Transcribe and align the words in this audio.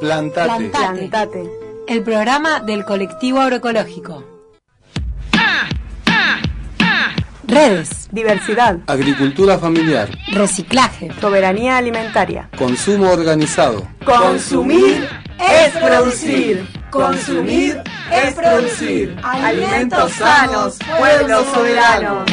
Plantate. 0.00 0.70
Plantate. 0.70 1.50
El 1.86 2.02
programa 2.02 2.60
del 2.60 2.84
colectivo 2.84 3.40
agroecológico. 3.40 4.24
Redes. 7.44 8.08
Diversidad. 8.10 8.78
Agricultura 8.86 9.58
familiar. 9.58 10.10
Reciclaje. 10.32 11.10
Soberanía 11.20 11.78
alimentaria. 11.78 12.50
Consumo 12.58 13.10
organizado. 13.10 13.88
Consumir 14.04 15.08
es 15.38 15.70
producir. 15.82 16.66
Consumir 16.90 17.82
es 18.12 18.34
producir. 18.34 19.16
Alimentos 19.22 20.12
sanos, 20.12 20.78
pueblo 20.98 21.44
soberano. 21.54 22.24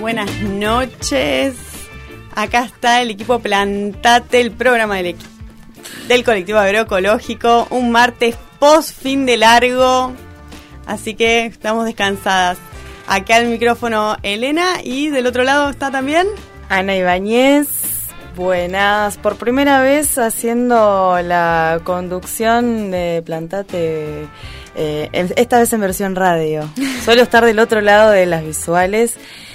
Buenas 0.00 0.40
noches. 0.40 1.54
Acá 2.34 2.64
está 2.64 3.02
el 3.02 3.10
equipo 3.10 3.40
Plantate, 3.40 4.40
el 4.40 4.50
programa 4.50 4.96
del, 4.96 5.16
del 6.08 6.24
colectivo 6.24 6.58
agroecológico. 6.58 7.66
Un 7.70 7.90
martes 7.90 8.36
post 8.58 8.98
fin 8.98 9.26
de 9.26 9.36
largo. 9.36 10.12
Así 10.86 11.14
que 11.14 11.44
estamos 11.44 11.84
descansadas. 11.84 12.58
Acá 13.06 13.36
al 13.36 13.46
micrófono 13.46 14.16
Elena 14.22 14.80
y 14.82 15.10
del 15.10 15.26
otro 15.26 15.44
lado 15.44 15.68
está 15.68 15.90
también. 15.90 16.26
Ana 16.70 16.96
Ibáñez, 16.96 17.68
buenas. 18.34 19.18
Por 19.18 19.36
primera 19.36 19.82
vez 19.82 20.16
haciendo 20.16 21.18
la 21.22 21.80
conducción 21.84 22.90
de 22.90 23.22
Plantate, 23.24 24.26
eh, 24.76 25.08
esta 25.36 25.58
vez 25.58 25.72
en 25.72 25.80
versión 25.80 26.14
radio. 26.14 26.68
Suelo 27.04 27.22
estar 27.22 27.44
del 27.44 27.58
otro 27.58 27.80
lado 27.80 28.10
de 28.10 28.26
las 28.26 28.44
visuales, 28.44 29.14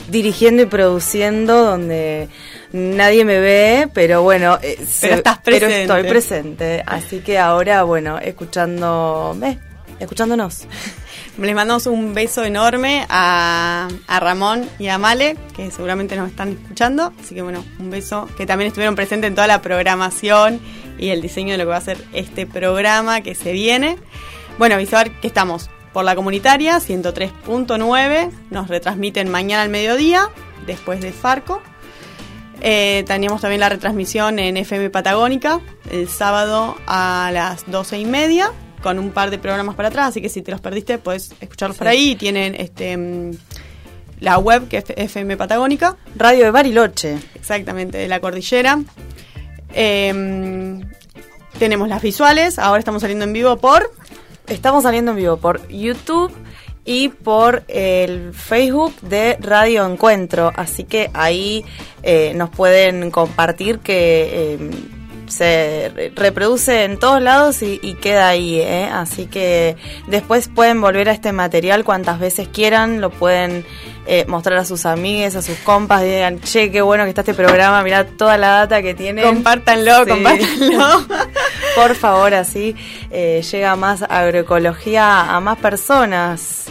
dirigiendo 0.10 0.64
y 0.64 0.66
produciendo, 0.66 1.64
donde 1.64 2.28
nadie 2.74 3.24
me 3.24 3.40
ve, 3.40 3.88
pero 3.94 4.24
bueno. 4.24 4.58
eh, 4.62 4.78
se- 4.86 5.14
estás 5.14 5.40
pero 5.44 5.68
estoy 5.68 6.04
presente. 6.10 6.84
Así 6.86 7.20
que 7.20 7.38
ahora, 7.38 7.84
bueno, 7.84 8.18
escuchándome, 8.20 9.60
escuchándonos. 10.00 10.66
Les 11.38 11.56
mandamos 11.56 11.86
un 11.88 12.14
beso 12.14 12.44
enorme 12.44 13.06
a, 13.10 13.88
a 14.08 14.20
Ramón 14.20 14.68
y 14.80 14.88
a 14.90 14.98
Male, 14.98 15.38
que 15.56 15.72
seguramente 15.72 16.16
nos 16.16 16.30
están 16.30 16.50
escuchando. 16.50 17.14
Así 17.24 17.34
que 17.36 17.42
bueno, 17.42 17.64
un 17.80 17.90
beso 17.90 18.28
que 18.38 18.46
también 18.46 18.68
estuvieron 18.68 18.96
presentes 18.96 19.30
en 19.30 19.36
toda 19.36 19.48
la 19.48 19.62
programación 19.62 20.60
y 20.98 21.10
el 21.10 21.22
diseño 21.22 21.54
de 21.54 21.58
lo 21.58 21.64
que 21.64 21.70
va 21.70 21.78
a 21.78 21.82
ser 21.82 21.98
este 22.14 22.46
programa 22.46 23.22
que 23.22 23.34
se 23.36 23.54
viene. 23.54 23.98
Bueno, 24.62 24.76
avisar 24.76 25.10
que 25.10 25.26
estamos 25.26 25.72
por 25.92 26.06
la 26.06 26.16
comunitaria 26.16 26.78
103.9, 26.78 28.30
nos 28.52 28.68
retransmiten 28.68 29.28
mañana 29.28 29.64
al 29.64 29.70
mediodía, 29.70 30.30
después 30.68 31.02
de 31.02 31.12
Farco. 31.12 31.64
Eh, 32.62 33.04
teníamos 33.08 33.42
también 33.42 33.60
la 33.60 33.70
retransmisión 33.70 34.38
en 34.38 34.58
FM 34.58 34.92
Patagónica 34.92 35.62
el 35.90 36.08
sábado 36.08 36.78
a 36.86 37.32
las 37.34 37.72
12 37.72 38.02
y 38.02 38.06
media 38.06 38.52
con 38.84 39.00
un 39.00 39.10
par 39.10 39.32
de 39.32 39.40
programas 39.40 39.74
para 39.74 39.88
atrás, 39.88 40.10
así 40.10 40.22
que 40.22 40.30
si 40.30 40.44
te 40.44 40.52
los 40.52 40.62
perdiste 40.62 41.00
puedes 41.00 41.34
escucharlos 41.42 41.76
por 41.76 41.88
ahí. 41.88 42.16
Tienen 42.16 42.54
este 42.54 42.96
mm, 42.96 43.32
la 44.20 44.38
web 44.38 44.68
que 44.68 44.78
es 44.78 44.86
FM 44.96 45.38
Patagónica, 45.38 45.98
Radio 46.16 46.44
de 46.44 46.52
Bariloche. 46.52 47.18
exactamente, 47.34 47.98
de 47.98 48.08
la 48.08 48.20
cordillera. 48.20 48.80
Em, 49.74 50.82
tenemos 51.58 51.90
las 51.90 52.04
visuales, 52.04 52.60
ahora 52.60 52.78
estamos 52.78 53.02
saliendo 53.02 53.26
en 53.26 53.34
vivo 53.34 53.58
por... 53.58 53.92
Estamos 54.48 54.84
saliendo 54.84 55.12
en 55.12 55.18
vivo 55.18 55.38
por 55.38 55.68
YouTube 55.68 56.32
y 56.84 57.10
por 57.10 57.64
el 57.68 58.34
Facebook 58.34 58.94
de 59.02 59.38
Radio 59.40 59.86
Encuentro, 59.86 60.52
así 60.56 60.84
que 60.84 61.10
ahí 61.14 61.64
eh, 62.04 62.34
nos 62.36 62.50
pueden 62.50 63.12
compartir 63.12 63.80
que 63.80 64.54
eh, 64.54 64.72
se 65.32 65.92
re- 65.96 66.12
reproduce 66.16 66.84
en 66.84 67.00
todos 67.00 67.22
lados 67.22 67.62
y, 67.64 67.80
y 67.82 67.94
queda 67.96 68.28
ahí, 68.28 68.60
¿eh? 68.60 68.90
así 68.92 69.26
que 69.26 69.76
después 70.08 70.48
pueden 70.50 70.82
volver 70.82 71.10
a 71.10 71.14
este 71.14 71.32
material 71.32 71.84
cuantas 71.84 72.20
veces 72.20 72.48
quieran, 72.50 73.02
lo 73.02 73.10
pueden 73.10 73.66
eh, 74.06 74.26
mostrar 74.28 74.58
a 74.60 74.66
sus 74.66 74.86
amigues, 74.86 75.36
a 75.36 75.42
sus 75.42 75.58
compas, 75.60 76.02
digan, 76.04 76.40
che, 76.42 76.70
qué 76.72 76.82
bueno 76.82 77.04
que 77.06 77.10
está 77.10 77.22
este 77.22 77.34
programa, 77.34 77.82
mirá 77.84 78.06
toda 78.06 78.38
la 78.38 78.48
data 78.50 78.82
que 78.82 78.94
tiene. 78.94 79.22
Compártanlo, 79.24 80.06
compártanlo. 80.08 81.08
Por 81.76 81.96
favor, 81.96 82.34
así 82.34 82.76
eh, 83.10 83.42
llega 83.50 83.76
más 83.76 84.04
agroecología 84.08 85.34
a 85.34 85.40
más 85.40 85.58
personas. 85.60 86.66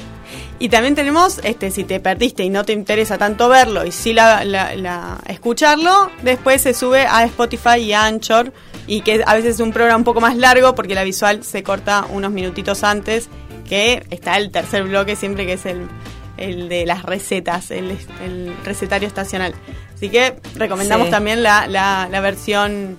Y 0.61 0.69
también 0.69 0.95
tenemos, 0.95 1.41
este, 1.43 1.71
si 1.73 1.83
te 1.85 1.99
perdiste 2.01 2.45
y 2.45 2.51
no 2.51 2.65
te 2.65 2.73
interesa 2.75 3.17
tanto 3.19 3.49
verlo 3.49 3.85
y 3.87 3.91
sí 3.93 4.13
la, 4.13 4.45
la- 4.45 4.77
la- 4.77 5.19
escucharlo, 5.27 6.11
después 6.23 6.61
se 6.63 6.75
sube 6.75 7.07
a 7.09 7.25
Spotify 7.25 7.79
y 7.79 7.93
a 7.95 8.05
Anchor 8.05 8.53
y 8.87 9.01
que 9.01 9.23
a 9.27 9.35
veces 9.35 9.55
es 9.55 9.61
un 9.61 9.73
programa 9.73 9.97
un 9.97 10.05
poco 10.05 10.21
más 10.21 10.37
largo 10.37 10.75
porque 10.75 10.95
la 10.95 11.03
visual 11.03 11.43
se 11.45 11.63
corta 11.63 12.05
unos 12.11 12.31
minutitos 12.31 12.85
antes, 12.85 13.29
que 13.69 14.05
está 14.11 14.37
el 14.37 14.51
tercer 14.51 14.85
bloque 14.85 15.17
siempre 15.17 15.47
que 15.47 15.55
es 15.55 15.65
el, 15.65 15.89
el 16.37 16.69
de 16.69 16.85
las 16.85 17.05
recetas, 17.05 17.71
el, 17.71 17.97
el 18.23 18.55
recetario 18.65 19.09
estacional. 19.09 19.55
Así 19.95 20.11
que 20.11 20.37
recomendamos 20.57 21.07
Sí. 21.07 21.11
también 21.11 21.43
la, 21.43 21.67
la, 21.69 22.07
la 22.11 22.21
versión 22.21 22.99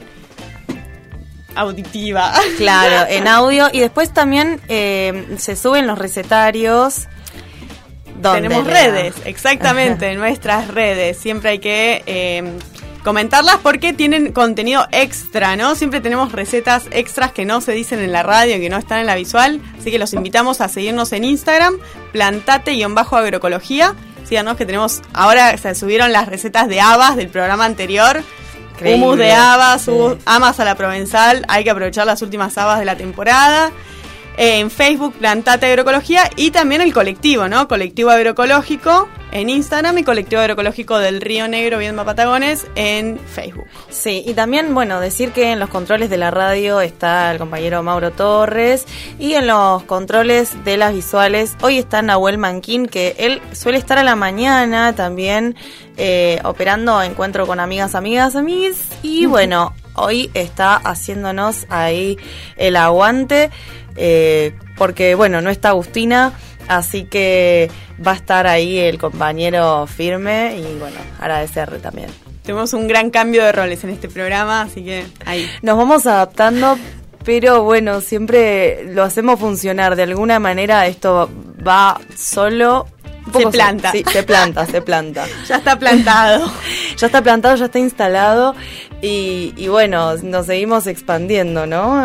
auditiva. 1.56 2.34
Claro, 2.58 3.08
en 3.10 3.28
audio. 3.28 3.68
Y 3.72 3.80
después 3.80 4.12
también 4.14 4.60
eh, 4.68 5.36
se 5.38 5.56
suben 5.56 5.88
los 5.88 5.98
recetarios. 6.00 7.08
Tenemos 8.34 8.66
redes, 8.66 9.16
exactamente, 9.26 10.14
nuestras 10.16 10.68
redes. 10.68 11.18
Siempre 11.18 11.52
hay 11.52 11.60
que 11.60 12.04
eh, 12.06 12.44
comentarlas 13.04 13.58
porque 13.64 13.94
tienen 13.94 14.32
contenido 14.32 14.86
extra, 14.92 15.56
¿no? 15.56 15.76
Siempre 15.76 16.02
tenemos 16.02 16.32
recetas 16.32 16.84
extras 16.92 17.32
que 17.32 17.46
no 17.46 17.62
se 17.62 17.72
dicen 17.72 18.00
en 18.00 18.12
la 18.12 18.22
radio, 18.24 18.58
que 18.60 18.70
no 18.70 18.78
están 18.78 19.00
en 19.00 19.06
la 19.08 19.16
visual. 19.16 19.60
Así 19.80 19.90
que 19.92 19.98
los 20.00 20.14
invitamos 20.14 20.62
a 20.62 20.68
seguirnos 20.68 21.12
en 21.14 21.24
Instagram, 21.24 21.76
plantate-agroecología. 22.12 23.96
Síganos 24.28 24.56
que 24.56 24.66
tenemos, 24.66 25.02
ahora 25.14 25.58
se 25.58 25.76
subieron 25.76 26.12
las 26.12 26.28
recetas 26.28 26.68
de 26.68 26.80
habas 26.80 27.16
del 27.16 27.28
programa 27.28 27.66
anterior. 27.66 28.24
Increíble, 28.74 29.04
Humus 29.06 29.18
de 29.18 29.32
habas, 29.34 29.82
sí. 29.84 29.92
humus- 29.92 30.18
amas 30.26 30.60
a 30.60 30.66
la 30.66 30.76
provenzal. 30.76 31.44
Hay 31.48 31.64
que 31.64 31.70
aprovechar 31.70 32.06
las 32.06 32.22
últimas 32.22 32.58
habas 32.58 32.80
de 32.80 32.86
la 32.86 32.96
temporada. 32.96 33.72
En 34.44 34.72
Facebook, 34.72 35.14
Plantate 35.20 35.68
Agroecología 35.68 36.28
y 36.36 36.50
también 36.50 36.82
el 36.82 36.96
colectivo, 36.96 37.48
¿no? 37.48 37.68
Colectivo 37.68 38.10
Agroecológico 38.10 39.08
en 39.32 39.52
Instagram 39.52 40.00
y 40.00 40.04
Colectivo 40.04 40.42
Agroecológico 40.42 40.98
del 40.98 41.22
Río 41.22 41.48
Negro, 41.48 41.78
Viedma 41.78 42.06
Patagones 42.06 42.66
en 42.74 43.20
Facebook. 43.20 43.68
Sí, 43.92 44.24
y 44.26 44.34
también, 44.34 44.74
bueno, 44.74 45.00
decir 45.00 45.32
que 45.32 45.52
en 45.52 45.60
los 45.60 45.70
controles 45.70 46.10
de 46.10 46.18
la 46.18 46.32
radio 46.32 46.82
está 46.82 47.32
el 47.32 47.38
compañero 47.38 47.84
Mauro 47.84 48.10
Torres 48.10 48.88
y 49.20 49.34
en 49.34 49.46
los 49.46 49.84
controles 49.84 50.66
de 50.66 50.76
las 50.76 50.92
visuales 50.92 51.56
hoy 51.62 51.78
está 51.78 52.02
Nahuel 52.02 52.40
Manquín, 52.40 52.88
que 52.88 53.16
él 53.20 53.44
suele 53.52 53.78
estar 53.78 54.00
a 54.00 54.04
la 54.04 54.16
mañana 54.16 54.96
también 54.96 55.56
eh, 55.98 56.40
operando 56.44 57.00
encuentro 57.04 57.46
con 57.46 57.60
amigas, 57.60 57.94
amigas, 57.94 58.36
amigues 58.36 58.88
y 59.04 59.26
bueno, 59.28 59.76
hoy 59.96 60.30
está 60.34 60.76
haciéndonos 60.76 61.66
ahí 61.70 62.18
el 62.58 62.76
aguante 62.76 63.50
eh, 63.96 64.54
porque, 64.78 65.16
bueno, 65.16 65.42
no 65.42 65.50
está 65.50 65.70
Agustina. 65.70 66.34
Así 66.68 67.04
que 67.04 67.70
va 68.06 68.12
a 68.12 68.16
estar 68.16 68.48
ahí 68.48 68.78
el 68.78 68.98
compañero 68.98 69.86
firme 69.88 70.56
y 70.58 70.80
bueno, 70.80 70.98
agradecerle 71.20 71.80
también. 71.80 72.10
Tenemos 72.44 72.74
un 72.74 72.88
gran 72.88 73.10
cambio 73.10 73.44
de 73.44 73.52
roles 73.52 73.84
en 73.84 73.90
este 73.90 74.08
programa, 74.08 74.62
así 74.62 74.84
que 74.84 75.06
ahí. 75.26 75.50
Nos 75.64 75.78
vamos 75.78 76.06
adaptando, 76.06 76.78
pero 77.26 77.64
bueno, 77.64 78.00
siempre 78.00 78.86
lo 78.86 79.04
hacemos 79.04 79.40
funcionar. 79.40 79.96
De 79.96 80.04
alguna 80.04 80.40
manera 80.40 80.88
esto 80.88 81.30
va 81.68 82.00
solo 82.16 82.88
Se 83.38 83.48
planta. 83.48 83.92
Sí, 83.92 84.04
se 84.12 84.24
planta, 84.24 84.66
se 84.66 84.82
planta. 84.82 85.26
Ya 85.48 85.58
está 85.58 85.78
plantado. 85.80 86.52
Ya 86.98 87.08
está 87.08 87.22
plantado, 87.24 87.56
ya 87.56 87.66
está 87.66 87.80
instalado 87.80 88.56
y, 89.02 89.54
y 89.58 89.68
bueno, 89.70 90.16
nos 90.18 90.46
seguimos 90.46 90.86
expandiendo, 90.88 91.66
¿no? 91.66 92.04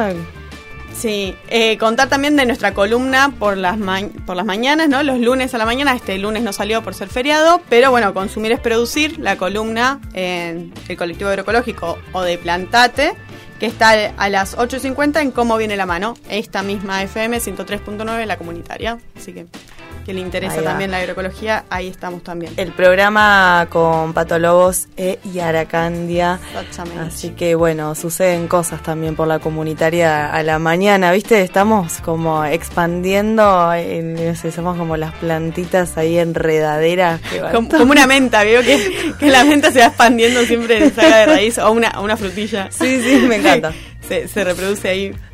Sí, 0.95 1.35
eh, 1.49 1.77
contar 1.77 2.09
también 2.09 2.37
de 2.37 2.47
nuestra 2.47 2.73
columna 2.73 3.31
por 3.39 3.59
las, 3.59 3.77
ma- 3.77 4.01
por 4.25 4.35
las 4.37 4.47
mañanas, 4.47 4.89
¿no? 4.89 5.03
Los 5.03 5.19
lunes 5.21 5.53
a 5.55 5.59
la 5.59 5.67
mañana, 5.67 5.95
este 5.95 6.17
lunes 6.17 6.43
no 6.43 6.55
salió 6.55 6.83
por 6.83 6.95
ser 6.95 7.09
feriado, 7.09 7.61
pero 7.69 7.91
bueno, 7.91 8.15
consumir 8.15 8.53
es 8.53 8.61
producir, 8.61 9.19
la 9.19 9.37
columna 9.37 10.01
en 10.15 10.73
el 10.89 10.97
colectivo 10.97 11.29
agroecológico 11.29 11.99
o 12.13 12.23
de 12.23 12.39
Plantate, 12.39 13.13
que 13.61 13.67
está 13.67 13.91
a 14.17 14.29
las 14.31 14.57
8.50 14.57 15.21
en 15.21 15.31
Cómo 15.33 15.59
viene 15.59 15.77
la 15.77 15.85
mano, 15.85 16.15
esta 16.31 16.63
misma 16.63 17.03
FM 17.03 17.39
103.9, 17.39 18.25
la 18.25 18.39
comunitaria, 18.39 18.97
así 19.15 19.35
que 19.35 19.47
que 20.07 20.15
le 20.15 20.21
interesa 20.21 20.63
también 20.63 20.93
la 20.93 20.99
agroecología, 20.99 21.65
ahí 21.69 21.89
estamos 21.89 22.23
también. 22.23 22.53
El 22.57 22.71
programa 22.71 23.67
con 23.69 24.15
Patolobos 24.15 24.87
e 24.97 25.19
Yaracandia. 25.35 26.39
Exactamente. 26.49 27.01
Así 27.09 27.31
que 27.31 27.57
bueno, 27.57 27.93
suceden 27.97 28.47
cosas 28.47 28.85
también 28.85 29.17
por 29.17 29.27
la 29.27 29.41
comunitaria 29.41 30.33
a 30.33 30.45
la 30.45 30.61
mañana, 30.61 31.11
¿viste? 31.11 31.43
Estamos 31.43 31.95
como 32.05 32.45
expandiendo, 32.45 33.75
en, 33.75 34.37
somos 34.37 34.77
como 34.77 34.97
las 34.97 35.13
plantitas 35.15 35.99
ahí 35.99 36.19
enredaderas. 36.19 37.21
que 37.23 37.41
Como, 37.41 37.69
como 37.69 37.91
una 37.91 38.07
menta, 38.07 38.45
veo 38.45 38.63
que, 38.63 39.15
que 39.19 39.29
la 39.29 39.43
menta 39.43 39.73
se 39.73 39.81
va 39.81 39.87
expandiendo 39.87 40.45
siempre 40.45 40.89
saca 40.91 41.17
de 41.17 41.27
raíz 41.27 41.59
o 41.59 41.73
una, 41.73 41.99
una 41.99 42.17
frutilla. 42.17 42.69
Sí, 42.71 43.03
sí, 43.03 43.27
me 43.27 43.37
encanta. 43.37 43.73
se, 44.09 44.29
se 44.29 44.45
reproduce 44.45 44.89
ahí. 44.89 45.13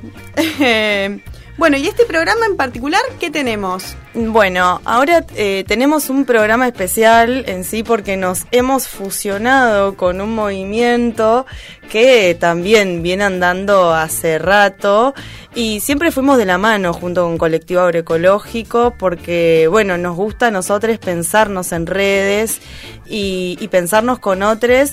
Eh, 0.60 1.20
bueno, 1.58 1.76
y 1.76 1.86
este 1.86 2.06
programa 2.06 2.46
en 2.46 2.56
particular, 2.56 3.02
¿qué 3.20 3.30
tenemos? 3.30 3.94
Bueno, 4.14 4.82
ahora 4.84 5.24
eh, 5.36 5.64
tenemos 5.66 6.10
un 6.10 6.26
programa 6.26 6.68
especial 6.68 7.44
en 7.46 7.64
sí 7.64 7.82
porque 7.82 8.18
nos 8.18 8.44
hemos 8.50 8.86
fusionado 8.86 9.96
con 9.96 10.20
un 10.20 10.34
movimiento 10.34 11.46
que 11.90 12.36
también 12.38 13.02
viene 13.02 13.24
andando 13.24 13.94
hace 13.94 14.38
rato 14.38 15.14
y 15.54 15.80
siempre 15.80 16.10
fuimos 16.10 16.36
de 16.36 16.44
la 16.44 16.58
mano 16.58 16.92
junto 16.92 17.22
con 17.22 17.38
Colectivo 17.38 17.80
Agroecológico 17.80 18.94
porque, 18.98 19.66
bueno, 19.70 19.96
nos 19.96 20.14
gusta 20.14 20.48
a 20.48 20.50
nosotros 20.50 20.98
pensarnos 20.98 21.72
en 21.72 21.86
redes 21.86 22.60
y, 23.06 23.56
y 23.60 23.68
pensarnos 23.68 24.18
con 24.18 24.42
otros. 24.42 24.92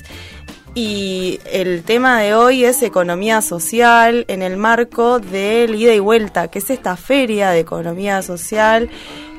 Y 0.82 1.42
el 1.52 1.84
tema 1.84 2.22
de 2.22 2.34
hoy 2.36 2.64
es 2.64 2.82
economía 2.84 3.42
social 3.42 4.24
en 4.30 4.42
el 4.42 4.56
marco 4.56 5.20
del 5.20 5.76
ida 5.76 5.94
y 5.94 6.00
vuelta, 6.00 6.48
que 6.48 6.60
es 6.60 6.70
esta 6.70 6.96
feria 6.96 7.50
de 7.50 7.60
economía 7.60 8.22
social 8.22 8.90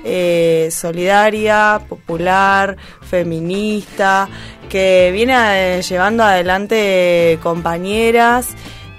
eh, 0.04 0.68
solidaria, 0.70 1.80
popular, 1.88 2.76
feminista, 3.00 4.28
que 4.68 5.08
viene 5.14 5.78
eh, 5.78 5.82
llevando 5.82 6.24
adelante 6.24 7.38
compañeras. 7.42 8.48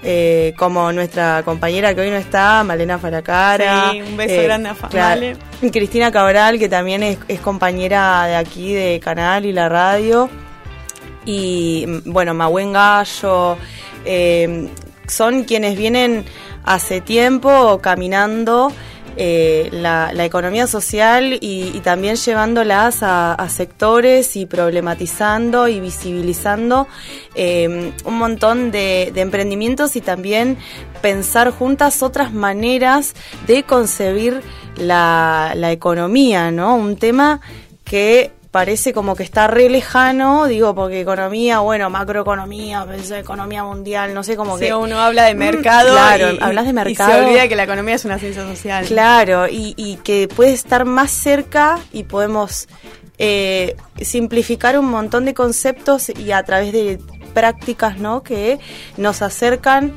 eh, 0.02 0.52
como 0.58 0.90
nuestra 0.90 1.44
compañera 1.44 1.94
que 1.94 2.00
hoy 2.00 2.10
no 2.10 2.16
está, 2.16 2.64
Malena 2.64 2.98
Faracara. 2.98 3.92
Sí, 3.92 4.02
un 4.02 4.16
beso 4.16 4.42
grande 4.42 4.70
a 4.70 4.74
Fa- 4.74 4.88
Male. 4.92 5.36
y 5.62 5.70
Cristina 5.70 6.10
Cabral, 6.10 6.58
que 6.58 6.68
también 6.68 7.04
es, 7.04 7.18
es 7.28 7.38
compañera 7.38 8.24
de 8.26 8.34
aquí 8.34 8.74
de 8.74 8.98
Canal 8.98 9.46
y 9.46 9.52
la 9.52 9.68
radio 9.68 10.28
y 11.24 11.84
bueno, 12.04 12.34
Mahuen 12.34 12.72
Gallo, 12.72 13.56
eh, 14.04 14.68
son 15.06 15.44
quienes 15.44 15.76
vienen 15.76 16.24
hace 16.64 17.00
tiempo 17.00 17.80
caminando 17.80 18.72
eh, 19.16 19.68
la, 19.72 20.12
economía 20.24 20.66
social 20.66 21.36
y, 21.40 21.80
también 21.80 22.16
llevándolas 22.16 23.02
a, 23.02 23.46
sectores 23.50 24.36
y 24.36 24.46
problematizando 24.46 25.68
y 25.68 25.80
visibilizando 25.80 26.86
eh, 27.34 27.92
un 28.04 28.18
montón 28.18 28.70
de, 28.70 29.12
emprendimientos 29.14 29.96
y 29.96 30.00
también 30.00 30.56
pensar 31.02 31.50
juntas 31.50 32.02
otras 32.02 32.32
maneras 32.32 33.14
de 33.46 33.64
concebir 33.64 34.40
la 34.76 35.72
economía, 35.72 36.50
¿no? 36.50 36.76
Un 36.76 36.96
tema 36.96 37.40
que 37.84 38.32
parece 38.52 38.92
como 38.92 39.16
que 39.16 39.22
está 39.22 39.46
re 39.48 39.70
lejano, 39.70 40.46
digo, 40.46 40.74
porque 40.74 41.00
economía, 41.00 41.60
bueno, 41.60 41.88
macroeconomía, 41.88 42.84
pensé 42.84 43.18
economía 43.18 43.64
mundial, 43.64 44.12
no 44.12 44.22
sé, 44.22 44.36
como 44.36 44.58
Si 44.58 44.66
que... 44.66 44.74
uno 44.74 45.00
habla 45.00 45.24
de 45.24 45.34
Mm, 45.34 45.38
mercado, 45.38 45.92
claro, 45.92 46.32
y, 46.32 46.38
hablas 46.40 46.64
de 46.66 46.70
y 46.70 46.74
mercado. 46.74 47.12
se 47.12 47.20
olvida 47.24 47.48
que 47.48 47.56
la 47.56 47.64
economía 47.64 47.94
es 47.94 48.04
una 48.04 48.18
ciencia 48.18 48.46
social. 48.46 48.84
Claro, 48.84 49.48
y, 49.48 49.72
y 49.78 49.96
que 49.96 50.28
puede 50.28 50.52
estar 50.52 50.84
más 50.84 51.10
cerca 51.10 51.78
y 51.92 52.04
podemos 52.04 52.68
eh, 53.16 53.74
simplificar 54.00 54.78
un 54.78 54.86
montón 54.86 55.24
de 55.24 55.32
conceptos 55.32 56.10
y 56.10 56.32
a 56.32 56.42
través 56.42 56.72
de 56.72 57.00
prácticas, 57.32 57.96
¿no? 57.98 58.22
Que 58.22 58.60
nos 58.98 59.22
acercan 59.22 59.94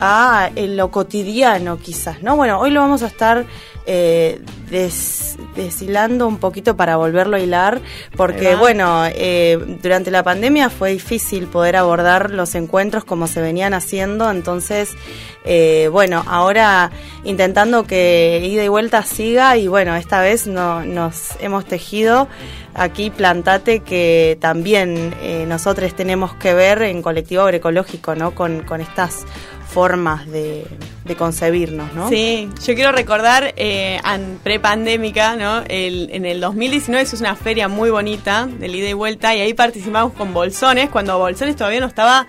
a 0.00 0.50
en 0.54 0.76
lo 0.76 0.90
cotidiano, 0.90 1.78
quizás, 1.78 2.22
¿no? 2.22 2.36
Bueno, 2.36 2.58
hoy 2.60 2.70
lo 2.70 2.80
vamos 2.80 3.02
a 3.02 3.06
estar 3.06 3.44
eh, 3.88 4.40
des- 4.68 5.36
deshilando 5.54 6.26
un 6.26 6.38
poquito 6.38 6.76
para 6.76 6.96
volverlo 6.96 7.36
a 7.36 7.40
hilar, 7.40 7.80
porque 8.16 8.56
bueno, 8.56 9.04
eh, 9.06 9.78
durante 9.80 10.10
la 10.10 10.22
pandemia 10.24 10.70
fue 10.70 10.90
difícil 10.90 11.46
poder 11.46 11.76
abordar 11.76 12.30
los 12.32 12.54
encuentros 12.56 13.04
como 13.04 13.28
se 13.28 13.40
venían 13.40 13.74
haciendo, 13.74 14.28
entonces, 14.30 14.90
eh, 15.44 15.88
bueno, 15.92 16.24
ahora 16.26 16.90
intentando 17.22 17.84
que 17.84 18.42
ida 18.44 18.64
y 18.64 18.68
vuelta 18.68 19.02
siga 19.04 19.56
y 19.56 19.68
bueno, 19.68 19.94
esta 19.94 20.20
vez 20.20 20.48
no, 20.48 20.84
nos 20.84 21.30
hemos 21.40 21.64
tejido 21.64 22.26
aquí 22.74 23.10
Plantate 23.10 23.80
que 23.80 24.36
también 24.40 25.14
nosotros 25.48 25.94
tenemos 25.94 26.34
que 26.34 26.52
ver 26.52 26.82
en 26.82 27.00
colectivo 27.02 27.42
agroecológico, 27.42 28.14
¿no? 28.16 28.32
Con, 28.32 28.62
con 28.64 28.80
estas 28.82 29.24
formas 29.76 30.26
de, 30.30 30.66
de 31.04 31.16
concebirnos, 31.16 31.92
¿no? 31.92 32.08
Sí, 32.08 32.48
yo 32.66 32.74
quiero 32.74 32.92
recordar 32.92 33.52
eh, 33.58 34.00
an- 34.04 34.38
prepandémica, 34.42 35.36
¿no? 35.36 35.62
El, 35.68 36.08
en 36.12 36.24
el 36.24 36.40
2019 36.40 37.04
se 37.04 37.16
hizo 37.16 37.22
una 37.22 37.36
feria 37.36 37.68
muy 37.68 37.90
bonita 37.90 38.46
del 38.46 38.74
ida 38.74 38.88
y 38.88 38.94
vuelta 38.94 39.34
y 39.36 39.40
ahí 39.42 39.52
participamos 39.52 40.14
con 40.14 40.32
Bolsones, 40.32 40.88
cuando 40.88 41.18
Bolsones 41.18 41.56
todavía 41.56 41.80
no 41.80 41.88
estaba 41.88 42.26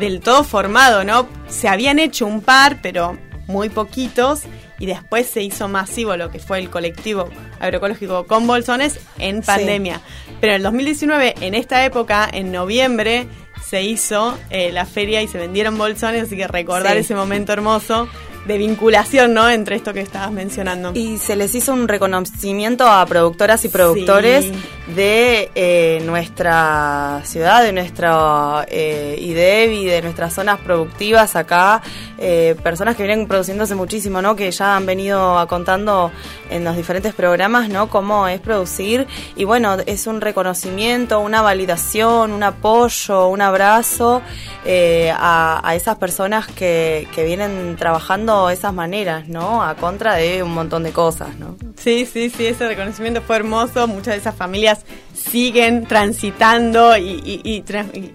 del 0.00 0.18
todo 0.18 0.42
formado, 0.42 1.04
¿no? 1.04 1.28
Se 1.46 1.68
habían 1.68 2.00
hecho 2.00 2.26
un 2.26 2.40
par, 2.40 2.80
pero 2.82 3.16
muy 3.46 3.68
poquitos, 3.68 4.40
y 4.80 4.86
después 4.86 5.28
se 5.28 5.42
hizo 5.42 5.68
masivo 5.68 6.16
lo 6.16 6.30
que 6.32 6.40
fue 6.40 6.58
el 6.58 6.70
colectivo 6.70 7.28
agroecológico 7.60 8.26
con 8.26 8.48
Bolsones 8.48 8.98
en 9.18 9.42
pandemia. 9.42 10.00
Pero 10.40 10.54
en 10.54 10.56
el 10.56 10.62
2019, 10.64 11.34
en 11.40 11.54
esta 11.54 11.84
época, 11.84 12.28
en 12.32 12.50
noviembre, 12.50 13.28
se 13.64 13.82
hizo 13.82 14.38
eh, 14.50 14.72
la 14.72 14.84
feria 14.86 15.22
y 15.22 15.28
se 15.28 15.38
vendieron 15.38 15.76
bolsones, 15.78 16.24
así 16.24 16.36
que 16.36 16.46
recordar 16.48 16.92
Sí. 16.94 16.98
ese 17.00 17.14
momento 17.14 17.52
hermoso 17.52 18.08
de 18.46 18.58
vinculación, 18.58 19.34
¿no? 19.34 19.48
Entre 19.48 19.76
esto 19.76 19.92
que 19.92 20.00
estabas 20.00 20.32
mencionando. 20.32 20.92
Y 20.94 21.18
se 21.18 21.36
les 21.36 21.54
hizo 21.54 21.72
un 21.72 21.88
reconocimiento 21.88 22.86
a 22.86 23.04
productoras 23.06 23.64
y 23.64 23.68
productores 23.68 24.46
Sí. 24.46 24.52
de 24.94 25.50
eh, 25.54 26.02
nuestra 26.04 27.20
ciudad, 27.24 27.62
de 27.62 27.72
nuestro 27.72 28.62
eh, 28.68 29.16
IDEB 29.20 29.72
y 29.72 29.84
de 29.84 30.02
nuestras 30.02 30.32
zonas 30.34 30.58
productivas 30.60 31.36
acá, 31.36 31.82
eh, 32.18 32.56
personas 32.62 32.96
que 32.96 33.04
vienen 33.04 33.26
produciéndose 33.28 33.74
muchísimo, 33.74 34.22
¿no? 34.22 34.34
Que 34.36 34.50
ya 34.50 34.76
han 34.76 34.86
venido 34.86 35.46
contando 35.48 36.10
en 36.48 36.64
los 36.64 36.76
diferentes 36.76 37.14
programas, 37.14 37.68
¿no? 37.68 37.88
Cómo 37.88 38.26
es 38.26 38.40
producir 38.40 39.06
y 39.36 39.44
bueno, 39.44 39.76
es 39.86 40.06
un 40.06 40.20
reconocimiento, 40.20 41.20
una 41.20 41.42
validación, 41.42 42.32
un 42.32 42.42
apoyo, 42.42 43.28
un 43.28 43.42
abrazo 43.42 44.22
eh, 44.64 45.12
a, 45.14 45.60
a 45.62 45.74
esas 45.74 45.96
personas 45.98 46.46
que, 46.46 47.06
que 47.14 47.24
vienen 47.24 47.76
trabajando 47.78 48.29
esas 48.50 48.72
maneras, 48.72 49.28
¿no? 49.28 49.62
A 49.62 49.74
contra 49.74 50.14
de 50.14 50.42
un 50.42 50.52
montón 50.54 50.82
de 50.84 50.92
cosas, 50.92 51.36
¿no? 51.38 51.56
Sí, 51.76 52.06
sí, 52.06 52.30
sí, 52.30 52.46
ese 52.46 52.68
reconocimiento 52.68 53.20
fue 53.22 53.36
hermoso. 53.36 53.86
Muchas 53.88 54.14
de 54.14 54.20
esas 54.20 54.34
familias 54.34 54.80
siguen 55.14 55.86
transitando 55.86 56.96
y, 56.96 57.02
y, 57.24 57.40
y, 57.44 57.62
tra- 57.62 57.86
y- 57.94 58.12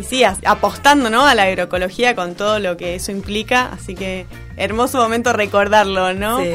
y 0.00 0.04
sí, 0.04 0.24
a- 0.24 0.36
apostando 0.44 1.10
¿no? 1.10 1.26
a 1.26 1.34
la 1.34 1.44
agroecología 1.44 2.14
con 2.14 2.34
todo 2.34 2.58
lo 2.60 2.76
que 2.76 2.94
eso 2.94 3.10
implica. 3.12 3.70
Así 3.72 3.94
que 3.94 4.26
hermoso 4.56 4.98
momento 4.98 5.32
recordarlo, 5.32 6.12
¿no? 6.14 6.40
Sí. 6.42 6.50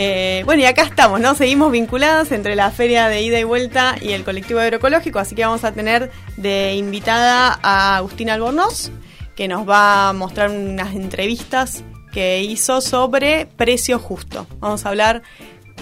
Eh, 0.00 0.42
bueno, 0.44 0.62
y 0.62 0.66
acá 0.66 0.82
estamos, 0.82 1.18
¿no? 1.20 1.34
Seguimos 1.34 1.72
vinculadas 1.72 2.30
entre 2.30 2.54
la 2.54 2.70
feria 2.70 3.08
de 3.08 3.20
ida 3.22 3.40
y 3.40 3.44
vuelta 3.44 3.96
y 4.00 4.12
el 4.12 4.22
colectivo 4.22 4.60
agroecológico, 4.60 5.18
así 5.18 5.34
que 5.34 5.44
vamos 5.44 5.64
a 5.64 5.72
tener 5.72 6.12
de 6.36 6.74
invitada 6.76 7.58
a 7.62 7.96
Agustina 7.96 8.34
Albornoz, 8.34 8.92
que 9.34 9.48
nos 9.48 9.68
va 9.68 10.10
a 10.10 10.12
mostrar 10.12 10.50
unas 10.50 10.94
entrevistas 10.94 11.82
que 12.12 12.42
hizo 12.42 12.80
sobre 12.80 13.46
precio 13.56 13.98
justo. 13.98 14.46
Vamos 14.60 14.84
a 14.84 14.90
hablar 14.90 15.22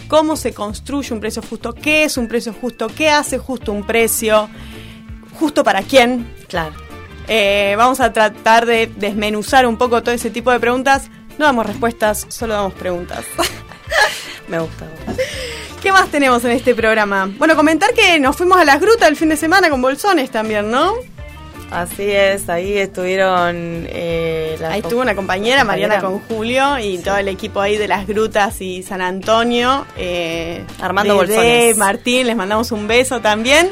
cómo 0.09 0.37
se 0.37 0.53
construye 0.53 1.13
un 1.13 1.21
precio 1.21 1.43
justo, 1.43 1.73
qué 1.73 2.05
es 2.05 2.17
un 2.17 2.29
precio 2.29 2.53
justo, 2.53 2.89
qué 2.89 3.11
hace 3.11 3.39
justo 3.39 3.73
un 3.73 3.87
precio, 3.87 4.49
justo 5.39 5.65
para 5.65 5.83
quién. 5.83 6.33
Claro. 6.49 6.75
Eh, 7.29 7.75
vamos 7.77 8.01
a 8.01 8.13
tratar 8.13 8.67
de 8.67 8.87
desmenuzar 8.87 9.67
un 9.67 9.77
poco 9.77 10.03
todo 10.03 10.15
ese 10.15 10.31
tipo 10.31 10.51
de 10.51 10.61
preguntas. 10.61 11.11
No 11.39 11.45
damos 11.45 11.67
respuestas, 11.67 12.27
solo 12.29 12.55
damos 12.55 12.75
preguntas. 12.75 13.25
Me 14.49 14.59
gusta. 14.59 14.87
¿Qué 15.83 15.93
más 15.93 16.09
tenemos 16.09 16.45
en 16.45 16.53
este 16.53 16.75
programa? 16.75 17.31
Bueno, 17.39 17.57
comentar 17.57 17.93
que 17.95 18.19
nos 18.19 18.37
fuimos 18.37 18.59
a 18.59 18.65
las 18.65 18.81
grutas 18.81 19.09
el 19.09 19.17
fin 19.17 19.29
de 19.29 19.37
semana 19.37 19.71
con 19.71 19.83
bolsones 19.83 20.31
también, 20.31 20.71
¿no? 20.71 20.95
Así 21.71 22.11
es, 22.11 22.49
ahí 22.49 22.79
estuvieron... 22.79 23.87
Eh, 23.89 24.57
ahí 24.69 24.81
estuvo 24.81 25.01
una 25.01 25.17
compañera, 25.17 25.65
Mariana 25.65 26.01
con 26.01 26.21
Julio, 26.21 26.79
y 26.79 26.99
todo 26.99 27.17
el 27.17 27.29
equipo 27.29 27.61
ahí 27.61 27.77
de 27.77 27.89
las 27.89 28.07
grutas 28.07 28.61
y 28.61 28.83
San 28.83 29.01
Antonio. 29.01 29.85
Eh, 29.97 30.65
Armando 30.81 31.17
Bolsones. 31.17 31.77
Martín, 31.77 32.29
les 32.29 32.37
mandamos 32.37 32.71
un 32.71 32.87
beso 32.87 33.21
también. 33.21 33.71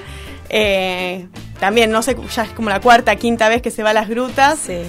Eh, 0.48 1.26
también, 1.60 1.90
no 1.92 2.02
sé, 2.02 2.16
ya 2.34 2.42
es 2.42 2.50
como 2.50 2.68
la 2.68 2.80
cuarta, 2.80 3.14
quinta 3.16 3.48
vez 3.48 3.62
que 3.62 3.70
se 3.70 3.82
va 3.82 3.90
a 3.90 3.94
las 3.94 4.08
grutas. 4.08 4.58
Sí. 4.58 4.82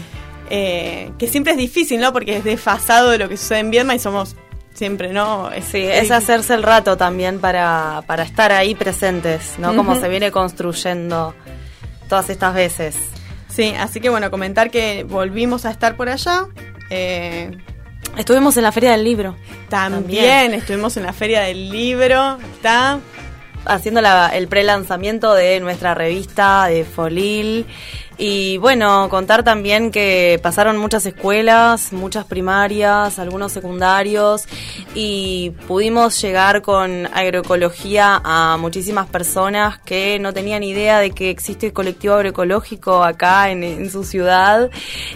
Que 0.50 1.28
siempre 1.30 1.54
es 1.54 1.58
difícil, 1.58 2.00
¿no? 2.00 2.12
Porque 2.12 2.38
es 2.38 2.44
desfasado 2.44 3.12
de 3.12 3.20
lo 3.20 3.30
que 3.30 3.38
sucede 3.38 3.60
en 3.60 3.72
Viedma 3.72 3.96
y 3.96 4.00
somos 4.00 4.36
siempre, 4.74 5.14
¿no? 5.14 5.50
sí, 5.72 5.84
es, 5.84 6.12
hacerse 6.12 6.54
el 6.54 6.62
rato 6.62 6.98
también 6.98 7.40
para, 7.40 8.04
para 8.08 8.24
estar 8.24 8.52
ahí 8.52 8.76
presentes, 8.76 9.54
¿no? 9.58 9.74
Como 9.74 9.96
se 9.96 10.10
viene 10.10 10.32
construyendo 10.32 11.34
todas 12.08 12.30
estas 12.30 12.54
veces. 12.54 12.96
Sí, 13.48 13.74
así 13.80 14.02
que 14.02 14.10
bueno, 14.10 14.30
comentar 14.32 14.70
que 14.70 15.04
volvimos 15.04 15.66
a 15.66 15.72
estar 15.72 15.96
por 15.96 16.10
allá. 16.10 16.46
Eh, 16.90 17.52
estuvimos 18.18 18.58
en 18.58 18.64
la 18.64 18.72
Feria 18.72 18.92
del 18.92 19.04
Libro. 19.04 19.36
También, 19.70 20.54
estuvimos 20.54 20.98
en 20.98 21.04
la 21.04 21.14
Feria 21.14 21.42
del 21.42 21.70
Libro. 21.70 22.38
Está 22.56 23.00
haciendo 23.66 24.02
el 24.34 24.48
pre-lanzamiento 24.48 25.34
de 25.34 25.60
nuestra 25.60 25.94
revista 25.96 26.66
de 26.66 26.84
Folil. 26.84 27.66
Y 28.18 28.58
bueno, 28.58 29.10
contar 29.10 29.44
también 29.44 29.92
que 29.92 30.40
pasaron 30.42 30.78
muchas 30.78 31.06
escuelas, 31.06 31.92
muchas 31.92 32.26
primarias, 32.26 33.20
algunos 33.20 33.52
secundarios 33.52 34.46
y 34.94 35.52
pudimos 35.68 36.22
llegar 36.22 36.62
con 36.62 37.08
agroecología 37.08 38.22
a 38.24 38.56
muchísimas 38.58 39.08
personas 39.08 39.80
que 39.80 40.18
no 40.20 40.34
tenían 40.34 40.64
idea 40.64 41.00
de 41.00 41.12
que 41.12 41.30
existe 41.30 41.68
el 41.68 41.74
colectivo 41.74 42.14
agroecológico 42.14 43.04
acá 43.04 43.52
en, 43.52 43.90
su 43.90 44.04
ciudad 44.04 44.70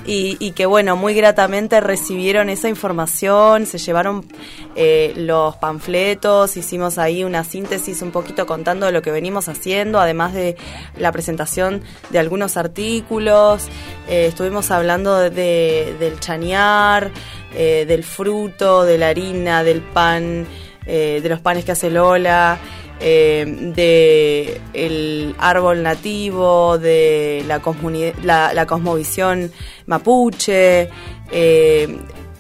y, 0.05 0.51
que 0.51 0.65
bueno, 0.65 0.95
muy 0.95 1.13
gratamente 1.13 1.79
recibieron 1.79 2.49
esa 2.49 2.67
información, 2.67 3.65
se 3.65 3.77
llevaron 3.77 4.25
eh, 4.81 5.11
los 5.17 5.57
panfletos, 5.57 6.55
hicimos 6.55 6.97
ahí 6.99 7.25
una 7.25 7.43
síntesis 7.43 8.01
un 8.01 8.11
poquito 8.11 8.45
contando 8.45 8.85
de 8.85 8.93
lo 8.93 9.01
que 9.01 9.11
venimos 9.11 9.49
haciendo, 9.49 9.99
además 9.99 10.33
de 10.33 10.55
la 10.97 11.11
presentación 11.11 11.81
de 12.11 12.19
algunos 12.19 12.55
artículos. 12.55 13.67
Eh, 14.07 14.27
estuvimos 14.27 14.71
hablando 14.71 15.17
de, 15.17 15.97
del 15.99 16.17
chañar, 16.21 17.11
eh, 17.53 17.83
del 17.89 18.05
fruto, 18.05 18.85
de 18.85 18.97
la 18.97 19.09
harina, 19.09 19.65
del 19.65 19.81
pan, 19.81 20.47
eh, 20.85 21.19
de 21.21 21.27
los 21.27 21.41
panes 21.41 21.65
que 21.65 21.73
hace 21.73 21.89
Lola, 21.89 22.57
de 23.01 24.61
el 24.73 25.35
árbol 25.39 25.83
nativo, 25.83 26.77
de 26.77 27.43
la, 27.47 27.61
la, 28.23 28.53
la 28.53 28.65
cosmovisión 28.65 29.51
mapuche, 29.87 30.89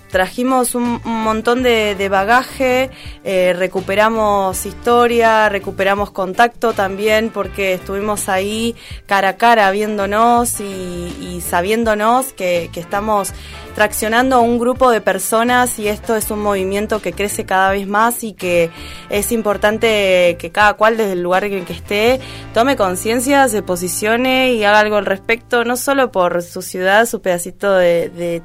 trajimos 0.09 0.75
un, 0.75 0.99
montón 1.03 1.63
de, 1.63 2.09
bagaje, 2.09 2.89
eh, 3.23 3.53
recuperamos 3.55 4.65
historia, 4.65 5.49
recuperamos 5.49 6.11
contacto 6.11 6.73
también 6.73 7.29
porque 7.29 7.73
estuvimos 7.73 8.29
ahí 8.29 8.75
cara 9.05 9.29
a 9.29 9.37
cara 9.37 9.69
viéndonos 9.71 10.59
y, 10.59 11.41
sabiéndonos 11.41 12.33
que, 12.33 12.69
estamos 12.79 13.33
traccionando 13.75 14.37
a 14.37 14.39
un 14.39 14.57
grupo 14.57 14.89
de 14.89 15.01
personas 15.01 15.79
y 15.79 15.89
esto 15.89 16.15
es 16.15 16.31
un 16.31 16.41
movimiento 16.41 17.01
que 17.01 17.11
crece 17.11 17.45
cada 17.45 17.71
vez 17.71 17.87
más 17.87 18.23
y 18.23 18.33
que 18.33 18.69
es 19.09 19.33
importante 19.33 20.37
que 20.39 20.49
cada 20.51 20.73
cual 20.75 20.95
desde 20.95 21.13
el 21.13 21.21
lugar 21.21 21.43
en 21.43 21.65
que 21.65 21.73
esté 21.73 22.21
tome 22.53 22.77
conciencia, 22.77 23.47
se 23.49 23.61
posicione 23.61 24.53
y 24.53 24.63
haga 24.63 24.79
algo 24.79 24.95
al 24.95 25.05
respecto, 25.05 25.65
no 25.65 25.75
solo 25.75 26.09
por 26.11 26.41
su 26.41 26.61
ciudad, 26.61 27.05
su 27.05 27.21
pedacito 27.21 27.73
de 27.73 28.09
de 28.09 28.41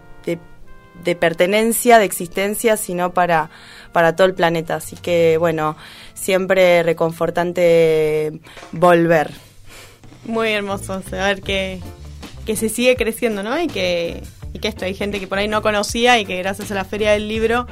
pertenencia, 1.15 1.99
de 1.99 2.05
existencia, 2.05 2.77
sino 2.77 3.13
para, 3.13 3.51
para 3.93 4.17
todo 4.17 4.27
el 4.27 4.35
planeta. 4.35 4.77
Así 4.77 4.97
que, 4.97 5.37
bueno, 5.39 5.77
siempre 6.15 6.83
reconfortante 6.83 8.41
volver. 8.73 9.31
Muy 10.25 10.51
hermoso 10.51 11.03
saber 11.03 11.43
que, 11.43 11.81
que 12.47 12.57
se 12.57 12.69
sigue 12.69 12.97
creciendo, 12.97 13.43
¿no? 13.43 13.61
Y 13.61 13.67
que, 13.67 14.23
y 14.53 14.59
que 14.59 14.69
esto, 14.69 14.85
hay 14.85 14.95
gente 14.95 15.21
que 15.21 15.27
por 15.27 15.39
ahí 15.39 15.49
no 15.49 15.63
conocía 15.63 16.19
y 16.19 16.25
que 16.25 16.39
gracias 16.39 16.71
a 16.71 16.75
la 16.75 16.85
Feria 16.85 17.13
del 17.13 17.29
Libro 17.29 17.67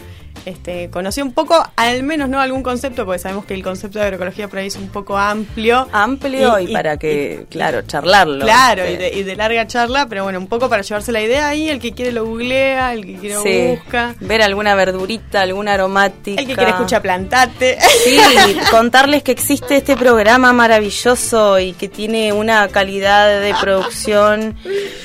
este, 0.45 0.91
conocí 0.91 1.23
un 1.23 1.33
poco, 1.33 1.65
al 1.77 2.03
menos 2.03 2.29
no 2.29 2.41
algún 2.41 2.63
concepto, 2.63 3.05
porque 3.05 3.21
sabemos 3.21 3.45
que 3.45 3.55
el 3.55 3.63
concepto 3.63 3.99
de 3.99 4.07
agroecología 4.07 4.49
por 4.49 4.59
ahí 4.59 4.67
es 4.67 4.77
un 4.77 4.89
poco 4.89 5.17
amplio. 5.17 5.89
Amplio 5.93 6.59
y, 6.59 6.73
para 6.73 6.97
que, 6.97 7.47
claro, 7.49 7.83
charlarlo. 7.83 8.45
Claro, 8.45 8.83
y, 8.89 9.23
de, 9.23 9.37
larga 9.37 9.67
charla, 9.67 10.07
pero 10.09 10.25
bueno, 10.25 10.39
un 10.39 10.49
poco 10.49 10.69
para 10.69 10.83
llevarse 10.83 11.13
la 11.13 11.23
idea 11.23 11.49
ahí, 11.49 11.69
el 11.69 11.81
que 11.81 11.93
quiere 11.93 12.13
lo 12.13 12.25
googlea, 12.25 12.93
el 12.93 13.07
que 13.07 13.15
quiere 13.15 13.35
lo 13.37 13.75
busca. 13.77 14.15
Ver 14.21 14.43
alguna 14.43 14.75
verdurita, 14.75 15.43
alguna 15.43 15.75
aromática. 15.75 16.41
El 16.41 16.47
que 16.47 16.55
quiere 16.55 16.71
escuchar 16.71 17.03
plantate. 17.03 17.79
Sí, 18.05 18.19
contarles 18.71 19.23
que 19.23 19.33
existe 19.33 19.77
este 19.77 19.97
programa 19.97 20.53
maravilloso 20.53 21.59
y 21.59 21.73
que 21.73 21.89
tiene 21.89 22.33
una 22.33 22.69
calidad 22.69 23.41
de 23.41 23.55
producción 23.61 24.57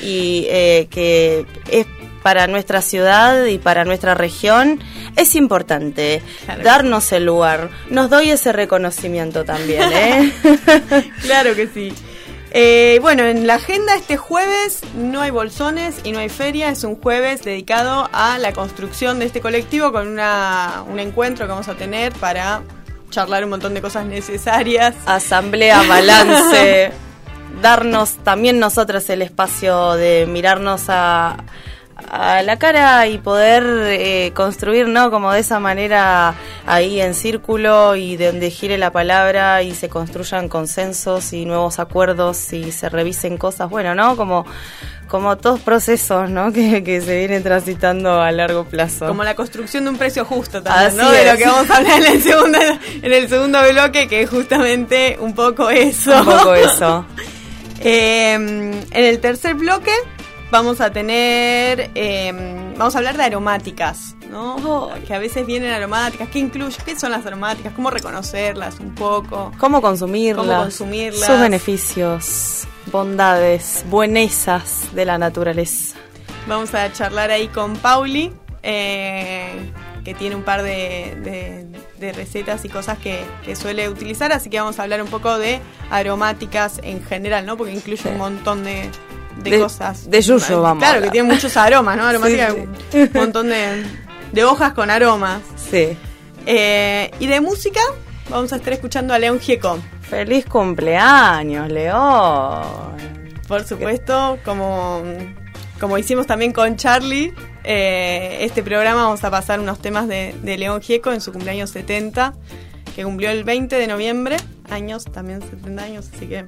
y 0.02 0.46
eh, 0.48 0.88
que 0.90 1.46
es 1.70 1.86
para 2.22 2.46
nuestra 2.46 2.82
ciudad 2.82 3.44
y 3.46 3.58
para 3.58 3.84
nuestra 3.84 4.14
región, 4.14 4.80
es 5.16 5.34
importante 5.34 6.22
darnos 6.62 7.12
el 7.12 7.24
lugar. 7.26 7.70
Nos 7.90 8.10
doy 8.10 8.30
ese 8.30 8.52
reconocimiento 8.52 9.44
también, 9.44 9.90
¿eh? 9.92 10.32
claro 11.22 11.54
que 11.54 11.68
sí. 11.68 11.92
Eh, 12.50 12.98
bueno, 13.02 13.24
en 13.24 13.46
la 13.46 13.56
agenda 13.56 13.94
este 13.94 14.16
jueves 14.16 14.80
no 14.94 15.20
hay 15.20 15.30
bolsones 15.30 16.00
y 16.02 16.12
no 16.12 16.18
hay 16.18 16.30
feria, 16.30 16.70
es 16.70 16.82
un 16.82 16.96
jueves 16.96 17.44
dedicado 17.44 18.08
a 18.12 18.38
la 18.38 18.52
construcción 18.52 19.18
de 19.18 19.26
este 19.26 19.40
colectivo 19.40 19.92
con 19.92 20.08
una, 20.08 20.82
un 20.88 20.98
encuentro 20.98 21.44
que 21.44 21.50
vamos 21.50 21.68
a 21.68 21.74
tener 21.74 22.12
para 22.14 22.62
charlar 23.10 23.44
un 23.44 23.50
montón 23.50 23.74
de 23.74 23.82
cosas 23.82 24.06
necesarias. 24.06 24.94
Asamblea, 25.04 25.82
balance, 25.88 26.90
darnos 27.60 28.16
también 28.24 28.58
nosotros 28.58 29.08
el 29.10 29.20
espacio 29.20 29.94
de 29.94 30.26
mirarnos 30.26 30.84
a 30.88 31.36
a 32.06 32.42
la 32.42 32.58
cara 32.58 33.06
y 33.06 33.18
poder 33.18 33.64
eh, 33.86 34.32
construir, 34.34 34.88
¿no? 34.88 35.10
Como 35.10 35.32
de 35.32 35.40
esa 35.40 35.58
manera 35.58 36.34
ahí 36.66 37.00
en 37.00 37.14
círculo 37.14 37.96
y 37.96 38.16
de 38.16 38.26
donde 38.26 38.50
gire 38.50 38.78
la 38.78 38.92
palabra 38.92 39.62
y 39.62 39.74
se 39.74 39.88
construyan 39.88 40.48
consensos 40.48 41.32
y 41.32 41.44
nuevos 41.44 41.78
acuerdos 41.78 42.52
y 42.52 42.70
se 42.70 42.88
revisen 42.88 43.36
cosas, 43.36 43.68
bueno, 43.68 43.94
¿no? 43.94 44.16
Como 44.16 44.46
como 45.08 45.38
todos 45.38 45.60
procesos, 45.60 46.28
¿no? 46.30 46.52
Que, 46.58 46.84
que 46.84 47.00
se 47.00 47.16
vienen 47.18 47.42
transitando 47.42 48.20
a 48.20 48.30
largo 48.30 48.64
plazo. 48.64 49.06
Como 49.06 49.24
la 49.24 49.34
construcción 49.34 49.84
de 49.84 49.90
un 49.90 49.96
precio 49.96 50.24
justo 50.24 50.62
también, 50.62 50.96
¿no? 50.96 51.10
De 51.10 51.24
lo 51.24 51.36
que 51.36 51.46
vamos 51.46 51.70
a 51.70 51.76
hablar 51.78 52.00
en 52.00 52.12
el 52.12 52.22
segundo 52.22 52.58
en 53.02 53.12
el 53.12 53.28
segundo 53.28 53.58
bloque, 53.72 54.06
que 54.06 54.22
es 54.22 54.30
justamente 54.30 55.16
un 55.20 55.34
poco 55.34 55.70
eso. 55.70 56.18
Un 56.18 56.24
poco 56.24 56.54
eso. 56.54 57.06
eh, 57.80 58.34
en 58.34 58.86
el 58.90 59.18
tercer 59.20 59.54
bloque 59.54 59.92
vamos 60.50 60.80
a 60.80 60.90
tener, 60.90 61.90
em, 61.94 62.74
vamos 62.76 62.94
a 62.94 62.98
hablar 62.98 63.16
de 63.16 63.24
aromáticas, 63.24 64.16
¿no? 64.30 64.56
Oh. 64.56 64.90
Que 65.06 65.14
a 65.14 65.18
veces 65.18 65.46
vienen 65.46 65.70
aromáticas, 65.70 66.28
¿qué 66.28 66.38
incluye? 66.38 66.76
¿Qué 66.84 66.98
son 66.98 67.10
las 67.10 67.24
aromáticas? 67.26 67.72
¿Cómo 67.74 67.90
reconocerlas 67.90 68.80
un 68.80 68.94
poco? 68.94 69.52
¿Cómo 69.58 69.80
consumirlas? 69.80 70.46
¿Cómo 70.46 70.60
consumirlas? 70.60 71.26
Sus 71.26 71.40
beneficios, 71.40 72.66
bondades, 72.86 73.84
buenezas 73.88 74.94
de 74.94 75.04
la 75.04 75.18
naturaleza. 75.18 75.96
Vamos 76.46 76.74
a 76.74 76.90
charlar 76.92 77.30
ahí 77.30 77.48
con 77.48 77.76
Pauli, 77.76 78.32
eh, 78.62 79.70
que 80.04 80.14
tiene 80.14 80.34
un 80.34 80.42
par 80.42 80.62
de, 80.62 81.66
recetas 82.00 82.64
y 82.64 82.68
cosas 82.70 82.96
que, 82.98 83.26
suele 83.54 83.88
utilizar, 83.88 84.32
así 84.32 84.48
que 84.48 84.58
vamos 84.58 84.78
a 84.78 84.84
hablar 84.84 85.02
un 85.02 85.08
poco 85.08 85.36
de 85.36 85.60
aromáticas 85.90 86.80
en 86.82 87.04
general, 87.04 87.44
¿no? 87.44 87.58
Porque 87.58 87.74
incluye 87.74 88.08
un 88.08 88.16
montón 88.16 88.64
de, 88.64 88.90
de, 89.42 89.58
cosas. 89.58 90.10
De 90.10 90.20
yuyo, 90.20 90.62
vamos. 90.62 90.82
Claro, 90.82 91.02
que 91.02 91.10
tiene 91.10 91.28
muchos 91.32 91.56
aromas, 91.56 91.96
¿no? 91.96 92.06
Aromática, 92.06 92.54
un 92.54 93.10
montón 93.14 93.48
de, 93.48 94.44
hojas 94.44 94.72
con 94.72 94.90
aromas. 94.90 95.40
Sí. 95.70 95.96
Eh, 96.46 97.10
y 97.18 97.26
de 97.26 97.40
música, 97.40 97.80
vamos 98.30 98.52
a 98.52 98.56
estar 98.56 98.72
escuchando 98.72 99.14
a 99.14 99.18
León 99.18 99.40
Gieco. 99.40 99.78
¡Feliz 100.02 100.46
cumpleaños, 100.46 101.70
León! 101.70 102.96
Por 103.46 103.64
supuesto, 103.64 104.38
como, 104.44 105.02
como 105.80 105.98
hicimos 105.98 106.26
también 106.26 106.52
con 106.52 106.76
Charlie, 106.76 107.34
eh, 107.64 108.38
este 108.40 108.62
programa 108.62 109.04
vamos 109.04 109.24
a 109.24 109.30
pasar 109.30 109.60
unos 109.60 109.80
temas 109.80 110.08
de, 110.08 110.34
de 110.42 110.58
León 110.58 110.80
Gieco 110.80 111.12
en 111.12 111.20
su 111.20 111.32
cumpleaños 111.32 111.70
70, 111.70 112.34
que 112.94 113.04
cumplió 113.04 113.30
el 113.30 113.44
20 113.44 113.76
de 113.76 113.86
noviembre, 113.86 114.36
años, 114.70 115.04
también 115.04 115.40
70 115.40 115.82
años, 115.82 116.10
así 116.14 116.26
que 116.26 116.46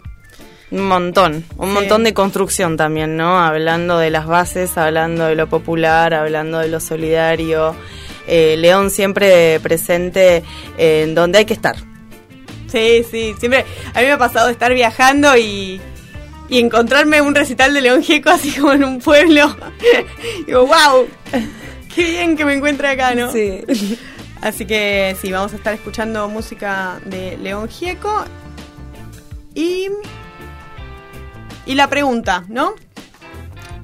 un 0.70 0.86
montón, 0.86 1.44
un 1.56 1.72
montón 1.72 2.04
de 2.04 2.14
construcción 2.14 2.76
también, 2.76 3.16
¿no? 3.16 3.38
Hablando 3.40 3.98
de 3.98 4.10
las 4.10 4.26
bases, 4.26 4.76
hablando 4.78 5.26
de 5.26 5.34
lo 5.34 5.48
popular, 5.48 6.14
hablando 6.14 6.58
de 6.58 6.68
lo 6.68 6.80
solidario. 6.80 7.74
Eh, 8.26 8.56
León 8.56 8.90
siempre 8.90 9.58
presente 9.60 10.44
en 10.78 11.14
donde 11.14 11.38
hay 11.38 11.44
que 11.46 11.54
estar, 11.54 11.76
Sí, 12.70 13.04
sí, 13.10 13.34
siempre 13.38 13.64
a 13.94 14.00
mí 14.00 14.06
me 14.06 14.12
ha 14.12 14.18
pasado 14.18 14.48
estar 14.48 14.72
viajando 14.72 15.36
y, 15.36 15.80
y 16.48 16.58
encontrarme 16.60 17.20
un 17.20 17.34
recital 17.34 17.74
de 17.74 17.80
León 17.80 18.02
Gieco 18.02 18.30
así 18.30 18.52
como 18.52 18.72
en 18.72 18.84
un 18.84 19.00
pueblo. 19.00 19.56
Digo, 20.46 20.66
wow, 20.66 21.08
qué 21.94 22.04
bien 22.04 22.36
que 22.36 22.44
me 22.44 22.54
encuentre 22.54 22.88
acá, 22.88 23.14
¿no? 23.14 23.32
Sí. 23.32 23.62
Así 24.40 24.66
que 24.66 25.16
sí, 25.20 25.32
vamos 25.32 25.52
a 25.52 25.56
estar 25.56 25.74
escuchando 25.74 26.28
música 26.28 27.00
de 27.04 27.36
León 27.38 27.68
Gieco. 27.68 28.24
Y. 29.54 29.88
Y 31.70 31.76
la 31.76 31.88
pregunta, 31.88 32.42
¿no? 32.48 32.74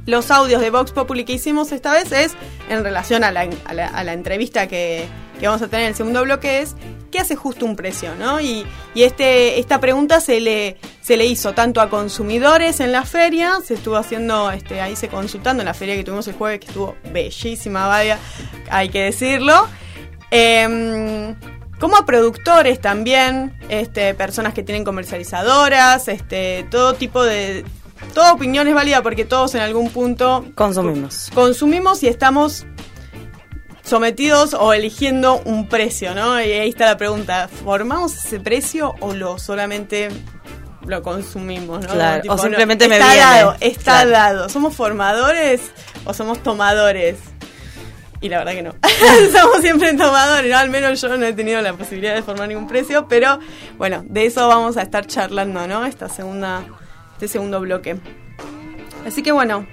Los 0.07 0.33
audios 0.33 0.61
de 0.61 0.71
Vox 0.71 0.91
Populi 0.91 1.25
que 1.25 1.35
hicimos 1.35 1.71
esta 1.71 1.93
vez 1.93 2.11
es 2.11 2.33
en 2.69 2.83
relación 2.83 3.23
a 3.23 3.31
la, 3.31 4.13
entrevista 4.13 4.67
que, 4.67 5.07
vamos 5.41 5.63
a 5.63 5.69
tener 5.69 5.85
en 5.85 5.91
el 5.91 5.95
segundo 5.95 6.25
bloque 6.25 6.63
es 6.63 6.75
¿qué 7.13 7.21
hace 7.21 7.37
justo 7.37 7.65
un 7.65 7.77
precio? 7.77 8.17
¿no? 8.17 8.41
Y, 8.41 8.67
este, 8.97 9.61
esta 9.61 9.79
pregunta 9.79 10.21
se 10.21 10.41
le, 10.41 10.79
hizo 11.27 11.53
tanto 11.53 11.81
a 11.81 11.89
consumidores 11.89 12.81
en 12.81 12.91
la 12.91 13.05
feria, 13.05 13.61
se 13.65 13.75
estuvo 13.75 13.95
haciendo, 13.95 14.51
este, 14.51 14.81
ahí 14.81 14.97
se 14.97 15.07
consultando 15.07 15.63
en 15.63 15.67
la 15.67 15.75
feria 15.75 15.95
que 15.95 16.03
tuvimos 16.03 16.27
el 16.27 16.35
jueves, 16.35 16.59
que 16.59 16.67
estuvo 16.67 16.97
bellísima, 17.13 17.87
vaya, 17.87 18.19
hay 18.69 18.89
que 18.89 19.05
decirlo. 19.05 19.69
Em, 20.33 21.37
como 21.79 21.97
a 21.97 22.07
productores 22.07 22.81
también, 22.81 23.55
este, 23.69 24.15
personas 24.15 24.55
que 24.55 24.63
tienen 24.63 24.85
comercializadoras, 24.85 26.07
todo 26.71 26.95
tipo 26.95 27.23
de... 27.23 27.65
Toda 28.15 28.33
opinión 28.33 28.67
es 28.69 28.75
válida 28.75 29.03
porque 29.03 29.25
todos 29.25 29.55
en 29.55 29.61
algún 29.63 29.91
punto 29.91 30.45
Consumimos. 30.55 31.31
consumimos 31.35 32.03
y 32.03 32.09
estamos 32.09 32.67
sometidos 33.83 34.55
o 34.55 34.73
eligiendo 34.73 35.41
un 35.45 35.69
precio, 35.69 36.15
¿no? 36.15 36.41
Y 36.41 36.51
ahí 36.53 36.69
está 36.69 36.87
la 36.87 36.97
pregunta, 36.97 37.49
¿formamos 37.49 38.17
ese 38.17 38.41
precio 38.41 38.95
o 39.01 39.13
lo 39.15 39.39
solamente 39.39 40.09
lo 40.85 41.03
consumimos, 41.03 41.83
¿no? 41.87 41.93
Claro, 41.95 42.23
o 42.33 42.39
simplemente 42.39 42.89
me 42.89 42.97
está 42.97 43.13
viene. 43.13 43.21
dado, 43.25 43.57
está 43.61 43.93
Claro. 44.03 44.11
dado. 44.11 44.49
¿Somos 44.49 44.75
formadores 44.75 45.61
o 46.05 46.15
somos 46.15 46.43
tomadores? 46.43 47.17
Y 48.21 48.29
la 48.29 48.39
verdad 48.39 48.53
que 48.55 48.63
no. 48.63 48.75
Somos 49.39 49.61
siempre 49.61 49.93
tomadores, 49.95 50.51
¿no? 50.51 50.59
Al 50.59 50.71
menos 50.71 51.01
yo 51.01 51.17
no 51.17 51.25
he 51.27 51.33
tenido 51.33 51.61
la 51.61 51.73
posibilidad 51.75 52.15
de 52.15 52.23
formar 52.23 52.49
ningún 52.49 52.67
precio, 52.67 53.07
pero 53.09 53.39
bueno, 53.79 54.03
de 54.07 54.27
eso 54.27 54.49
vamos 54.49 54.77
a 54.77 54.83
estar 54.83 55.07
charlando, 55.07 55.67
¿no? 55.69 55.85
Esta 55.85 56.09
segunda, 56.09 56.65
este 57.17 57.29
segundo 57.29 57.61
bloque. 57.61 57.97
Así 59.07 59.23
que 59.23 59.33
bueno, 59.33 59.67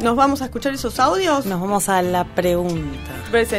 ¿nos 0.00 0.16
vamos 0.16 0.40
a 0.40 0.46
escuchar 0.46 0.72
esos 0.72 0.98
audios? 0.98 1.44
Nos 1.44 1.60
vamos 1.60 1.90
a 1.90 2.00
la 2.00 2.24
pregunta. 2.24 3.12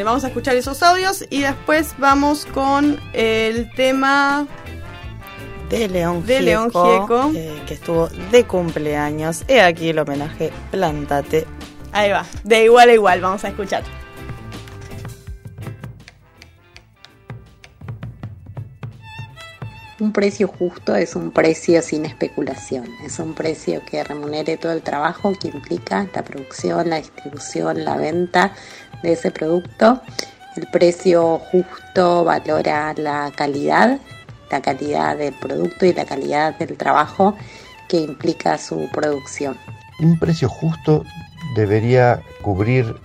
Vamos 0.04 0.24
a 0.24 0.28
escuchar 0.28 0.56
esos 0.56 0.82
audios 0.82 1.24
y 1.30 1.42
después 1.42 1.94
vamos 2.00 2.48
con 2.48 3.00
el 3.14 3.70
tema 3.76 4.48
De 5.70 5.88
León 5.88 6.26
De 6.26 6.42
León 6.42 6.72
Gieco, 6.72 6.86
Gieco. 6.86 7.32
eh, 7.36 7.62
que 7.68 7.76
estuvo 7.76 8.08
de 8.32 8.44
cumpleaños. 8.46 9.44
He 9.48 9.62
aquí 9.62 9.90
el 9.90 10.00
homenaje 10.00 10.52
Plantate. 10.72 11.46
Ahí 11.92 12.10
va, 12.10 12.26
de 12.44 12.64
igual 12.64 12.90
a 12.90 12.94
igual, 12.94 13.22
vamos 13.22 13.44
a 13.44 13.50
escuchar. 13.50 13.84
Un 20.00 20.14
precio 20.14 20.48
justo 20.48 20.96
es 20.96 21.18
un 21.18 21.32
precio 21.32 21.82
sin 21.82 22.06
especulación, 22.06 22.86
es 23.04 23.20
un 23.20 23.34
precio 23.34 23.82
que 23.84 24.02
remunere 24.02 24.56
todo 24.56 24.72
el 24.72 24.82
trabajo 24.82 25.34
que 25.38 25.50
implica 25.50 26.08
la 26.16 26.24
producción, 26.24 26.90
la 26.90 26.98
distribución, 26.98 27.84
la 27.84 27.98
venta 27.98 28.54
de 29.04 29.12
ese 29.12 29.30
producto. 29.30 30.02
El 30.56 30.68
precio 30.68 31.40
justo 31.52 32.24
valora 32.24 32.94
la 32.96 33.30
calidad, 33.36 34.00
la 34.50 34.62
calidad 34.62 35.18
del 35.18 35.34
producto 35.34 35.86
y 35.86 35.92
la 35.92 36.06
calidad 36.06 36.58
del 36.58 36.78
trabajo 36.78 37.36
que 37.90 37.98
implica 37.98 38.58
su 38.58 38.88
producción. 38.94 39.58
Un 40.00 40.18
precio 40.18 40.48
justo 40.48 41.04
debería 41.56 42.22
cubrir 42.42 42.96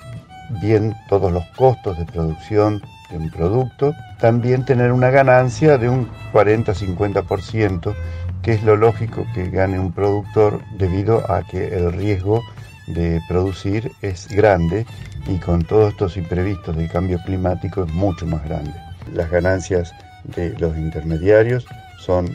bien 0.62 0.94
todos 1.08 1.32
los 1.32 1.44
costos 1.56 1.98
de 1.98 2.04
producción 2.04 2.80
de 3.10 3.16
un 3.16 3.30
producto, 3.30 3.94
también 4.18 4.64
tener 4.64 4.92
una 4.92 5.10
ganancia 5.10 5.78
de 5.78 5.88
un 5.88 6.08
40-50%, 6.32 7.94
que 8.42 8.52
es 8.52 8.62
lo 8.62 8.76
lógico 8.76 9.26
que 9.34 9.50
gane 9.50 9.78
un 9.78 9.92
productor 9.92 10.60
debido 10.78 11.30
a 11.30 11.42
que 11.42 11.68
el 11.68 11.92
riesgo 11.92 12.42
de 12.86 13.20
producir 13.28 13.92
es 14.02 14.28
grande 14.28 14.86
y 15.26 15.38
con 15.38 15.64
todos 15.64 15.92
estos 15.92 16.16
imprevistos 16.16 16.76
del 16.76 16.90
cambio 16.90 17.18
climático 17.24 17.84
es 17.84 17.92
mucho 17.92 18.26
más 18.26 18.44
grande. 18.44 18.74
Las 19.12 19.30
ganancias 19.30 19.94
de 20.24 20.50
los 20.58 20.76
intermediarios 20.76 21.66
son 21.98 22.34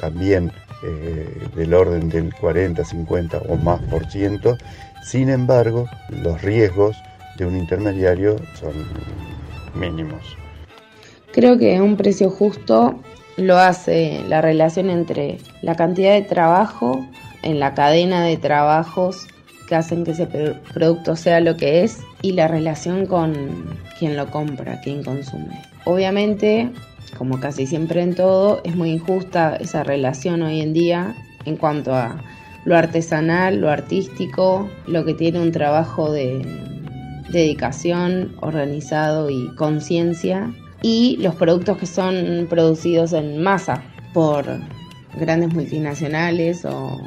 también 0.00 0.50
eh, 0.82 1.48
del 1.54 1.74
orden 1.74 2.08
del 2.08 2.34
40, 2.34 2.84
50 2.84 3.38
o 3.48 3.56
más 3.56 3.80
por 3.82 4.10
ciento. 4.10 4.56
Sin 5.02 5.28
embargo, 5.30 5.88
los 6.10 6.42
riesgos 6.42 6.96
de 7.36 7.46
un 7.46 7.56
intermediario 7.56 8.36
son 8.54 8.72
mínimos. 9.74 10.36
Creo 11.32 11.58
que 11.58 11.80
un 11.80 11.96
precio 11.96 12.30
justo 12.30 13.00
lo 13.36 13.58
hace 13.58 14.22
la 14.28 14.40
relación 14.40 14.90
entre 14.90 15.38
la 15.62 15.74
cantidad 15.74 16.14
de 16.14 16.22
trabajo 16.22 17.04
en 17.42 17.58
la 17.58 17.74
cadena 17.74 18.22
de 18.22 18.36
trabajos 18.36 19.26
que 19.68 19.74
hacen 19.74 20.04
que 20.04 20.12
ese 20.12 20.26
pro- 20.26 20.54
producto 20.72 21.16
sea 21.16 21.40
lo 21.40 21.56
que 21.56 21.82
es 21.82 21.98
y 22.22 22.32
la 22.32 22.48
relación 22.48 23.06
con 23.06 23.34
quien 23.98 24.16
lo 24.16 24.30
compra, 24.30 24.80
quien 24.82 25.02
consume. 25.02 25.60
Obviamente, 25.84 26.70
como 27.18 27.40
casi 27.40 27.66
siempre 27.66 28.02
en 28.02 28.14
todo, 28.14 28.60
es 28.64 28.76
muy 28.76 28.90
injusta 28.90 29.56
esa 29.56 29.82
relación 29.82 30.42
hoy 30.42 30.60
en 30.60 30.72
día 30.72 31.14
en 31.44 31.56
cuanto 31.56 31.94
a 31.94 32.16
lo 32.64 32.76
artesanal, 32.76 33.60
lo 33.60 33.70
artístico, 33.70 34.70
lo 34.86 35.04
que 35.04 35.14
tiene 35.14 35.40
un 35.40 35.52
trabajo 35.52 36.10
de 36.12 36.40
dedicación, 37.38 38.36
organizado 38.40 39.30
y 39.30 39.54
conciencia, 39.56 40.52
y 40.82 41.16
los 41.18 41.34
productos 41.34 41.78
que 41.78 41.86
son 41.86 42.46
producidos 42.48 43.12
en 43.12 43.42
masa 43.42 43.82
por 44.12 44.44
grandes 45.18 45.52
multinacionales 45.54 46.64
o 46.64 47.00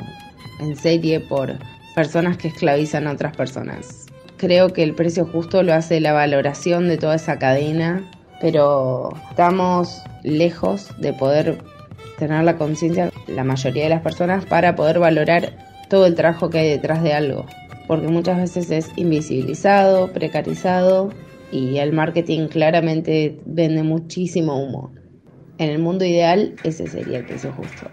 en 0.60 0.76
serie 0.76 1.20
por 1.20 1.58
personas 1.96 2.38
que 2.38 2.48
esclavizan 2.48 3.08
a 3.08 3.12
otras 3.12 3.36
personas. 3.36 4.08
Creo 4.38 4.74
que 4.74 4.84
el 4.84 4.94
precio 4.94 5.26
justo 5.26 5.64
lo 5.64 5.74
hace 5.74 6.00
la 6.00 6.14
valoración 6.14 6.88
de 6.88 6.98
toda 6.98 7.16
esa 7.16 7.40
cadena, 7.40 8.04
pero 8.42 9.10
estamos 9.30 10.02
lejos 10.24 10.90
de 11.00 11.14
poder 11.14 11.58
tener 12.18 12.44
la 12.44 12.58
conciencia, 12.58 13.12
la 13.28 13.44
mayoría 13.44 13.84
de 13.84 13.90
las 13.90 14.02
personas, 14.02 14.46
para 14.46 14.76
poder 14.76 15.00
valorar 15.00 15.54
todo 15.90 16.06
el 16.06 16.16
trabajo 16.16 16.50
que 16.50 16.60
hay 16.60 16.70
detrás 16.70 17.04
de 17.04 17.14
algo. 17.14 17.46
Porque 17.88 18.08
muchas 18.08 18.38
veces 18.38 18.70
es 18.72 18.92
invisibilizado, 18.98 20.12
precarizado 20.12 21.10
y 21.52 21.78
el 21.78 21.94
marketing 21.94 22.48
claramente 22.48 23.40
vende 23.46 23.84
muchísimo 23.84 24.62
humo. 24.62 24.92
En 25.58 25.70
el 25.70 25.80
mundo 25.80 26.06
ideal 26.06 26.56
ese 26.64 26.88
sería 26.88 27.20
el 27.20 27.26
precio 27.26 27.52
justo. 27.54 27.90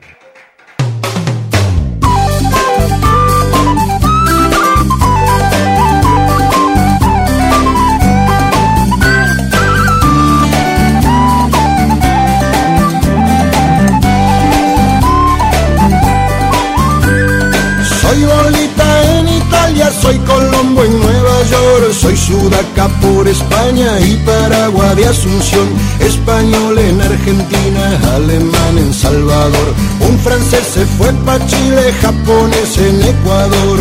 Soy 20.05 20.19
Colombo 20.19 20.85
en 20.85 21.01
Nueva 21.01 21.43
York, 21.51 21.93
soy 21.93 22.15
Sudaca 22.15 22.89
por 23.01 23.27
España 23.27 23.99
y 24.01 24.17
Paraguay 24.17 24.97
de 24.97 25.07
Asunción, 25.07 25.67
español 25.99 26.79
en 26.79 27.01
Argentina, 27.01 27.85
alemán 28.15 28.77
en 28.77 28.93
Salvador, 28.93 29.69
un 30.01 30.19
francés 30.19 30.65
se 30.75 30.85
fue 30.85 31.11
pa' 31.25 31.39
Chile, 31.47 31.95
japonés 32.03 32.77
en 32.79 33.03
Ecuador. 33.03 33.79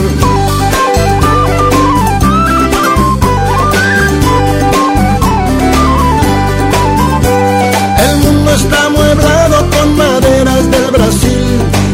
El 8.07 8.17
mundo 8.17 8.51
está 8.51 8.89
mueblado 8.91 9.69
con 9.71 9.97
maderas 9.97 10.71
del 10.71 10.91
Brasil 10.91 11.22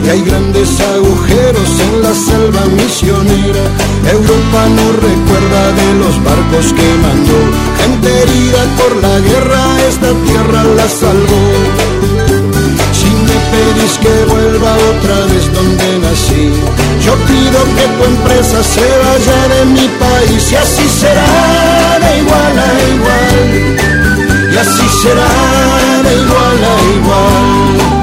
y 0.10 0.12
hay 0.12 0.22
grandes 0.22 0.70
agujeros 0.80 1.70
en 1.80 2.02
la 2.02 2.14
selva 2.14 2.66
misionera. 2.66 3.64
Europa 4.12 4.62
no 4.78 4.88
recuerda 5.08 5.72
de 5.74 5.94
los 6.02 6.24
barcos 6.24 6.74
que 6.74 6.90
mandó, 7.06 7.40
gente 7.80 8.10
herida 8.22 8.62
por 8.78 8.96
la 9.04 9.20
guerra, 9.20 9.62
esta 9.88 10.12
tierra 10.26 10.64
la 10.78 10.88
salvó. 10.90 11.44
Si 13.00 13.10
me 13.28 13.38
pedís 13.52 13.98
que 14.04 14.26
vuelva 14.34 14.72
otra 14.92 15.18
vez 15.32 15.54
donde 15.54 16.00
nací, 16.00 16.54
yo 17.06 17.14
pido 17.30 17.60
que 17.76 17.86
tu 17.96 18.04
empresa 18.14 18.64
se 18.64 18.88
vaya 19.04 19.40
de 19.54 19.66
mi 19.66 19.88
país 20.04 20.52
y 20.52 20.56
así 20.56 20.88
será 20.90 22.00
de 22.04 22.18
igual 22.22 22.56
a 22.58 22.72
igual 22.96 24.54
y 24.54 24.58
así 24.58 24.88
será 25.02 25.32
de 26.04 26.14
igual 26.24 26.60
a 26.64 26.76
igual. 26.98 27.99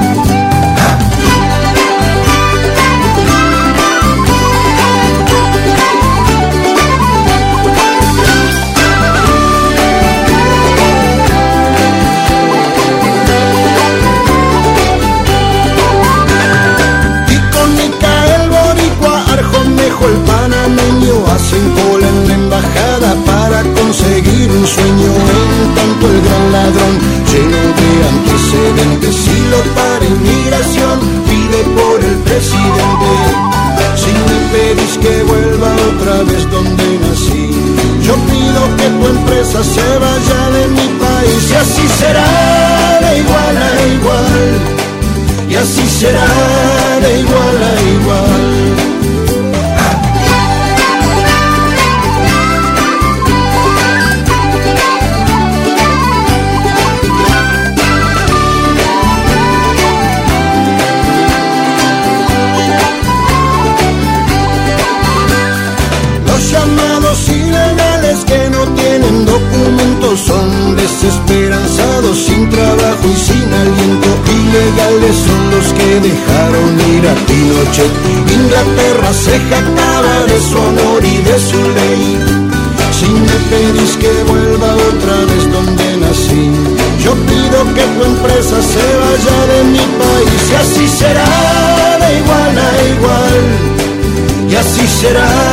Será 95.07 95.46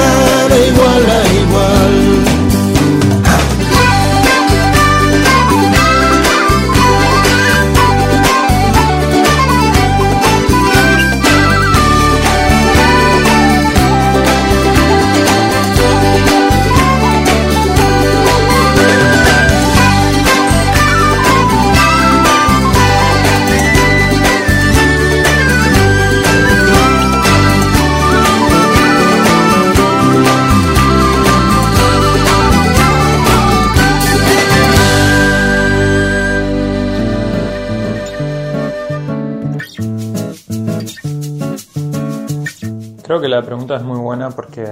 la 43.35 43.43
pregunta 43.43 43.77
es 43.77 43.83
muy 43.83 43.99
buena 43.99 44.31
porque 44.31 44.65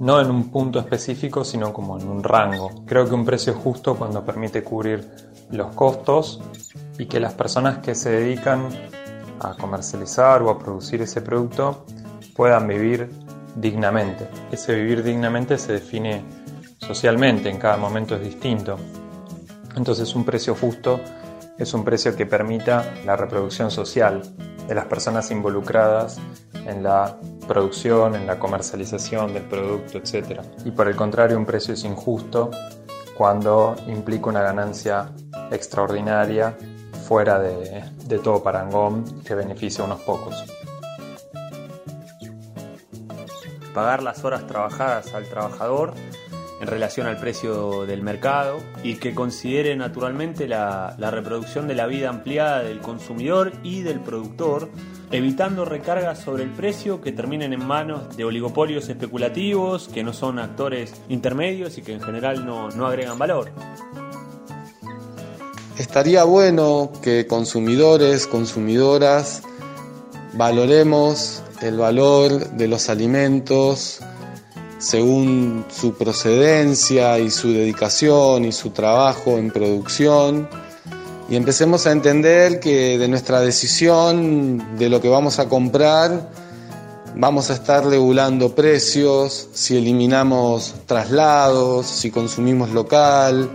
no 0.00 0.20
en 0.20 0.30
un 0.30 0.50
punto 0.50 0.80
específico, 0.80 1.44
sino 1.44 1.72
como 1.72 1.98
en 1.98 2.08
un 2.08 2.22
rango. 2.22 2.84
Creo 2.84 3.08
que 3.08 3.14
un 3.14 3.24
precio 3.24 3.54
justo 3.54 3.96
cuando 3.96 4.24
permite 4.24 4.64
cubrir 4.64 5.08
los 5.50 5.74
costos 5.74 6.40
y 6.98 7.06
que 7.06 7.20
las 7.20 7.34
personas 7.34 7.78
que 7.78 7.94
se 7.94 8.10
dedican 8.10 8.68
a 9.40 9.54
comercializar 9.54 10.42
o 10.42 10.50
a 10.50 10.58
producir 10.58 11.02
ese 11.02 11.20
producto 11.20 11.86
puedan 12.34 12.66
vivir 12.66 13.08
dignamente. 13.54 14.28
Ese 14.50 14.74
vivir 14.74 15.02
dignamente 15.02 15.56
se 15.56 15.74
define 15.74 16.24
socialmente, 16.78 17.48
en 17.48 17.58
cada 17.58 17.76
momento 17.76 18.16
es 18.16 18.22
distinto. 18.22 18.76
Entonces 19.76 20.14
un 20.14 20.24
precio 20.24 20.54
justo 20.54 21.00
es 21.58 21.72
un 21.72 21.84
precio 21.84 22.16
que 22.16 22.26
permita 22.26 22.94
la 23.04 23.14
reproducción 23.16 23.70
social 23.70 24.22
de 24.66 24.74
las 24.74 24.86
personas 24.86 25.30
involucradas 25.30 26.18
en 26.66 26.82
la 26.82 27.16
producción, 27.46 28.14
en 28.14 28.26
la 28.26 28.38
comercialización 28.38 29.32
del 29.32 29.44
producto, 29.44 29.98
etc. 29.98 30.40
Y 30.64 30.70
por 30.70 30.88
el 30.88 30.96
contrario, 30.96 31.36
un 31.36 31.46
precio 31.46 31.74
es 31.74 31.84
injusto 31.84 32.50
cuando 33.16 33.76
implica 33.86 34.28
una 34.28 34.42
ganancia 34.42 35.10
extraordinaria 35.50 36.56
fuera 37.06 37.38
de, 37.38 37.84
de 38.06 38.18
todo 38.18 38.42
parangón 38.42 39.22
que 39.22 39.34
beneficia 39.34 39.84
a 39.84 39.86
unos 39.86 40.00
pocos. 40.00 40.44
Pagar 43.72 44.02
las 44.02 44.24
horas 44.24 44.46
trabajadas 44.46 45.14
al 45.14 45.28
trabajador 45.28 45.94
en 46.60 46.66
relación 46.66 47.06
al 47.06 47.18
precio 47.18 47.86
del 47.86 48.02
mercado 48.02 48.58
y 48.82 48.96
que 48.96 49.14
considere 49.14 49.76
naturalmente 49.76 50.48
la, 50.48 50.96
reproducción 50.98 51.68
de 51.68 51.74
la 51.74 51.86
vida 51.86 52.08
ampliada 52.08 52.62
del 52.62 52.80
consumidor 52.80 53.52
y 53.62 53.82
del 53.82 54.00
productor, 54.00 54.70
evitando 55.10 55.64
recargas 55.64 56.20
sobre 56.20 56.44
el 56.44 56.50
precio 56.50 57.00
que 57.00 57.12
terminen 57.12 57.52
en 57.52 57.64
manos 57.64 58.16
de 58.16 58.24
oligopolios 58.24 58.88
especulativos 58.88 59.88
que 59.88 60.02
no 60.02 60.12
son 60.12 60.38
actores 60.38 60.94
intermedios 61.08 61.78
y 61.78 61.82
que 61.82 61.92
en 61.92 62.00
general 62.00 62.46
no 62.46 62.86
agregan 62.86 63.18
valor. 63.18 63.50
Estaría 65.78 66.24
bueno 66.24 66.90
que 67.02 67.26
consumidores, 67.26 68.26
consumidoras, 68.26 69.42
valoremos 70.32 71.42
el 71.60 71.76
valor 71.76 72.50
de 72.52 72.68
los 72.68 72.88
alimentos, 72.88 74.00
según 74.78 75.64
su 75.68 75.94
procedencia 75.94 77.18
y 77.18 77.30
su 77.30 77.52
dedicación 77.52 78.44
y 78.44 78.52
su 78.52 78.70
trabajo 78.70 79.38
en 79.38 79.50
producción. 79.50 80.48
Y 81.28 81.36
empecemos 81.36 81.86
a 81.86 81.92
entender 81.92 82.60
que 82.60 82.98
de 82.98 83.08
nuestra 83.08 83.40
decisión 83.40 84.78
de 84.78 84.88
lo 84.88 85.00
que 85.00 85.08
vamos 85.08 85.38
a 85.38 85.48
comprar 85.48 86.30
vamos 87.18 87.48
a 87.50 87.54
estar 87.54 87.84
regulando 87.86 88.54
precios, 88.54 89.48
si 89.54 89.78
eliminamos 89.78 90.74
traslados, 90.84 91.86
si 91.86 92.10
consumimos 92.10 92.70
local, 92.70 93.50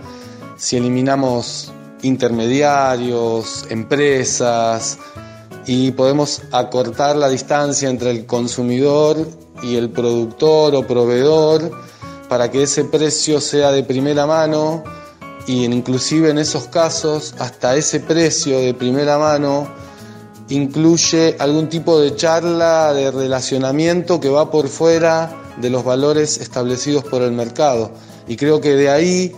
si 0.56 0.76
eliminamos 0.76 1.72
intermediarios, 2.02 3.64
empresas 3.70 4.98
y 5.64 5.92
podemos 5.92 6.42
acortar 6.50 7.14
la 7.14 7.28
distancia 7.28 7.88
entre 7.88 8.10
el 8.10 8.26
consumidor 8.26 9.24
y 9.62 9.76
el 9.76 9.90
productor 9.90 10.74
o 10.74 10.86
proveedor 10.86 11.70
para 12.28 12.50
que 12.50 12.62
ese 12.62 12.84
precio 12.84 13.40
sea 13.40 13.70
de 13.72 13.84
primera 13.84 14.26
mano 14.26 14.82
y 15.46 15.64
inclusive 15.64 16.30
en 16.30 16.38
esos 16.38 16.64
casos 16.64 17.34
hasta 17.38 17.76
ese 17.76 18.00
precio 18.00 18.60
de 18.60 18.74
primera 18.74 19.18
mano 19.18 19.68
incluye 20.48 21.36
algún 21.38 21.68
tipo 21.68 22.00
de 22.00 22.14
charla 22.16 22.92
de 22.92 23.10
relacionamiento 23.10 24.20
que 24.20 24.28
va 24.28 24.50
por 24.50 24.68
fuera 24.68 25.42
de 25.60 25.70
los 25.70 25.84
valores 25.84 26.38
establecidos 26.38 27.04
por 27.04 27.22
el 27.22 27.32
mercado. 27.32 27.90
Y 28.26 28.36
creo 28.36 28.60
que 28.60 28.74
de 28.74 28.90
ahí 28.90 29.32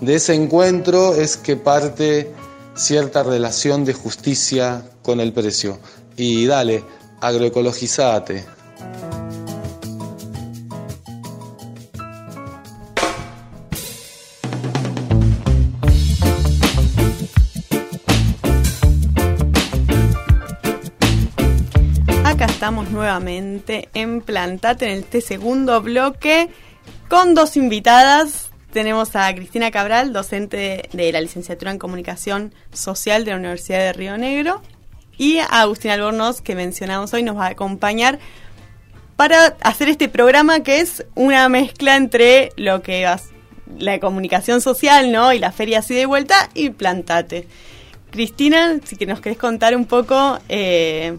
de 0.00 0.14
ese 0.16 0.34
encuentro 0.34 1.14
es 1.14 1.36
que 1.36 1.56
parte 1.56 2.32
cierta 2.74 3.22
relación 3.22 3.84
de 3.84 3.94
justicia 3.94 4.82
con 5.02 5.20
el 5.20 5.32
precio. 5.32 5.78
Y 6.16 6.46
dale 6.46 6.84
agroecologizate 7.20 8.59
nuevamente 23.00 23.88
en 23.94 24.20
Plantate 24.20 24.92
en 24.92 24.98
este 24.98 25.22
segundo 25.22 25.80
bloque 25.80 26.50
con 27.08 27.34
dos 27.34 27.56
invitadas. 27.56 28.50
Tenemos 28.74 29.16
a 29.16 29.34
Cristina 29.34 29.70
Cabral, 29.70 30.12
docente 30.12 30.90
de 30.92 31.10
la 31.10 31.22
licenciatura 31.22 31.70
en 31.70 31.78
Comunicación 31.78 32.54
Social 32.74 33.24
de 33.24 33.30
la 33.30 33.38
Universidad 33.38 33.78
de 33.78 33.94
Río 33.94 34.18
Negro, 34.18 34.60
y 35.16 35.38
a 35.38 35.62
Agustín 35.62 35.92
Albornoz, 35.92 36.42
que 36.42 36.54
mencionamos 36.54 37.14
hoy, 37.14 37.22
nos 37.22 37.38
va 37.38 37.46
a 37.46 37.50
acompañar 37.50 38.18
para 39.16 39.56
hacer 39.62 39.88
este 39.88 40.10
programa 40.10 40.60
que 40.60 40.80
es 40.80 41.06
una 41.14 41.48
mezcla 41.48 41.96
entre 41.96 42.50
lo 42.56 42.82
que 42.82 43.04
es 43.04 43.30
la 43.78 43.98
comunicación 43.98 44.60
social, 44.60 45.10
¿no? 45.10 45.32
Y 45.32 45.38
la 45.38 45.52
feria 45.52 45.78
así 45.78 45.94
de 45.94 46.04
vuelta 46.04 46.50
y 46.52 46.68
Plantate. 46.68 47.48
Cristina, 48.10 48.78
si 48.84 48.96
que 48.96 49.06
nos 49.06 49.22
querés 49.22 49.38
contar 49.38 49.74
un 49.74 49.86
poco 49.86 50.38
eh, 50.50 51.16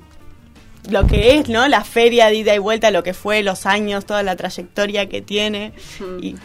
lo 0.90 1.06
que 1.08 1.36
es, 1.36 1.50
¿no? 1.50 1.68
La 1.68 1.84
feria 1.84 2.28
de 2.28 2.36
ida 2.36 2.56
y 2.56 2.60
vuelta, 2.60 2.92
lo 2.92 3.04
que 3.04 3.14
fue, 3.14 3.44
los 3.44 3.66
años, 3.66 4.06
toda 4.06 4.24
la 4.24 4.36
trayectoria 4.36 5.08
que 5.10 5.22
tiene. 5.22 5.74
Y... 6.22 6.36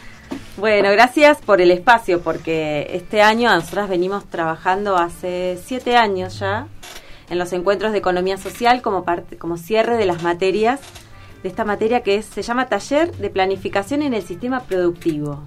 Bueno, 0.56 0.90
gracias 0.90 1.38
por 1.38 1.60
el 1.60 1.70
espacio, 1.70 2.20
porque 2.20 2.88
este 2.92 3.22
año 3.22 3.54
nosotras 3.54 3.88
venimos 3.88 4.24
trabajando 4.24 4.96
hace 4.96 5.58
siete 5.64 5.96
años 5.96 6.38
ya 6.38 6.66
en 7.28 7.38
los 7.38 7.52
encuentros 7.52 7.92
de 7.92 7.98
economía 7.98 8.38
social 8.38 8.82
como 8.82 9.04
parte, 9.04 9.36
como 9.36 9.56
cierre 9.56 9.96
de 9.96 10.06
las 10.06 10.22
materias 10.22 10.80
de 11.42 11.48
esta 11.48 11.64
materia 11.64 12.02
que 12.02 12.22
se 12.22 12.42
llama 12.42 12.68
Taller 12.68 13.12
de 13.16 13.30
Planificación 13.30 14.02
en 14.02 14.14
el 14.14 14.22
Sistema 14.22 14.60
Productivo. 14.64 15.42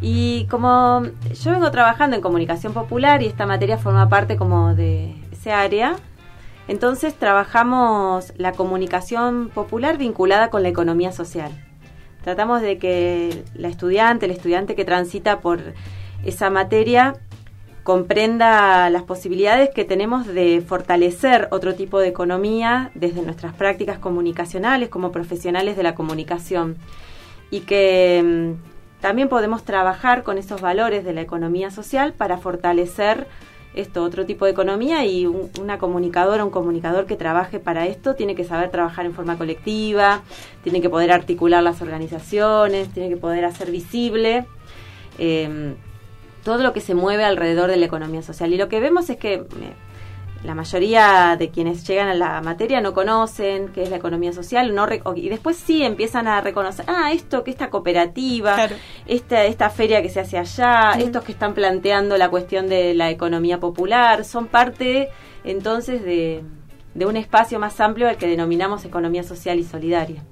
Y 0.00 0.46
como 0.50 1.04
yo 1.32 1.50
vengo 1.52 1.70
trabajando 1.70 2.16
en 2.16 2.22
comunicación 2.22 2.72
popular 2.72 3.22
y 3.22 3.26
esta 3.26 3.46
materia 3.46 3.78
forma 3.78 4.08
parte 4.08 4.36
como 4.36 4.74
de 4.74 5.14
ese 5.32 5.52
área, 5.52 5.96
entonces 6.68 7.14
trabajamos 7.14 8.32
la 8.36 8.52
comunicación 8.52 9.50
popular 9.54 9.98
vinculada 9.98 10.50
con 10.50 10.62
la 10.62 10.68
economía 10.68 11.12
social. 11.12 11.52
Tratamos 12.22 12.60
de 12.60 12.78
que 12.78 13.44
la 13.54 13.68
estudiante, 13.68 14.26
el 14.26 14.32
estudiante 14.32 14.74
que 14.74 14.84
transita 14.84 15.40
por 15.40 15.60
esa 16.24 16.50
materia, 16.50 17.14
comprenda 17.84 18.90
las 18.90 19.04
posibilidades 19.04 19.70
que 19.72 19.84
tenemos 19.84 20.26
de 20.26 20.60
fortalecer 20.60 21.46
otro 21.52 21.76
tipo 21.76 22.00
de 22.00 22.08
economía 22.08 22.90
desde 22.94 23.22
nuestras 23.22 23.54
prácticas 23.54 24.00
comunicacionales 24.00 24.88
como 24.88 25.12
profesionales 25.12 25.76
de 25.76 25.84
la 25.84 25.94
comunicación 25.94 26.78
y 27.48 27.60
que 27.60 28.24
mm, 28.24 29.00
también 29.00 29.28
podemos 29.28 29.62
trabajar 29.62 30.24
con 30.24 30.36
esos 30.36 30.60
valores 30.60 31.04
de 31.04 31.12
la 31.12 31.20
economía 31.20 31.70
social 31.70 32.12
para 32.12 32.38
fortalecer 32.38 33.28
esto, 33.76 34.02
otro 34.02 34.26
tipo 34.26 34.44
de 34.44 34.50
economía 34.50 35.04
y 35.04 35.26
una 35.26 35.78
comunicadora, 35.78 36.44
un 36.44 36.50
comunicador 36.50 37.06
que 37.06 37.16
trabaje 37.16 37.60
para 37.60 37.86
esto 37.86 38.14
tiene 38.14 38.34
que 38.34 38.44
saber 38.44 38.70
trabajar 38.70 39.06
en 39.06 39.14
forma 39.14 39.38
colectiva, 39.38 40.22
tiene 40.64 40.80
que 40.80 40.88
poder 40.88 41.12
articular 41.12 41.62
las 41.62 41.82
organizaciones, 41.82 42.88
tiene 42.88 43.08
que 43.08 43.16
poder 43.16 43.44
hacer 43.44 43.70
visible 43.70 44.46
em, 45.18 45.76
todo 46.42 46.62
lo 46.62 46.72
que 46.72 46.80
se 46.80 46.94
mueve 46.94 47.24
alrededor 47.24 47.70
de 47.70 47.76
la 47.76 47.86
economía 47.86 48.22
social. 48.22 48.52
Y 48.52 48.56
lo 48.56 48.68
que 48.68 48.80
vemos 48.80 49.10
es 49.10 49.18
que 49.18 49.34
eh, 49.34 49.44
la 50.46 50.54
mayoría 50.54 51.36
de 51.38 51.50
quienes 51.50 51.86
llegan 51.86 52.08
a 52.08 52.14
la 52.14 52.40
materia 52.40 52.80
no 52.80 52.94
conocen 52.94 53.68
qué 53.68 53.82
es 53.82 53.90
la 53.90 53.96
economía 53.96 54.32
social 54.32 54.74
no 54.74 54.86
y 55.16 55.28
después 55.28 55.56
sí 55.56 55.82
empiezan 55.82 56.28
a 56.28 56.40
reconocer, 56.40 56.84
ah, 56.88 57.12
esto 57.12 57.44
que 57.44 57.50
esta 57.50 57.70
cooperativa, 57.70 58.68
esta, 59.06 59.44
esta 59.44 59.68
feria 59.70 60.02
que 60.02 60.08
se 60.08 60.20
hace 60.20 60.38
allá, 60.38 60.92
estos 60.92 61.24
que 61.24 61.32
están 61.32 61.54
planteando 61.54 62.16
la 62.16 62.30
cuestión 62.30 62.68
de 62.68 62.94
la 62.94 63.10
economía 63.10 63.58
popular, 63.58 64.24
son 64.24 64.46
parte 64.46 65.08
entonces 65.44 66.02
de, 66.02 66.42
de 66.94 67.06
un 67.06 67.16
espacio 67.16 67.58
más 67.58 67.80
amplio 67.80 68.08
al 68.08 68.16
que 68.16 68.26
denominamos 68.26 68.84
economía 68.84 69.22
social 69.22 69.58
y 69.58 69.64
solidaria. 69.64 70.22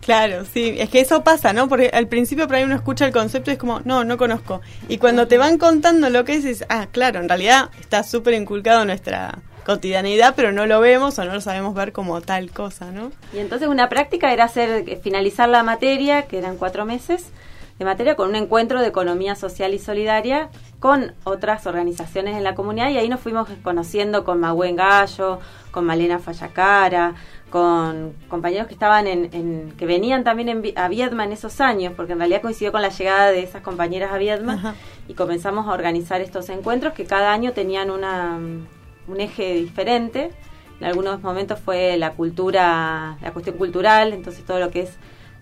Claro, 0.00 0.44
sí, 0.44 0.76
es 0.78 0.88
que 0.88 1.00
eso 1.00 1.24
pasa, 1.24 1.52
¿no? 1.52 1.68
Porque 1.68 1.90
al 1.92 2.06
principio 2.06 2.46
por 2.46 2.56
ahí 2.56 2.64
uno 2.64 2.76
escucha 2.76 3.06
el 3.06 3.12
concepto 3.12 3.50
y 3.50 3.54
es 3.54 3.58
como, 3.58 3.80
no, 3.84 4.04
no 4.04 4.16
conozco. 4.16 4.60
Y 4.88 4.98
cuando 4.98 5.26
te 5.26 5.38
van 5.38 5.58
contando 5.58 6.10
lo 6.10 6.24
que 6.24 6.34
es, 6.34 6.44
es 6.44 6.64
ah, 6.68 6.86
claro, 6.90 7.20
en 7.20 7.28
realidad 7.28 7.70
está 7.80 8.02
súper 8.02 8.34
inculcado 8.34 8.82
en 8.82 8.88
nuestra 8.88 9.38
cotidianidad, 9.66 10.34
pero 10.36 10.52
no 10.52 10.64
lo 10.66 10.80
vemos 10.80 11.18
o 11.18 11.24
no 11.24 11.34
lo 11.34 11.40
sabemos 11.40 11.74
ver 11.74 11.92
como 11.92 12.20
tal 12.20 12.52
cosa, 12.52 12.92
¿no? 12.92 13.10
Y 13.32 13.38
entonces 13.38 13.66
una 13.66 13.88
práctica 13.88 14.32
era 14.32 14.44
hacer, 14.44 14.88
eh, 14.88 15.00
finalizar 15.02 15.48
la 15.48 15.64
materia, 15.64 16.22
que 16.22 16.38
eran 16.38 16.56
cuatro 16.56 16.84
meses 16.84 17.30
de 17.76 17.84
materia, 17.84 18.14
con 18.14 18.28
un 18.28 18.36
encuentro 18.36 18.80
de 18.80 18.86
economía 18.86 19.34
social 19.34 19.74
y 19.74 19.78
solidaria 19.78 20.50
con 20.78 21.14
otras 21.24 21.66
organizaciones 21.66 22.36
en 22.36 22.44
la 22.44 22.54
comunidad 22.54 22.90
y 22.90 22.96
ahí 22.96 23.08
nos 23.08 23.20
fuimos 23.20 23.48
conociendo 23.62 24.24
con 24.24 24.40
Magüen 24.40 24.76
Gallo, 24.76 25.40
con 25.72 25.84
Malena 25.84 26.18
Fallacara, 26.18 27.14
con 27.50 28.14
compañeros 28.28 28.66
que 28.66 28.74
estaban 28.74 29.06
en, 29.06 29.72
que 29.78 29.86
venían 29.86 30.24
también 30.24 30.48
en, 30.48 30.72
a 30.76 30.88
Viedma 30.88 31.24
en 31.24 31.32
esos 31.32 31.60
años, 31.60 31.92
porque 31.96 32.12
en 32.12 32.18
realidad 32.18 32.42
coincidió 32.42 32.72
con 32.72 32.82
la 32.82 32.88
llegada 32.88 33.30
de 33.30 33.42
esas 33.42 33.62
compañeras 33.62 34.12
a 34.12 34.18
Viedma 34.18 34.74
y 35.08 35.14
comenzamos 35.14 35.66
a 35.66 35.72
organizar 35.72 36.20
estos 36.20 36.48
encuentros 36.48 36.92
que 36.92 37.04
cada 37.04 37.32
año 37.32 37.52
tenían 37.52 37.90
una, 37.90 38.38
un 39.06 39.20
eje 39.20 39.54
diferente. 39.54 40.32
En 40.80 40.86
algunos 40.86 41.22
momentos 41.22 41.60
fue 41.60 41.96
la 41.96 42.12
cultura, 42.12 43.16
la 43.22 43.32
cuestión 43.32 43.56
cultural, 43.56 44.12
entonces 44.12 44.44
todo 44.44 44.58
lo 44.58 44.70
que 44.70 44.82
es 44.82 44.90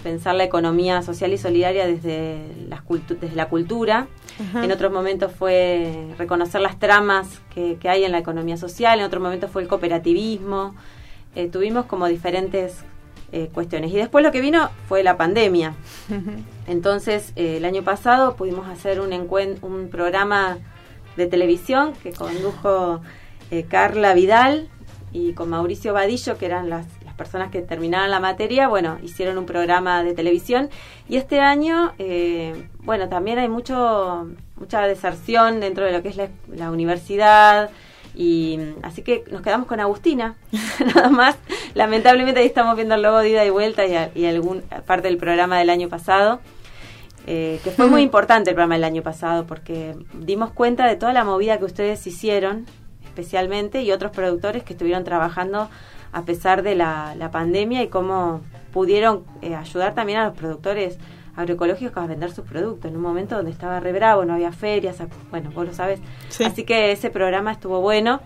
pensar 0.03 0.35
la 0.35 0.45
economía 0.45 1.03
social 1.03 1.33
y 1.33 1.39
solidaria 1.39 1.87
desde, 1.87 2.39
las 2.69 2.83
desde 3.09 3.35
la 3.35 3.49
cultura. 3.49 4.07
En 4.55 4.71
otros 4.71 4.93
momentos 4.93 5.33
fue 5.33 6.09
reconocer 6.19 6.61
las 6.61 6.79
tramas 6.79 7.41
que, 7.55 7.79
que 7.81 7.89
hay 7.89 8.05
en 8.05 8.13
la 8.13 8.19
economía 8.19 8.59
social, 8.59 8.99
en 8.99 9.07
otros 9.07 9.23
momentos 9.23 9.51
fue 9.51 9.63
el 9.63 9.69
cooperativismo. 9.69 10.75
Eh, 11.35 11.49
tuvimos 11.49 11.87
como 11.87 12.07
diferentes 12.07 12.85
eh, 13.33 13.51
cuestiones. 13.53 13.91
Y 13.93 13.97
después 13.97 14.25
lo 14.25 14.33
que 14.33 14.41
vino 14.41 14.71
fue 14.89 15.03
la 15.03 15.17
pandemia. 15.17 15.75
Entonces, 16.67 17.33
eh, 17.37 17.57
el 17.59 17.65
año 17.65 17.83
pasado 17.83 18.37
pudimos 18.37 18.69
hacer 18.69 19.01
un, 19.01 19.13
un 19.63 19.89
programa 19.89 20.59
de 21.17 21.27
televisión 21.27 21.93
que 22.03 22.13
condujo 22.13 23.01
Carla 23.69 24.15
Vidal 24.15 24.69
y 25.13 25.33
con 25.35 25.49
Mauricio 25.49 25.93
Vadillo, 25.93 26.37
que 26.37 26.47
eran 26.47 26.69
las, 26.69 26.87
las, 27.05 27.15
personas 27.15 27.53
que 27.53 27.63
terminaban 27.63 28.11
la 28.11 28.19
materia, 28.19 28.67
bueno, 28.67 28.99
hicieron 29.01 29.39
un 29.39 29.47
programa 29.47 30.03
de 30.03 30.13
televisión. 30.13 30.71
Y 31.09 31.19
este 31.19 31.39
año, 31.39 31.93
bueno, 32.83 33.09
también 33.09 33.39
hay 33.39 33.49
mucho 33.49 34.27
mucha 34.57 34.87
deserción 34.87 35.61
dentro 35.61 35.85
de 35.85 35.93
lo 35.93 36.03
que 36.03 36.09
es 36.09 36.17
la 36.49 36.71
universidad, 36.71 37.71
y 38.15 38.59
así 38.83 39.03
que 39.03 39.25
nos 39.31 39.43
quedamos 39.43 39.67
con 39.67 39.81
Agustina, 39.81 40.37
nada 40.95 41.11
más. 41.11 41.37
Lamentablemente 41.75 42.41
ahí 42.41 42.47
estamos 42.47 42.77
viendo 42.77 42.95
el 42.95 43.03
logo 43.03 43.19
de 43.19 43.31
ida 43.31 43.45
y 43.45 43.51
vuelta 43.51 43.85
y, 43.87 44.21
y 44.21 44.27
algún 44.27 44.63
parte 44.87 45.09
del 45.09 45.17
programa 45.17 45.59
del 45.59 45.71
año 45.71 45.89
pasado. 45.89 46.41
Eh, 47.27 47.59
que 47.65 47.71
fue 47.71 47.87
muy 47.87 48.03
importante 48.03 48.51
el 48.51 48.55
programa 48.55 48.75
del 48.75 48.85
año 48.85 49.03
pasado 49.03 49.47
porque 49.47 49.97
dimos 50.13 50.51
cuenta 50.51 50.87
de 50.87 50.97
toda 50.97 51.15
la 51.15 51.25
movida 51.25 51.59
que 51.59 51.65
ustedes 51.65 52.07
hicieron, 52.07 52.67
especialmente, 53.03 53.83
y 53.83 53.93
otros 53.93 54.13
productores 54.13 54.63
que 54.63 54.75
estuvieron 54.75 55.05
trabajando 55.05 55.71
a 56.13 56.23
pesar 56.25 56.63
de 56.63 56.75
la, 56.75 57.31
pandemia 57.33 57.83
y 57.83 57.89
cómo 57.89 58.43
pudieron 58.73 59.25
eh, 59.41 59.55
ayudar 59.55 59.95
también 59.95 60.19
a 60.19 60.27
los 60.27 60.37
productores 60.37 60.99
agroecológicos 61.37 62.03
a 62.03 62.07
vender 62.07 62.31
sus 62.33 62.45
productos 62.45 62.91
en 62.91 62.97
un 62.97 63.03
momento 63.03 63.37
donde 63.37 63.51
estaba 63.51 63.81
re 63.81 63.93
bravo, 63.93 64.25
no 64.25 64.35
había 64.35 64.53
ferias, 64.53 64.97
bueno, 65.31 65.51
vos 65.55 65.67
lo 65.67 65.75
sabes. 65.75 66.01
Así 66.45 66.65
que 66.65 66.93
ese 66.93 67.11
programa 67.11 67.53
estuvo 67.53 67.81
bueno. 67.81 68.21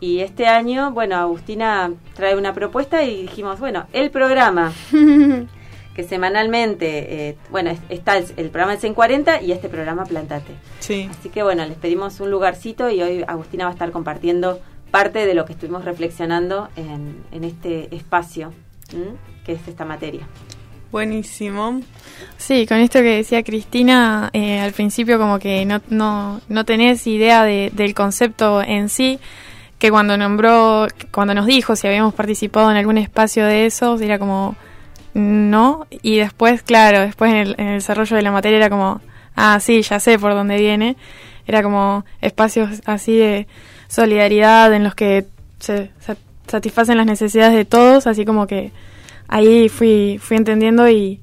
Y 0.00 0.20
este 0.20 0.46
año, 0.46 0.90
bueno, 0.90 1.16
Agustina 1.16 1.92
trae 2.14 2.36
una 2.36 2.52
propuesta 2.52 3.04
y 3.04 3.22
dijimos, 3.22 3.58
bueno, 3.60 3.86
el 3.92 4.10
programa 4.10 4.72
que 5.94 6.02
semanalmente, 6.02 7.28
eh, 7.28 7.36
bueno, 7.50 7.70
está 7.88 8.18
el, 8.18 8.50
programa 8.50 8.76
del 8.76 8.94
40 8.94 9.42
y 9.42 9.52
este 9.52 9.68
programa 9.68 10.04
Plantate. 10.04 10.52
Sí. 10.80 11.08
Así 11.10 11.28
que 11.30 11.42
bueno, 11.42 11.64
les 11.64 11.78
pedimos 11.78 12.20
un 12.20 12.30
lugarcito 12.30 12.90
y 12.90 13.00
hoy 13.00 13.24
Agustina 13.26 13.64
va 13.64 13.70
a 13.70 13.72
estar 13.72 13.92
compartiendo 13.92 14.60
parte 14.90 15.24
de 15.24 15.34
lo 15.34 15.44
que 15.44 15.52
estuvimos 15.52 15.84
reflexionando 15.84 16.68
en, 16.76 17.24
en 17.32 17.44
este 17.44 17.94
espacio, 17.94 18.52
que 19.44 19.52
es 19.52 19.66
esta 19.68 19.84
materia. 19.84 20.26
Buenísimo. 20.94 21.80
Sí, 22.36 22.68
con 22.68 22.76
esto 22.76 23.00
que 23.00 23.16
decía 23.16 23.42
Cristina, 23.42 24.30
eh, 24.32 24.60
al 24.60 24.70
principio 24.70 25.18
como 25.18 25.40
que 25.40 25.66
no, 25.66 25.80
no, 25.88 26.40
no 26.48 26.64
tenés 26.64 27.04
idea 27.08 27.42
del 27.42 27.94
concepto 27.94 28.62
en 28.62 28.88
sí, 28.88 29.18
que 29.80 29.90
cuando 29.90 30.16
nombró, 30.16 30.86
cuando 31.10 31.34
nos 31.34 31.46
dijo 31.46 31.74
si 31.74 31.88
habíamos 31.88 32.14
participado 32.14 32.70
en 32.70 32.76
algún 32.76 32.96
espacio 32.96 33.44
de 33.44 33.66
esos, 33.66 34.00
era 34.02 34.20
como 34.20 34.54
no, 35.14 35.88
y 35.90 36.18
después, 36.18 36.62
claro, 36.62 37.00
después 37.00 37.32
en 37.32 37.38
el, 37.38 37.54
en 37.58 37.66
el 37.66 37.74
desarrollo 37.80 38.14
de 38.14 38.22
la 38.22 38.30
materia 38.30 38.58
era 38.58 38.70
como, 38.70 39.00
ah, 39.34 39.58
sí, 39.58 39.82
ya 39.82 39.98
sé 39.98 40.16
por 40.16 40.32
dónde 40.34 40.58
viene, 40.58 40.96
era 41.44 41.64
como 41.64 42.04
espacios 42.20 42.82
así 42.84 43.16
de 43.16 43.48
solidaridad 43.88 44.72
en 44.72 44.84
los 44.84 44.94
que 44.94 45.26
se 45.58 45.90
satisfacen 46.46 46.98
las 46.98 47.06
necesidades 47.06 47.54
de 47.56 47.64
todos, 47.64 48.06
así 48.06 48.24
como 48.24 48.46
que 48.46 48.70
ahí 49.28 49.68
fui, 49.68 50.18
fui 50.20 50.36
entendiendo 50.36 50.88
y, 50.88 51.20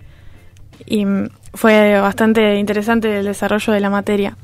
fue 1.53 1.99
bastante 1.99 2.55
interesante 2.57 3.19
el 3.19 3.25
desarrollo 3.25 3.73
de 3.73 3.79
la 3.79 3.89
materia. 3.89 4.37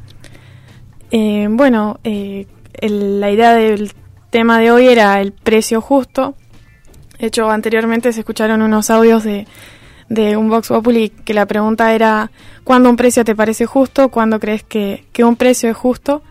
Eh, 1.10 1.48
bueno, 1.50 2.00
eh, 2.04 2.48
la 2.82 3.32
idea 3.32 3.54
del 3.54 3.92
tema 4.30 4.60
de 4.60 4.72
hoy 4.72 4.88
era 4.88 5.20
el 5.22 5.32
precio 5.32 5.82
justo. 5.82 6.36
De 7.18 7.28
hecho, 7.28 7.50
anteriormente 7.50 8.12
se 8.14 8.20
escucharon 8.20 8.62
unos 8.62 8.90
audios 8.90 9.24
de, 9.24 9.48
de 10.10 10.38
un 10.38 10.50
Vox 10.50 10.70
Populi 10.70 11.10
que 11.10 11.34
la 11.34 11.46
pregunta 11.46 11.94
era 11.94 12.32
¿cuándo 12.64 12.90
un 12.90 12.96
precio 12.96 13.24
te 13.26 13.36
parece 13.36 13.66
justo? 13.66 14.10
¿Cuándo 14.10 14.40
crees 14.40 14.64
que, 14.64 15.06
que 15.12 15.24
un 15.24 15.36
precio 15.36 15.70
es 15.70 15.78
justo? 15.78 16.22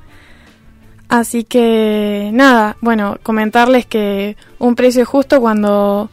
Así 1.08 1.44
que 1.44 2.30
nada, 2.32 2.76
bueno, 2.80 3.18
comentarles 3.22 3.86
que 3.86 4.36
un 4.58 4.74
precio 4.74 5.02
es 5.02 5.08
justo 5.08 5.40
cuando 5.40 6.10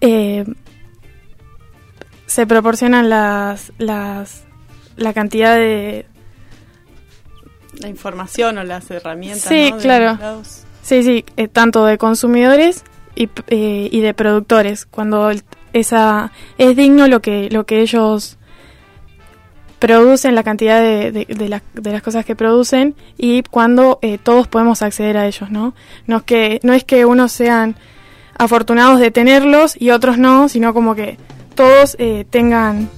eh, 0.00 0.44
se 2.26 2.46
proporcionan 2.46 3.08
las, 3.08 3.72
las, 3.78 4.44
la 4.96 5.12
cantidad 5.12 5.56
de... 5.56 6.06
La 7.80 7.88
información 7.88 8.58
o 8.58 8.64
las 8.64 8.90
herramientas. 8.90 9.42
Sí, 9.42 9.72
claro. 9.80 10.18
Sí, 10.82 11.02
sí, 11.02 11.24
eh, 11.36 11.48
tanto 11.48 11.84
de 11.84 11.98
consumidores 11.98 12.84
y, 13.16 13.28
eh, 13.48 13.88
y, 13.90 14.00
de 14.00 14.14
productores. 14.14 14.86
Cuando 14.86 15.30
esa 15.72 16.30
es 16.58 16.76
digno 16.76 17.08
lo 17.08 17.20
que, 17.20 17.48
lo 17.50 17.66
que 17.66 17.80
ellos 17.80 18.38
producen, 19.80 20.34
la 20.34 20.42
cantidad 20.44 20.80
de, 20.80 21.10
de, 21.12 21.24
de, 21.26 21.48
la- 21.48 21.62
de 21.74 21.92
las 21.92 22.02
cosas 22.02 22.24
que 22.24 22.36
producen 22.36 22.94
y 23.18 23.42
cuando 23.42 23.98
eh, 24.02 24.18
todos 24.18 24.46
podemos 24.48 24.80
acceder 24.82 25.16
a 25.16 25.26
ellos, 25.26 25.50
¿no? 25.50 25.74
No 26.06 26.18
es 26.18 26.22
que, 26.22 26.60
no 26.62 26.72
es 26.72 26.84
que 26.84 27.04
unos 27.04 27.32
sean 27.32 27.76
afortunados 28.38 29.00
de 29.00 29.10
tenerlos 29.10 29.80
y 29.80 29.90
otros 29.90 30.18
no, 30.18 30.48
sino 30.48 30.72
como 30.74 30.94
que 30.94 31.18
todos 31.54 31.96
eh, 31.98 32.24
tengan, 32.28 32.88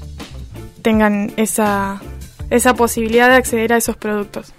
tengan 0.82 1.32
esa, 1.36 2.00
esa 2.50 2.74
posibilidad 2.74 3.28
de 3.28 3.36
acceder 3.36 3.72
a 3.72 3.76
esos 3.76 3.96
productos. 3.96 4.52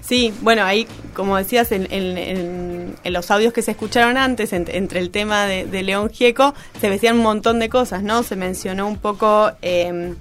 Sí, 0.00 0.34
bueno, 0.42 0.64
ahí, 0.64 0.86
como 1.14 1.36
decías, 1.38 1.72
en, 1.72 1.86
en- 1.90 2.18
en- 2.18 3.12
los 3.12 3.30
audios 3.30 3.52
que 3.54 3.62
se 3.62 3.70
escucharon 3.70 4.18
antes, 4.18 4.52
en- 4.52 4.66
entre 4.70 5.00
el 5.00 5.10
tema 5.10 5.46
de, 5.46 5.82
León 5.82 6.10
Gieco, 6.10 6.52
se 6.80 6.90
decían 6.90 7.16
un 7.16 7.22
montón 7.22 7.58
de 7.58 7.68
cosas, 7.70 8.02
¿no? 8.02 8.22
Se 8.22 8.36
mencionó 8.36 8.86
un 8.86 8.98
poco 8.98 9.52
eh, 9.62 10.14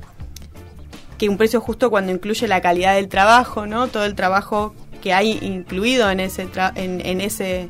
que 1.18 1.28
un 1.28 1.38
precio 1.38 1.60
justo 1.60 1.90
cuando 1.90 2.14
incluye 2.14 2.48
la 2.48 2.62
calidad 2.62 2.96
del 2.96 3.10
trabajo, 3.10 3.66
¿no? 3.66 3.88
Todo 3.88 4.06
el 4.06 4.16
trabajo 4.16 4.74
que 5.02 5.12
hay 5.14 5.38
incluido 5.42 6.10
en 6.10 6.22
ese, 6.22 6.48
tra- 6.48 6.72
en 6.76 7.20
ese, 7.20 7.68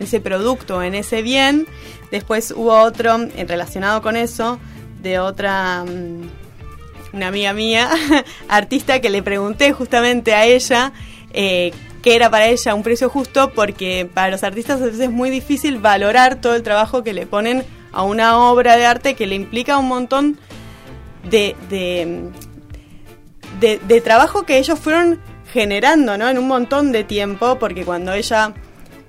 ese 0.00 0.20
producto, 0.20 0.82
en 0.82 0.94
ese 0.94 1.22
bien. 1.22 1.66
Después 2.10 2.52
hubo 2.56 2.72
otro 2.80 3.20
eh, 3.36 3.44
relacionado 3.46 4.02
con 4.02 4.16
eso, 4.16 4.58
de 5.02 5.18
otra... 5.20 5.84
mm, 5.84 6.28
una 7.12 7.28
amiga 7.28 7.52
mía, 7.52 7.90
artista, 8.48 9.00
que 9.00 9.10
le 9.10 9.22
pregunté 9.22 9.72
justamente 9.72 10.32
a 10.34 10.44
ella 10.44 10.92
eh, 11.32 11.72
qué 12.02 12.14
era 12.14 12.30
para 12.30 12.46
ella 12.46 12.74
un 12.74 12.82
precio 12.82 13.08
justo, 13.08 13.52
porque 13.52 14.08
para 14.12 14.30
los 14.30 14.42
artistas 14.44 14.80
a 14.80 14.84
veces 14.84 15.00
es 15.00 15.10
muy 15.10 15.30
difícil 15.30 15.78
valorar 15.78 16.40
todo 16.40 16.54
el 16.54 16.62
trabajo 16.62 17.02
que 17.02 17.12
le 17.12 17.26
ponen 17.26 17.64
a 17.92 18.02
una 18.02 18.38
obra 18.38 18.76
de 18.76 18.86
arte 18.86 19.14
que 19.14 19.26
le 19.26 19.34
implica 19.34 19.76
un 19.78 19.88
montón 19.88 20.38
de, 21.28 21.56
de, 21.68 22.30
de, 23.58 23.78
de 23.78 24.00
trabajo 24.00 24.44
que 24.44 24.58
ellos 24.58 24.78
fueron 24.78 25.20
generando, 25.52 26.16
¿no? 26.16 26.28
En 26.28 26.38
un 26.38 26.46
montón 26.46 26.92
de 26.92 27.02
tiempo, 27.04 27.58
porque 27.58 27.84
cuando 27.84 28.12
ella 28.12 28.54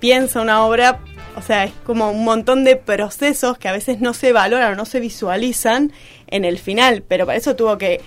piensa 0.02 0.40
una 0.40 0.64
obra, 0.64 0.98
o 1.36 1.42
sea, 1.42 1.62
es 1.62 1.72
como 1.86 2.10
un 2.10 2.24
montón 2.24 2.64
de 2.64 2.74
procesos 2.74 3.56
que 3.56 3.68
a 3.68 3.72
veces 3.72 4.00
no 4.00 4.14
se 4.14 4.32
valoran 4.32 4.72
o 4.72 4.74
no 4.76 4.84
se 4.84 4.98
visualizan 4.98 5.92
en 6.26 6.44
el 6.44 6.58
final, 6.58 7.04
pero 7.06 7.24
para 7.24 7.38
eso 7.38 7.54
tuvo 7.54 7.78
que 7.78 8.00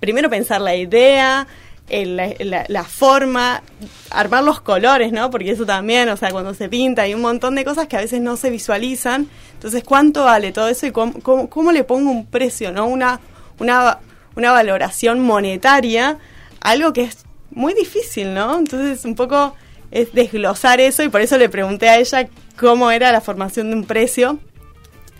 primero 0.00 0.28
pensar 0.28 0.60
la 0.60 0.74
idea, 0.74 1.46
la 1.88 2.84
forma, 2.84 3.62
armar 4.10 4.42
los 4.42 4.60
colores, 4.60 5.12
¿no? 5.12 5.30
Porque 5.30 5.52
eso 5.52 5.64
también, 5.64 6.08
o 6.08 6.16
sea, 6.16 6.32
cuando 6.32 6.52
se 6.52 6.68
pinta 6.68 7.02
hay 7.02 7.14
un 7.14 7.20
montón 7.22 7.54
de 7.54 7.64
cosas 7.64 7.86
que 7.86 7.96
a 7.96 8.00
veces 8.00 8.20
no 8.20 8.36
se 8.36 8.50
visualizan. 8.50 9.28
Entonces, 9.54 9.84
¿cuánto 9.84 10.24
vale 10.24 10.50
todo 10.52 10.66
eso 10.68 10.84
y 10.86 10.90
cómo, 10.90 11.14
cómo- 11.22 11.48
cómo 11.48 11.70
le 11.70 11.84
pongo 11.84 12.10
un 12.10 12.26
precio, 12.26 12.72
¿no? 12.72 12.86
Una, 12.86 13.20
una, 13.60 13.98
una 14.34 14.50
valoración 14.52 15.20
monetaria, 15.20 16.18
algo 16.60 16.92
que 16.92 17.02
es 17.04 17.24
muy 17.52 17.72
difícil, 17.72 18.34
¿no? 18.34 18.58
Entonces, 18.58 19.04
un 19.04 19.14
poco 19.14 19.54
es 19.90 20.12
desglosar 20.12 20.80
eso 20.80 21.02
y 21.02 21.08
por 21.08 21.20
eso 21.20 21.38
le 21.38 21.48
pregunté 21.48 21.88
a 21.88 21.98
ella 21.98 22.28
cómo 22.58 22.90
era 22.90 23.12
la 23.12 23.20
formación 23.20 23.70
de 23.70 23.76
un 23.76 23.84
precio, 23.84 24.38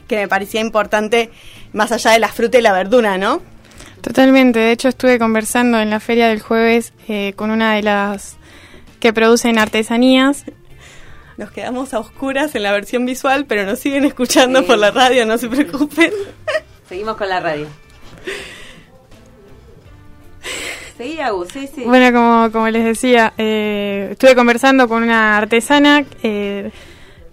que 0.06 0.16
me 0.16 0.28
parecía 0.28 0.60
importante 0.60 1.30
más 1.72 1.92
allá 1.92 2.12
de 2.12 2.18
la 2.18 2.28
fruta 2.28 2.58
y 2.58 2.62
la 2.62 2.72
verdura, 2.72 3.18
¿no? 3.18 3.42
Totalmente, 4.00 4.58
de 4.58 4.72
hecho 4.72 4.88
estuve 4.88 5.18
conversando 5.18 5.78
en 5.80 5.90
la 5.90 6.00
feria 6.00 6.28
del 6.28 6.40
jueves 6.40 6.92
eh, 7.08 7.32
con 7.36 7.50
una 7.50 7.74
de 7.74 7.82
las 7.82 8.36
que 9.00 9.12
producen 9.12 9.58
artesanías. 9.58 10.44
Nos 11.36 11.50
quedamos 11.50 11.94
a 11.94 12.00
oscuras 12.00 12.54
en 12.54 12.62
la 12.64 12.72
versión 12.72 13.06
visual, 13.06 13.46
pero 13.46 13.64
nos 13.64 13.78
siguen 13.78 14.04
escuchando 14.04 14.64
por 14.64 14.78
la 14.78 14.90
radio, 14.90 15.24
no 15.26 15.38
se 15.38 15.48
preocupen. 15.48 16.12
Seguimos 16.88 17.16
con 17.16 17.28
la 17.28 17.40
radio. 17.40 17.68
Seguí, 20.98 21.20
Agus, 21.20 21.48
sí, 21.52 21.68
sí. 21.72 21.84
Bueno, 21.84 22.12
como, 22.12 22.50
como 22.50 22.68
les 22.70 22.84
decía, 22.84 23.32
eh, 23.38 24.08
estuve 24.10 24.34
conversando 24.34 24.88
con 24.88 25.04
una 25.04 25.36
artesana, 25.36 26.04
eh, 26.24 26.72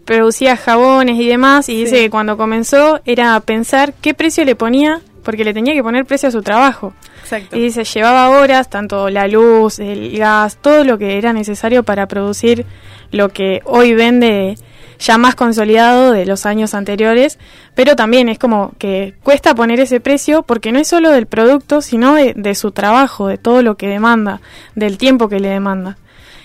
producía 0.06 0.56
jabones 0.56 1.20
y 1.20 1.28
demás, 1.28 1.68
y 1.68 1.84
dice 1.84 1.96
que 1.96 2.10
cuando 2.12 2.38
comenzó 2.38 3.02
era 3.06 3.40
pensar 3.40 3.96
qué 4.02 4.14
precio 4.14 4.46
le 4.46 4.56
ponía, 4.56 5.02
porque 5.24 5.44
le 5.44 5.52
tenía 5.52 5.74
que 5.74 5.82
poner 5.82 6.06
precio 6.06 6.30
a 6.30 6.32
su 6.32 6.44
trabajo. 6.44 6.94
Exacto. 7.24 7.58
Y 7.58 7.62
dice, 7.62 7.84
llevaba 7.86 8.30
horas, 8.40 8.70
tanto 8.70 9.10
la 9.10 9.28
luz, 9.28 9.80
el 9.80 10.16
gas, 10.16 10.58
todo 10.62 10.84
lo 10.84 11.00
que 11.00 11.18
era 11.18 11.34
necesario 11.34 11.82
para 11.82 12.08
producir 12.08 12.68
lo 13.10 13.30
que 13.30 13.62
hoy 13.66 13.96
vende 13.96 14.58
ya 15.00 15.18
más 15.18 15.36
consolidado 15.36 16.12
de 16.12 16.26
los 16.26 16.46
años 16.46 16.74
anteriores, 16.74 17.40
pero 17.74 17.96
también 17.96 18.30
es 18.30 18.40
como 18.40 18.74
que 18.78 19.16
cuesta 19.24 19.56
poner 19.56 19.80
ese 19.80 20.00
precio 20.00 20.44
porque 20.44 20.72
no 20.72 20.80
es 20.80 20.88
solo 20.88 21.12
del 21.12 21.26
producto, 21.26 21.82
sino 21.82 22.14
de, 22.14 22.34
de 22.36 22.56
su 22.56 22.72
trabajo, 22.72 23.28
de 23.28 23.38
todo 23.38 23.62
lo 23.62 23.76
que 23.76 23.88
demanda, 23.88 24.42
del 24.76 24.98
tiempo 24.98 25.30
que 25.30 25.40
le 25.40 25.50
demanda. 25.50 25.98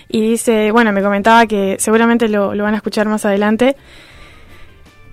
Y 0.09 0.21
dice, 0.21 0.71
bueno, 0.71 0.91
me 0.91 1.01
comentaba 1.01 1.45
que 1.45 1.77
seguramente 1.79 2.27
lo, 2.27 2.53
lo 2.53 2.63
van 2.63 2.73
a 2.73 2.77
escuchar 2.77 3.07
más 3.07 3.25
adelante, 3.25 3.77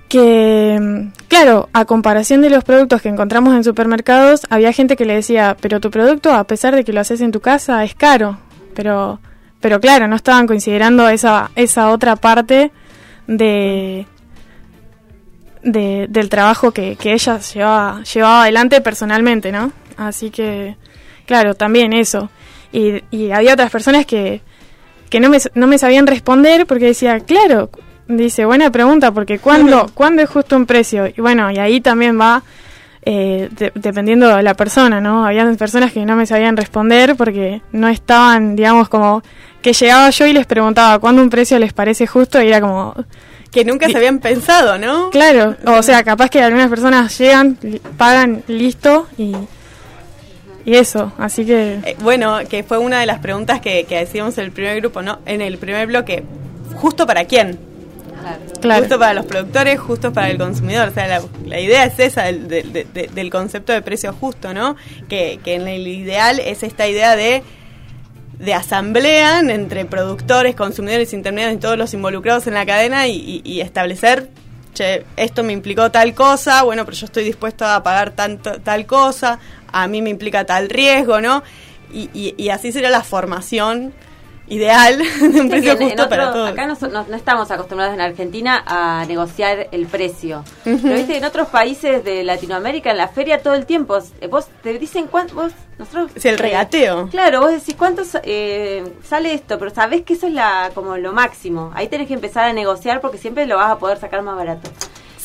que, 0.09 1.11
claro, 1.29 1.69
a 1.73 1.85
comparación 1.85 2.41
de 2.41 2.51
los 2.51 2.65
productos 2.65 3.03
que 3.03 3.09
encontramos 3.09 3.55
en 3.55 3.63
supermercados, 3.63 4.47
había 4.49 4.73
gente 4.73 4.97
que 4.97 5.05
le 5.05 5.15
decía, 5.15 5.57
pero 5.61 5.81
tu 5.81 5.91
producto, 5.91 6.33
a 6.33 6.45
pesar 6.45 6.75
de 6.75 6.85
que 6.85 6.93
lo 6.93 7.01
haces 7.01 7.21
en 7.21 7.31
tu 7.31 7.41
casa, 7.41 7.85
es 7.85 7.95
caro. 7.95 8.39
Pero, 8.75 9.21
pero 9.61 9.81
claro, 9.81 10.09
no 10.09 10.17
estaban 10.17 10.47
considerando 10.47 11.09
esa, 11.09 11.51
esa 11.57 11.91
otra 11.91 12.17
parte 12.17 12.73
de, 13.29 14.07
de- 15.63 16.07
del 16.09 16.29
trabajo 16.29 16.73
que, 16.73 16.97
que 16.97 17.13
ella 17.13 17.39
llevaba, 17.39 18.03
llevaba 18.03 18.43
adelante 18.43 18.81
personalmente, 18.81 19.53
¿no? 19.53 19.73
Así 19.97 20.31
que, 20.31 20.77
claro, 21.27 21.55
también 21.55 21.93
eso. 21.93 22.31
Y, 22.73 23.03
y 23.11 23.31
había 23.31 23.55
otras 23.55 23.71
personas 23.71 24.07
que, 24.07 24.41
que 25.11 25.21
no, 25.21 25.29
me, 25.31 25.39
no 25.55 25.67
me 25.67 25.79
sabían 25.79 26.07
responder 26.07 26.67
porque 26.67 26.87
decía, 26.87 27.21
claro, 27.21 27.71
dice, 28.09 28.45
buena 28.45 28.71
pregunta, 28.71 29.13
porque 29.13 29.39
¿cuándo, 29.39 29.91
¿cuándo 29.95 30.23
es 30.23 30.31
justo 30.31 30.57
un 30.57 30.67
precio? 30.67 31.07
Y 31.07 31.21
bueno, 31.21 31.51
y 31.51 31.59
ahí 31.59 31.81
también 31.81 32.19
va, 32.21 32.43
eh, 33.11 33.49
de- 33.53 33.73
dependiendo 33.75 34.37
de 34.37 34.43
la 34.43 34.53
persona, 34.53 35.01
¿no? 35.01 35.25
Habían 35.25 35.57
personas 35.57 35.93
que 35.93 36.05
no 36.05 36.15
me 36.15 36.27
sabían 36.27 36.59
responder 36.59 37.17
porque 37.17 37.63
no 37.73 37.89
estaban, 37.89 38.55
digamos, 38.55 38.91
como 38.91 39.23
que 39.63 39.73
llegaba 39.73 40.11
yo 40.11 40.27
y 40.27 40.35
les 40.35 40.45
preguntaba 40.45 40.99
cuándo 40.99 41.23
un 41.23 41.31
precio 41.31 41.59
les 41.59 41.73
parece 41.73 42.07
justo 42.07 42.43
y 42.43 42.49
era 42.49 42.61
como... 42.61 42.95
Que 43.51 43.65
nunca 43.65 43.89
se 43.89 43.97
habían 43.97 44.19
pensado, 44.19 44.77
¿no? 44.79 45.09
Claro, 45.09 45.57
o 45.65 45.83
sea, 45.83 46.05
capaz 46.05 46.29
que 46.29 46.43
algunas 46.43 46.69
personas 46.69 47.17
llegan, 47.19 47.57
pagan, 47.97 48.43
listo, 48.47 49.07
y, 49.17 49.35
y 50.67 50.75
eso, 50.77 51.13
así 51.17 51.47
que... 51.47 51.79
Eh, 51.83 51.97
bueno, 52.01 52.41
que 52.47 52.63
fue 52.63 52.77
una 52.77 53.01
de 53.01 53.07
las 53.07 53.21
preguntas 53.21 53.63
que, 53.63 53.85
que 53.85 53.97
decíamos 54.01 54.37
en 54.37 54.45
el 54.45 54.53
primer 54.53 54.77
grupo, 54.81 55.01
¿no? 55.01 55.21
En 55.25 55.41
el 55.41 55.57
primer 55.57 55.87
bloque, 55.87 56.25
¿justo 56.77 57.07
para 57.07 57.25
quién? 57.25 57.59
Justo 58.81 58.99
para 58.99 59.15
los 59.15 59.27
productores, 59.27 59.79
justo 59.81 60.13
para 60.13 60.31
el 60.31 60.39
consumidor. 60.39 60.89
O 60.89 60.93
sea, 60.93 61.21
la, 61.47 61.61
idea 61.61 61.85
es 61.85 61.99
esa 61.99 62.25
del, 62.25 62.49
del- 62.49 62.73
de- 62.73 62.85
de- 62.85 63.07
del 63.09 63.31
concepto 63.31 63.73
de 63.73 63.83
precio 63.83 64.13
justo, 64.13 64.53
¿no? 64.55 64.77
Que, 65.09 65.41
que 65.45 65.55
en 65.55 65.69
el 65.69 65.87
ideal 65.87 66.39
es 66.41 66.63
esta 66.63 66.87
idea 66.89 67.17
de, 67.17 67.43
de 68.39 68.55
asamblea 68.55 69.41
entre 69.41 69.85
productores, 69.85 70.55
consumidores, 70.55 71.13
intermediarios 71.13 71.59
y 71.59 71.61
todos 71.61 71.79
los 71.79 71.93
involucrados 71.95 72.47
en 72.47 72.55
la 72.55 72.65
cadena 72.67 73.07
y, 73.09 73.43
y- 73.45 73.61
establecer, 73.61 74.29
che, 74.75 75.05
esto 75.17 75.43
me 75.43 75.53
implicó 75.53 75.91
tal 75.91 76.15
cosa, 76.15 76.63
bueno, 76.63 76.85
pero 76.85 76.97
yo 76.97 77.07
estoy 77.07 77.25
dispuesto 77.25 77.67
a 77.67 77.83
pagar 77.83 78.13
tanto, 78.13 78.61
tal 78.61 78.87
cosa, 78.87 79.39
a 79.73 79.89
mí 79.89 80.03
me 80.03 80.11
implica 80.11 80.45
tal 80.45 80.69
riesgo, 80.69 81.21
¿no? 81.21 81.43
Y, 81.93 82.11
y- 82.15 82.35
y 82.37 82.51
así 82.51 82.71
sería 82.71 82.91
la 82.91 83.03
formación 83.03 83.93
ideal 84.49 84.99
de 85.21 85.41
un 85.41 85.49
precio 85.49 85.77
justo 85.77 86.09
para 86.09 86.29
otro- 86.31 86.33
todos. 86.41 86.51
Acá 86.51 86.67
no, 86.67 86.77
no- 86.89 87.07
no 87.09 87.17
estamos 87.17 87.51
acostumbrados 87.51 87.95
en 87.95 88.01
Argentina 88.01 88.63
a 88.67 89.05
negociar 89.07 89.69
el 89.73 89.87
precio. 89.87 90.45
Ujú. 90.67 90.79
Pero 90.83 90.95
viste, 90.95 91.17
en 91.17 91.25
otros 91.25 91.49
países 91.49 92.05
de 92.05 92.25
Latinoamérica, 92.25 92.91
en 92.91 92.99
la 92.99 93.09
feria 93.09 93.43
todo 93.43 93.55
el 93.55 93.67
tiempo, 93.67 93.99
eh, 94.21 94.27
vos 94.27 94.47
te 94.63 94.79
dicen 94.79 95.07
cuánto, 95.07 95.35
vos, 95.35 95.53
nosotros... 95.79 96.11
Es 96.15 96.25
el 96.25 96.39
regateo. 96.39 97.09
Claro, 97.09 97.41
vos 97.41 97.51
decís 97.53 97.75
cuánto 97.77 98.03
eh, 98.23 98.85
sale 99.07 99.33
esto, 99.35 99.59
pero 99.59 99.71
sabés 99.73 100.03
que 100.03 100.15
eso 100.15 100.27
es 100.27 100.33
la 100.33 100.71
como 100.75 100.97
lo 100.97 101.13
máximo. 101.13 101.71
Ahí 101.75 101.89
tenés 101.89 102.09
que 102.09 102.15
empezar 102.15 102.45
a 102.49 102.53
negociar 102.53 103.01
porque 103.01 103.19
siempre 103.19 103.47
lo 103.47 103.57
vas 103.57 103.71
a 103.71 103.79
poder 103.79 103.99
sacar 103.99 104.23
más 104.23 104.37
barato. 104.37 104.69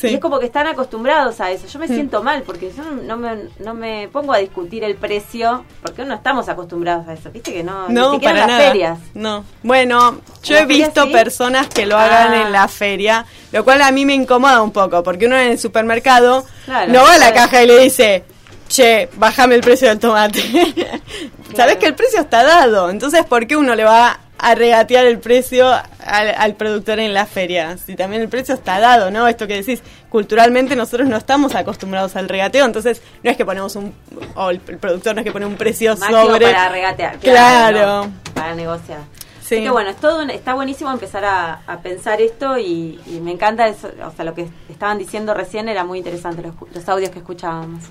Sí. 0.04 0.10
Y 0.10 0.16
es 0.16 0.20
como 0.20 0.38
que 0.38 0.46
están 0.48 0.68
acostumbrados 0.68 1.40
a 1.40 1.50
eso. 1.52 1.66
Yo 1.68 1.80
me 1.80 1.88
siento 1.88 2.22
mal 2.22 2.44
porque 2.44 2.74
yo 2.76 2.84
no 2.84 3.16
me, 3.16 3.48
no 3.60 3.74
me 3.74 4.10
pongo 4.12 4.34
a 4.34 4.38
discutir 4.40 4.84
el 4.84 4.96
precio 4.96 5.64
porque 5.82 6.04
no 6.04 6.14
estamos 6.14 6.50
acostumbrados 6.50 7.08
a 7.08 7.14
eso. 7.14 7.32
Viste 7.32 7.54
que 7.54 7.64
no, 7.64 7.88
No, 7.88 8.10
ni 8.10 8.16
siquiera 8.16 8.20
para 8.20 8.30
en 8.34 8.38
las 8.40 8.48
nada. 8.60 8.70
ferias. 8.72 9.00
No. 9.14 9.46
Bueno, 9.64 10.20
yo 10.44 10.58
¿En 10.58 10.64
he 10.64 10.66
visto 10.66 11.06
sí? 11.06 11.12
personas 11.14 11.68
que 11.70 11.86
lo 11.86 11.98
hagan 11.98 12.34
Ah. 12.34 12.42
en 12.48 12.52
la 12.52 12.68
feria, 12.68 13.26
lo 13.54 13.64
cual 13.64 13.82
a 13.82 13.92
mí 13.92 14.06
me 14.06 14.14
incomoda 14.14 14.62
un 14.62 14.72
poco, 14.72 15.04
porque 15.04 15.26
uno 15.28 15.38
en 15.38 15.52
el 15.52 15.60
supermercado 15.60 16.46
Claro, 16.66 16.92
no 16.92 17.02
va 17.04 17.14
a 17.14 17.18
la 17.18 17.32
claro. 17.32 17.50
caja 17.50 17.64
y 17.64 17.68
le 17.68 17.80
dice, 17.80 18.26
che, 18.68 19.08
bájame 19.16 19.56
el 19.56 19.62
precio 19.62 19.88
del 19.88 20.00
tomate. 20.00 20.42
Sabés 21.56 21.78
que 21.78 21.86
el 21.86 21.96
precio 21.96 22.20
está 22.20 22.44
dado, 22.44 22.90
entonces 22.90 23.26
¿por 23.26 23.46
qué 23.48 23.56
uno 23.56 23.74
le 23.76 23.84
va 23.84 24.20
a 24.44 24.56
regatear 24.56 25.06
el 25.06 25.20
precio 25.20 25.70
al, 25.70 26.36
al, 26.38 26.56
productor 26.56 27.00
en 27.00 27.14
la 27.14 27.26
feria. 27.26 27.78
Si 27.78 27.96
también 27.96 28.22
el 28.22 28.28
precio 28.28 28.54
está 28.54 28.78
dado, 28.78 29.10
¿no? 29.10 29.26
Esto 29.26 29.48
que 29.48 29.56
decís, 29.56 29.82
culturalmente 30.10 30.76
nosotros 30.76 31.08
no 31.08 31.16
estamos 31.16 31.56
acostumbrados 31.56 32.18
al 32.18 32.28
regateo, 32.28 32.66
entonces 32.66 33.02
no 33.24 33.32
es 33.32 33.38
que 33.38 33.46
ponemos 33.46 33.78
un, 33.78 33.96
o 34.36 34.50
el, 34.50 34.60
productor 34.60 35.16
no 35.16 35.22
es 35.22 35.26
que 35.26 35.32
pone 35.32 35.46
un 35.46 35.56
precio 35.56 35.96
Máximo 35.96 36.26
sobre... 36.26 36.52
para 36.52 36.68
regatear. 36.68 37.20
Claro. 37.20 38.12
para 38.34 38.54
negociar. 38.54 39.00
Sí. 39.42 39.56
Así 39.56 39.64
que 39.64 39.70
bueno, 39.70 39.92
es 39.92 39.96
todo, 39.96 40.22
está 40.24 40.54
buenísimo 40.56 40.92
empezar 40.92 41.24
a, 41.24 41.62
a 41.66 41.80
pensar 41.80 42.20
esto 42.20 42.58
y, 42.58 43.00
y, 43.06 43.22
me 43.22 43.32
encanta 43.32 43.68
eso, 43.68 43.92
o 44.06 44.12
sea, 44.12 44.26
lo 44.26 44.34
que 44.34 44.50
estaban 44.68 44.98
diciendo 44.98 45.34
recién 45.34 45.70
era 45.70 45.86
muy 45.86 46.00
interesante, 46.00 46.42
los, 46.42 46.54
los 46.74 46.90
audios 46.90 47.12
que 47.12 47.20
escuchábamos. 47.20 47.86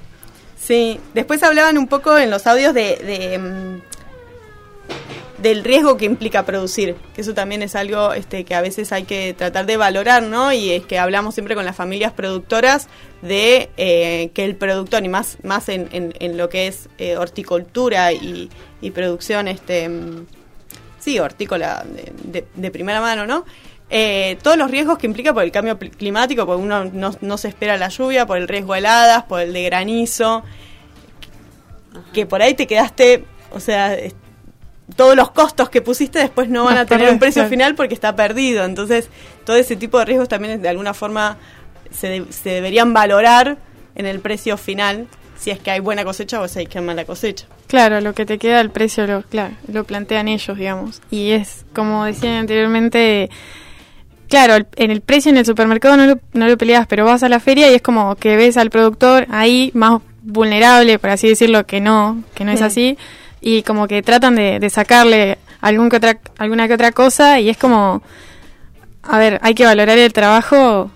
Sí, 0.58 1.00
después 1.14 1.42
hablaban 1.42 1.78
un 1.78 1.88
poco 1.88 2.18
en 2.18 2.30
los 2.30 2.46
audios 2.46 2.74
de, 2.74 2.96
de 2.96 3.38
mm, 3.38 3.91
del 5.42 5.64
riesgo 5.64 5.96
que 5.96 6.04
implica 6.04 6.44
producir, 6.44 6.94
que 7.14 7.20
eso 7.20 7.34
también 7.34 7.62
es 7.62 7.74
algo 7.74 8.12
este, 8.12 8.44
que 8.44 8.54
a 8.54 8.60
veces 8.60 8.92
hay 8.92 9.02
que 9.02 9.34
tratar 9.34 9.66
de 9.66 9.76
valorar, 9.76 10.22
¿no? 10.22 10.52
Y 10.52 10.70
es 10.70 10.86
que 10.86 10.98
hablamos 10.98 11.34
siempre 11.34 11.56
con 11.56 11.64
las 11.64 11.74
familias 11.74 12.12
productoras 12.12 12.88
de 13.22 13.68
eh, 13.76 14.30
que 14.34 14.44
el 14.44 14.54
productor, 14.54 15.04
y 15.04 15.08
más, 15.08 15.38
más 15.42 15.68
en, 15.68 15.88
en, 15.92 16.14
en 16.20 16.36
lo 16.36 16.48
que 16.48 16.68
es 16.68 16.88
eh, 16.98 17.16
horticultura 17.16 18.12
y, 18.12 18.50
y, 18.80 18.90
producción, 18.92 19.48
este, 19.48 19.88
mm, 19.88 20.26
sí, 21.00 21.18
hortícola 21.18 21.84
de, 21.84 22.12
de, 22.22 22.46
de 22.54 22.70
primera 22.70 23.00
mano, 23.00 23.26
¿no? 23.26 23.44
Eh, 23.90 24.38
todos 24.42 24.56
los 24.56 24.70
riesgos 24.70 24.96
que 24.96 25.06
implica 25.06 25.34
por 25.34 25.42
el 25.42 25.50
cambio 25.50 25.76
climático, 25.78 26.46
porque 26.46 26.62
uno 26.62 26.84
no, 26.84 27.10
no, 27.20 27.36
se 27.36 27.48
espera 27.48 27.76
la 27.76 27.88
lluvia, 27.88 28.26
por 28.26 28.38
el 28.38 28.48
riesgo 28.48 28.72
de 28.72 28.78
heladas, 28.78 29.24
por 29.24 29.40
el 29.40 29.52
de 29.52 29.64
granizo, 29.64 30.44
que 32.14 32.24
por 32.24 32.40
ahí 32.40 32.54
te 32.54 32.66
quedaste, 32.66 33.24
o 33.50 33.60
sea, 33.60 33.94
todos 34.94 35.16
los 35.16 35.30
costos 35.30 35.68
que 35.68 35.82
pusiste 35.82 36.18
después 36.18 36.48
no 36.48 36.64
van 36.64 36.78
a 36.78 36.86
tener 36.86 37.10
un 37.10 37.18
precio 37.18 37.46
final 37.46 37.74
porque 37.74 37.94
está 37.94 38.14
perdido. 38.16 38.64
Entonces, 38.64 39.08
todo 39.44 39.56
ese 39.56 39.76
tipo 39.76 39.98
de 39.98 40.04
riesgos 40.04 40.28
también 40.28 40.60
de 40.60 40.68
alguna 40.68 40.94
forma 40.94 41.36
se, 41.90 42.08
de, 42.08 42.32
se 42.32 42.50
deberían 42.50 42.92
valorar 42.92 43.58
en 43.94 44.06
el 44.06 44.20
precio 44.20 44.56
final 44.56 45.06
si 45.36 45.50
es 45.50 45.58
que 45.58 45.70
hay 45.72 45.80
buena 45.80 46.04
cosecha 46.04 46.40
o 46.40 46.48
si 46.48 46.60
hay 46.60 46.66
que 46.66 46.80
mala 46.80 47.04
cosecha. 47.04 47.46
Claro, 47.66 48.00
lo 48.00 48.14
que 48.14 48.24
te 48.24 48.38
queda 48.38 48.60
el 48.60 48.70
precio 48.70 49.06
lo, 49.06 49.22
claro, 49.22 49.54
lo 49.66 49.84
plantean 49.84 50.28
ellos, 50.28 50.56
digamos. 50.56 51.02
Y 51.10 51.32
es, 51.32 51.64
como 51.74 52.04
decían 52.04 52.34
anteriormente, 52.34 53.28
claro, 54.28 54.64
en 54.76 54.90
el 54.90 55.00
precio 55.00 55.30
en 55.30 55.38
el 55.38 55.46
supermercado 55.46 55.96
no 55.96 56.06
lo, 56.06 56.20
no 56.32 56.46
lo 56.46 56.56
peleas, 56.56 56.86
pero 56.86 57.04
vas 57.04 57.22
a 57.22 57.28
la 57.28 57.40
feria 57.40 57.70
y 57.70 57.74
es 57.74 57.82
como 57.82 58.14
que 58.16 58.36
ves 58.36 58.56
al 58.56 58.70
productor 58.70 59.26
ahí 59.30 59.72
más 59.74 60.00
vulnerable, 60.22 60.98
por 61.00 61.10
así 61.10 61.28
decirlo, 61.28 61.66
que 61.66 61.80
no, 61.80 62.22
que 62.34 62.44
no 62.44 62.52
es 62.52 62.62
así 62.62 62.96
y 63.42 63.62
como 63.64 63.88
que 63.88 64.02
tratan 64.02 64.36
de, 64.36 64.58
de 64.60 64.70
sacarle 64.70 65.38
algún 65.60 65.90
que 65.90 65.96
otra, 65.96 66.18
alguna 66.38 66.68
que 66.68 66.74
otra 66.74 66.92
cosa 66.92 67.40
y 67.40 67.50
es 67.50 67.58
como, 67.58 68.02
a 69.02 69.18
ver, 69.18 69.38
hay 69.42 69.54
que 69.54 69.66
valorar 69.66 69.98
el 69.98 70.12
trabajo 70.12 70.90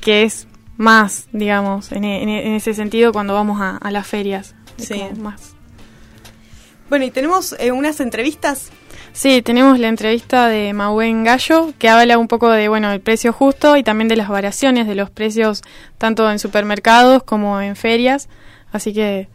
que 0.00 0.22
es 0.24 0.48
más, 0.76 1.28
digamos, 1.32 1.92
en, 1.92 2.04
en, 2.04 2.28
en 2.30 2.54
ese 2.54 2.74
sentido 2.74 3.12
cuando 3.12 3.34
vamos 3.34 3.60
a, 3.60 3.76
a 3.76 3.90
las 3.90 4.06
ferias. 4.06 4.54
Sí, 4.78 5.02
más. 5.20 5.54
Bueno, 6.88 7.04
y 7.04 7.10
tenemos 7.10 7.54
eh, 7.60 7.70
unas 7.70 8.00
entrevistas. 8.00 8.70
Sí, 9.12 9.42
tenemos 9.42 9.78
la 9.78 9.88
entrevista 9.88 10.48
de 10.48 10.72
Mahuen 10.72 11.22
Gallo, 11.24 11.72
que 11.78 11.88
habla 11.88 12.16
un 12.16 12.28
poco 12.28 12.48
de, 12.50 12.68
bueno, 12.68 12.90
el 12.92 13.00
precio 13.00 13.32
justo 13.32 13.76
y 13.76 13.82
también 13.82 14.08
de 14.08 14.16
las 14.16 14.28
variaciones 14.28 14.86
de 14.86 14.94
los 14.94 15.10
precios 15.10 15.62
tanto 15.98 16.30
en 16.30 16.38
supermercados 16.38 17.22
como 17.24 17.60
en 17.60 17.76
ferias. 17.76 18.28
Así 18.72 18.94
que 18.94 19.28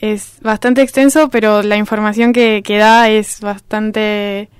es 0.00 0.38
bastante 0.42 0.82
extenso, 0.82 1.28
pero 1.28 1.62
la 1.62 1.76
información 1.76 2.32
que, 2.32 2.62
que 2.64 2.78
da 2.78 3.08
es 3.08 3.40
bastante 3.40 4.50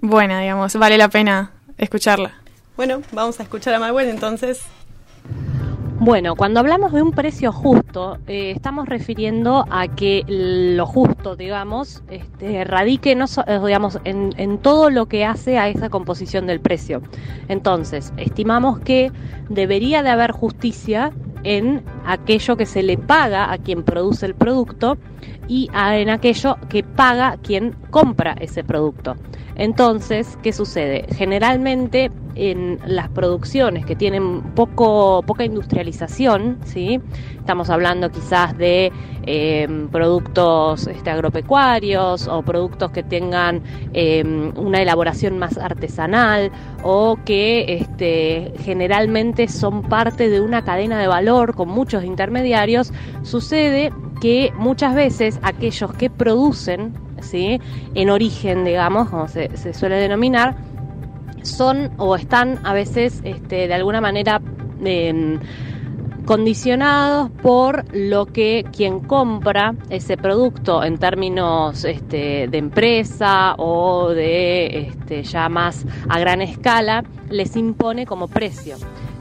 buena, 0.00 0.40
digamos. 0.40 0.74
Vale 0.76 0.98
la 0.98 1.08
pena 1.08 1.52
escucharla. 1.78 2.32
Bueno, 2.76 3.00
vamos 3.12 3.40
a 3.40 3.42
escuchar 3.42 3.74
a 3.74 3.78
Manuel 3.78 4.08
entonces. 4.08 4.62
Bueno, 5.98 6.36
cuando 6.36 6.60
hablamos 6.60 6.92
de 6.92 7.00
un 7.00 7.12
precio 7.12 7.52
justo, 7.52 8.18
eh, 8.26 8.52
estamos 8.54 8.86
refiriendo 8.86 9.64
a 9.70 9.88
que 9.88 10.24
lo 10.28 10.84
justo, 10.84 11.36
digamos, 11.36 12.02
este, 12.10 12.64
radique 12.64 13.14
no 13.14 13.26
so, 13.26 13.42
eh, 13.46 13.58
digamos, 13.64 13.98
en, 14.04 14.34
en, 14.36 14.58
todo 14.58 14.90
lo 14.90 15.06
que 15.06 15.24
hace 15.24 15.58
a 15.58 15.70
esa 15.70 15.88
composición 15.88 16.46
del 16.46 16.60
precio. 16.60 17.00
Entonces, 17.48 18.12
estimamos 18.18 18.78
que 18.80 19.10
debería 19.48 20.02
de 20.02 20.10
haber 20.10 20.32
justicia 20.32 21.12
en 21.46 21.84
aquello 22.04 22.56
que 22.56 22.66
se 22.66 22.82
le 22.82 22.98
paga 22.98 23.52
a 23.52 23.58
quien 23.58 23.84
produce 23.84 24.26
el 24.26 24.34
producto 24.34 24.98
y 25.48 25.70
en 25.72 26.10
aquello 26.10 26.58
que 26.68 26.82
paga 26.82 27.38
quien 27.42 27.76
compra 27.90 28.36
ese 28.40 28.64
producto. 28.64 29.16
Entonces, 29.54 30.38
¿qué 30.42 30.52
sucede? 30.52 31.06
Generalmente 31.16 32.10
en 32.34 32.78
las 32.84 33.08
producciones 33.08 33.86
que 33.86 33.96
tienen 33.96 34.42
poco, 34.54 35.22
poca 35.26 35.44
industrialización, 35.44 36.58
¿sí? 36.64 37.00
estamos 37.38 37.70
hablando 37.70 38.10
quizás 38.10 38.56
de 38.58 38.92
eh, 39.24 39.86
productos 39.90 40.86
este, 40.88 41.10
agropecuarios 41.10 42.28
o 42.28 42.42
productos 42.42 42.90
que 42.90 43.02
tengan 43.02 43.62
eh, 43.94 44.22
una 44.56 44.82
elaboración 44.82 45.38
más 45.38 45.56
artesanal 45.56 46.52
o 46.82 47.16
que 47.24 47.64
este, 47.80 48.52
generalmente 48.58 49.48
son 49.48 49.82
parte 49.82 50.28
de 50.28 50.42
una 50.42 50.62
cadena 50.62 51.00
de 51.00 51.06
valor 51.06 51.54
con 51.54 51.68
muchos 51.68 52.04
intermediarios, 52.04 52.92
sucede 53.22 53.90
que 54.20 54.52
muchas 54.56 54.94
veces 54.94 55.38
aquellos 55.42 55.92
que 55.94 56.10
producen 56.10 56.94
¿sí? 57.20 57.60
en 57.94 58.10
origen, 58.10 58.64
digamos, 58.64 59.08
como 59.08 59.28
se, 59.28 59.50
suele 59.74 59.96
denominar, 59.96 60.56
son 61.42 61.90
o 61.96 62.16
están 62.16 62.58
a 62.64 62.72
veces 62.72 63.20
este, 63.24 63.68
de 63.68 63.74
alguna 63.74 64.00
manera 64.00 64.40
eh, 64.84 65.38
condicionados 66.26 67.30
por 67.30 67.84
lo 67.94 68.26
que 68.26 68.66
quien 68.76 69.00
compra 69.00 69.74
ese 69.90 70.16
producto 70.16 70.82
en 70.82 70.98
términos 70.98 71.84
este, 71.84 72.48
de 72.48 72.58
empresa 72.58 73.54
o 73.56 74.10
de 74.10 74.88
este, 74.88 75.22
ya 75.22 75.48
más 75.48 75.86
a 76.08 76.18
gran 76.18 76.42
escala 76.42 77.04
les 77.30 77.56
impone 77.56 78.06
como 78.06 78.26
precio. 78.26 78.76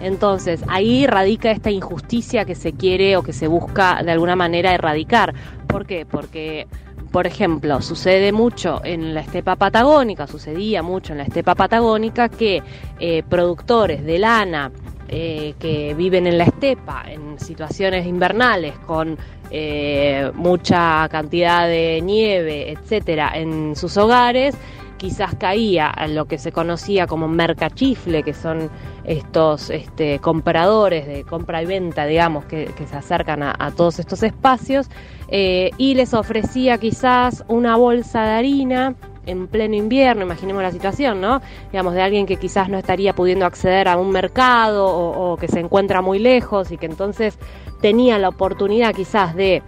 Entonces 0.06 0.64
ahí 0.68 1.08
radica 1.08 1.50
esta 1.50 1.72
injusticia 1.72 2.46
que 2.46 2.54
se 2.54 2.74
quiere 2.74 3.18
o 3.18 3.24
que 3.24 3.34
se 3.34 3.48
busca 3.48 4.04
de 4.04 4.12
alguna 4.12 4.36
manera 4.36 4.72
erradicar. 4.72 5.34
¿Por 5.66 5.88
qué? 5.88 6.06
Porque 6.06 6.68
por 7.12 7.26
ejemplo, 7.26 7.82
sucede 7.82 8.32
mucho 8.32 8.82
en 8.84 9.16
la 9.16 9.22
estepa 9.22 9.56
patagónica, 9.56 10.28
sucedía 10.28 10.84
mucho 10.84 11.14
en 11.14 11.20
la 11.20 11.24
estepa 11.24 11.56
patagónica 11.56 12.30
que 12.30 12.62
eh, 13.00 13.24
productores 13.28 14.04
de 14.04 14.20
lana 14.20 14.72
eh, 15.08 15.56
que 15.58 15.96
viven 15.96 16.28
en 16.28 16.38
la 16.38 16.44
estepa, 16.44 17.06
en 17.08 17.40
situaciones 17.40 18.06
invernales, 18.06 18.78
con 18.86 19.18
eh, 19.50 20.30
mucha 20.36 21.08
cantidad 21.10 21.68
de 21.68 22.02
nieve, 22.04 22.72
etcétera, 22.74 23.32
en 23.34 23.76
sus 23.76 23.98
hogares, 23.98 24.56
quizás 24.98 25.36
caía 25.36 25.88
a 25.88 26.08
lo 26.08 26.26
que 26.26 26.38
se 26.38 26.52
conocía 26.52 27.08
como 27.08 27.28
mercachifle, 27.28 28.24
que 28.24 28.34
son 28.34 28.70
estos 29.04 29.70
este, 29.70 30.20
compradores 30.20 31.08
de 31.08 31.24
compra 31.24 31.62
y 31.62 31.66
venta, 31.66 32.06
digamos, 32.06 32.46
que, 32.46 32.66
que 32.78 32.88
se 32.88 32.96
acercan 32.96 33.44
a, 33.44 33.72
todos 33.76 34.00
estos 34.00 34.24
espacios, 34.24 34.90
eh, 35.28 35.72
y 35.78 35.96
les 35.96 36.14
ofrecía 36.14 36.78
quizás 36.78 37.44
una 37.48 37.76
bolsa 37.76 38.24
de 38.24 38.32
harina 38.32 38.96
en 39.26 39.48
pleno 39.48 39.76
invierno, 39.76 40.24
imaginemos 40.24 40.62
la 40.62 40.72
situación, 40.72 41.20
¿no? 41.20 41.42
Digamos, 41.72 41.96
de 41.96 42.02
alguien 42.04 42.28
que 42.28 42.38
quizás 42.38 42.70
no 42.70 42.78
estaría 42.78 43.14
pudiendo 43.14 43.46
acceder 43.46 43.88
a 43.88 43.98
un 43.98 44.12
mercado 44.12 44.86
o 44.86 45.36
que 45.38 45.48
se 45.48 45.60
encuentra 45.60 46.04
muy 46.04 46.20
lejos 46.20 46.72
y 46.72 46.78
que 46.78 46.86
entonces 46.86 47.40
tenía 47.82 48.20
la 48.20 48.30
oportunidad 48.30 48.94
quizás 48.94 49.36
de 49.36 49.64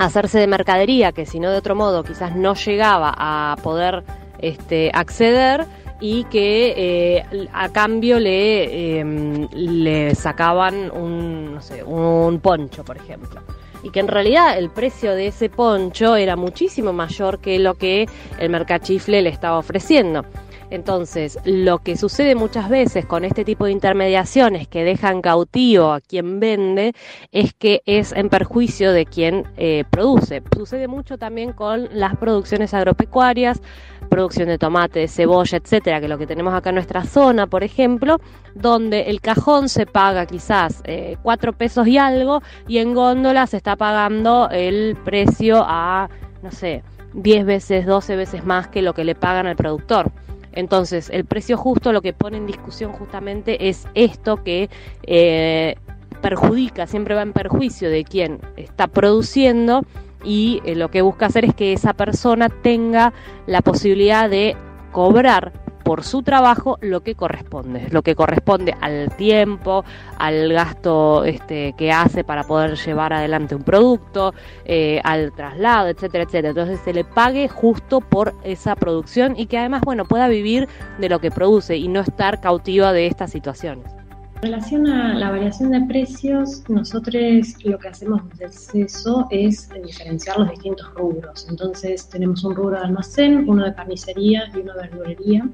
hacerse 0.00 0.38
de 0.38 0.46
mercadería 0.46 1.12
que 1.12 1.26
si 1.26 1.40
no 1.40 1.50
de 1.50 1.58
otro 1.58 1.74
modo 1.74 2.02
quizás 2.02 2.34
no 2.34 2.54
llegaba 2.54 3.14
a 3.16 3.56
poder 3.62 4.02
este, 4.42 4.90
acceder 4.94 5.66
y 6.00 6.24
que 6.24 6.74
eh, 6.76 7.48
a 7.52 7.68
cambio 7.68 8.18
le, 8.18 9.00
eh, 9.00 9.48
le 9.52 10.14
sacaban 10.14 10.90
un, 10.90 11.54
no 11.54 11.60
sé, 11.60 11.84
un 11.84 12.40
poncho, 12.40 12.84
por 12.84 12.96
ejemplo. 12.96 13.40
Y 13.82 13.90
que 13.90 14.00
en 14.00 14.08
realidad 14.08 14.58
el 14.58 14.70
precio 14.70 15.14
de 15.14 15.28
ese 15.28 15.48
poncho 15.48 16.16
era 16.16 16.36
muchísimo 16.36 16.92
mayor 16.92 17.38
que 17.38 17.58
lo 17.58 17.74
que 17.74 18.08
el 18.38 18.50
mercachifle 18.50 19.22
le 19.22 19.30
estaba 19.30 19.58
ofreciendo. 19.58 20.24
Entonces, 20.70 21.38
lo 21.44 21.80
que 21.80 21.96
sucede 21.96 22.36
muchas 22.36 22.68
veces 22.68 23.04
con 23.04 23.24
este 23.24 23.44
tipo 23.44 23.64
de 23.64 23.72
intermediaciones 23.72 24.68
que 24.68 24.84
dejan 24.84 25.20
cautivo 25.20 25.92
a 25.92 26.00
quien 26.00 26.38
vende 26.38 26.94
es 27.32 27.52
que 27.54 27.82
es 27.86 28.12
en 28.12 28.28
perjuicio 28.28 28.92
de 28.92 29.04
quien 29.04 29.44
eh, 29.56 29.84
produce. 29.90 30.42
Sucede 30.56 30.86
mucho 30.86 31.18
también 31.18 31.52
con 31.52 31.88
las 31.92 32.16
producciones 32.16 32.72
agropecuarias, 32.72 33.60
producción 34.08 34.48
de 34.48 34.58
tomate, 34.58 35.00
de 35.00 35.08
cebolla, 35.08 35.58
etcétera, 35.58 35.98
que 35.98 36.06
es 36.06 36.10
lo 36.10 36.18
que 36.18 36.26
tenemos 36.26 36.54
acá 36.54 36.70
en 36.70 36.76
nuestra 36.76 37.04
zona, 37.04 37.48
por 37.48 37.64
ejemplo, 37.64 38.18
donde 38.54 39.02
el 39.02 39.20
cajón 39.20 39.68
se 39.68 39.86
paga 39.86 40.26
quizás 40.26 40.82
eh, 40.84 41.16
cuatro 41.22 41.52
pesos 41.52 41.86
y 41.88 41.98
algo 41.98 42.42
y 42.68 42.78
en 42.78 42.94
góndola 42.94 43.46
se 43.46 43.56
está 43.56 43.74
pagando 43.76 44.48
el 44.50 44.96
precio 45.04 45.64
a, 45.66 46.08
no 46.42 46.52
sé, 46.52 46.84
10 47.14 47.44
veces, 47.44 47.86
12 47.86 48.16
veces 48.16 48.44
más 48.44 48.68
que 48.68 48.82
lo 48.82 48.94
que 48.94 49.04
le 49.04 49.14
pagan 49.14 49.46
al 49.46 49.56
productor. 49.56 50.12
Entonces, 50.52 51.10
el 51.10 51.24
precio 51.24 51.56
justo 51.56 51.92
lo 51.92 52.02
que 52.02 52.12
pone 52.12 52.36
en 52.36 52.46
discusión 52.46 52.92
justamente 52.92 53.68
es 53.68 53.86
esto 53.94 54.42
que 54.42 54.68
eh, 55.04 55.76
perjudica, 56.20 56.86
siempre 56.86 57.14
va 57.14 57.22
en 57.22 57.32
perjuicio 57.32 57.90
de 57.90 58.04
quien 58.04 58.40
está 58.56 58.86
produciendo 58.86 59.82
y 60.24 60.60
eh, 60.64 60.74
lo 60.74 60.90
que 60.90 61.02
busca 61.02 61.26
hacer 61.26 61.44
es 61.44 61.54
que 61.54 61.72
esa 61.72 61.94
persona 61.94 62.48
tenga 62.48 63.12
la 63.46 63.62
posibilidad 63.62 64.28
de 64.28 64.56
cobrar 64.92 65.52
por 65.90 66.04
su 66.04 66.22
trabajo 66.22 66.78
lo 66.82 67.00
que 67.00 67.16
corresponde, 67.16 67.88
lo 67.90 68.02
que 68.02 68.14
corresponde 68.14 68.76
al 68.80 69.10
tiempo, 69.16 69.84
al 70.18 70.52
gasto 70.52 71.24
este, 71.24 71.74
que 71.76 71.90
hace 71.90 72.22
para 72.22 72.44
poder 72.44 72.76
llevar 72.76 73.12
adelante 73.12 73.56
un 73.56 73.64
producto, 73.64 74.32
eh, 74.66 75.00
al 75.02 75.32
traslado, 75.32 75.88
etcétera, 75.88 76.22
etcétera. 76.22 76.50
Entonces 76.50 76.78
se 76.84 76.92
le 76.92 77.02
pague 77.02 77.48
justo 77.48 78.00
por 78.00 78.36
esa 78.44 78.76
producción 78.76 79.34
y 79.36 79.46
que 79.46 79.58
además, 79.58 79.82
bueno, 79.84 80.04
pueda 80.04 80.28
vivir 80.28 80.68
de 81.00 81.08
lo 81.08 81.18
que 81.18 81.32
produce 81.32 81.76
y 81.76 81.88
no 81.88 82.02
estar 82.02 82.40
cautiva 82.40 82.92
de 82.92 83.08
estas 83.08 83.32
situaciones. 83.32 83.99
En 84.42 84.52
relación 84.52 84.86
a 84.86 85.12
la 85.18 85.30
variación 85.30 85.70
de 85.70 85.82
precios, 85.82 86.62
nosotros 86.66 87.14
lo 87.62 87.78
que 87.78 87.88
hacemos 87.88 88.22
desde 88.30 88.46
el 88.46 88.52
CESO 88.88 89.28
es 89.30 89.68
diferenciar 89.84 90.38
los 90.38 90.48
distintos 90.48 90.90
rubros. 90.94 91.46
Entonces 91.50 92.08
tenemos 92.08 92.42
un 92.42 92.56
rubro 92.56 92.78
de 92.78 92.86
almacén, 92.86 93.46
uno 93.46 93.66
de 93.66 93.74
carnicería 93.74 94.50
y 94.54 94.60
uno 94.60 94.72
de 94.72 94.88
verdulería, 94.88 95.46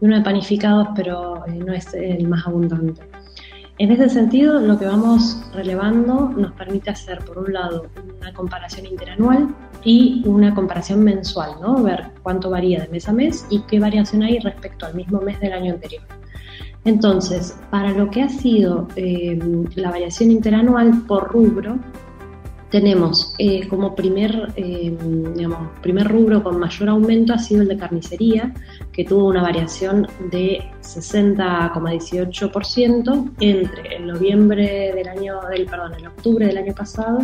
y 0.00 0.04
uno 0.04 0.16
de 0.16 0.24
panificados, 0.24 0.88
pero 0.96 1.46
eh, 1.46 1.52
no 1.52 1.72
es 1.72 1.94
el 1.94 2.26
más 2.26 2.44
abundante. 2.44 3.02
En 3.78 3.92
ese 3.92 4.08
sentido, 4.08 4.58
lo 4.58 4.76
que 4.76 4.86
vamos 4.86 5.40
relevando 5.54 6.30
nos 6.36 6.50
permite 6.54 6.90
hacer, 6.90 7.20
por 7.20 7.38
un 7.38 7.52
lado, 7.52 7.86
una 8.20 8.34
comparación 8.34 8.86
interanual 8.86 9.54
y 9.84 10.20
una 10.26 10.52
comparación 10.52 11.04
mensual, 11.04 11.52
¿no? 11.60 11.80
Ver 11.80 12.10
cuánto 12.24 12.50
varía 12.50 12.80
de 12.80 12.88
mes 12.88 13.08
a 13.08 13.12
mes 13.12 13.46
y 13.50 13.60
qué 13.60 13.78
variación 13.78 14.24
hay 14.24 14.40
respecto 14.40 14.84
al 14.84 14.96
mismo 14.96 15.20
mes 15.20 15.38
del 15.38 15.52
año 15.52 15.74
anterior. 15.74 16.02
Entonces, 16.84 17.56
para 17.70 17.92
lo 17.92 18.10
que 18.10 18.22
ha 18.22 18.28
sido 18.28 18.88
eh, 18.96 19.38
la 19.76 19.90
variación 19.90 20.32
interanual 20.32 21.04
por 21.06 21.30
rubro, 21.30 21.78
tenemos 22.72 23.34
eh, 23.38 23.68
como 23.68 23.94
primer, 23.94 24.52
eh, 24.56 24.92
primer 25.82 26.08
rubro 26.08 26.42
con 26.42 26.58
mayor 26.58 26.88
aumento 26.88 27.34
ha 27.34 27.38
sido 27.38 27.62
el 27.62 27.68
de 27.68 27.76
carnicería, 27.76 28.52
que 28.92 29.04
tuvo 29.04 29.26
una 29.26 29.42
variación 29.42 30.08
de 30.30 30.64
60,18% 30.80 33.30
entre 33.40 33.96
el 33.96 34.06
noviembre 34.06 34.94
del 34.94 35.06
año, 35.06 35.38
del, 35.50 35.66
perdón, 35.66 35.92
el 35.98 36.06
octubre 36.06 36.46
del 36.46 36.56
año 36.56 36.74
pasado 36.74 37.18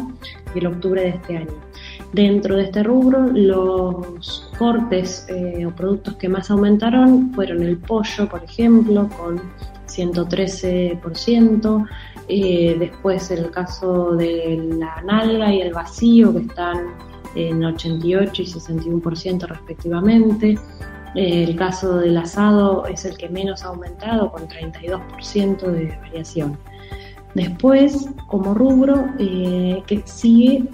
y 0.55 0.59
el 0.59 0.67
octubre 0.67 1.01
de 1.01 1.09
este 1.09 1.39
año. 1.39 1.68
Dentro 2.13 2.57
de 2.57 2.65
este 2.65 2.83
rubro, 2.83 3.27
los 3.27 4.51
cortes 4.59 5.27
eh, 5.29 5.67
o 5.67 5.71
productos 5.71 6.17
que 6.17 6.29
más 6.29 6.51
aumentaron 6.51 7.33
fueron 7.35 7.63
el 7.63 7.77
pollo, 7.77 8.29
por 8.29 8.43
ejemplo, 8.43 9.09
con 9.19 9.41
113%, 9.87 11.87
eh, 12.29 12.77
después 12.79 13.31
el 13.31 13.51
caso 13.51 14.13
de 14.13 14.75
la 14.79 15.03
nalga 15.03 15.53
y 15.53 15.61
el 15.61 15.75
vacío, 15.75 16.33
que 16.33 16.41
están 16.41 16.87
en 17.35 17.63
88 17.63 18.43
y 18.43 18.47
61% 18.47 19.47
respectivamente. 19.47 20.59
Eh, 21.15 21.45
el 21.45 21.57
caso 21.57 21.99
del 21.99 22.17
asado 22.17 22.87
es 22.87 23.05
el 23.05 23.19
que 23.19 23.29
menos 23.29 23.65
ha 23.65 23.69
aumentado, 23.69 24.33
con 24.33 24.49
32% 24.49 25.61
de 25.61 25.95
variación. 25.99 26.57
Después, 27.35 28.09
como 28.27 28.55
rubro, 28.55 29.05
que 29.19 30.03
sigue 30.07 30.67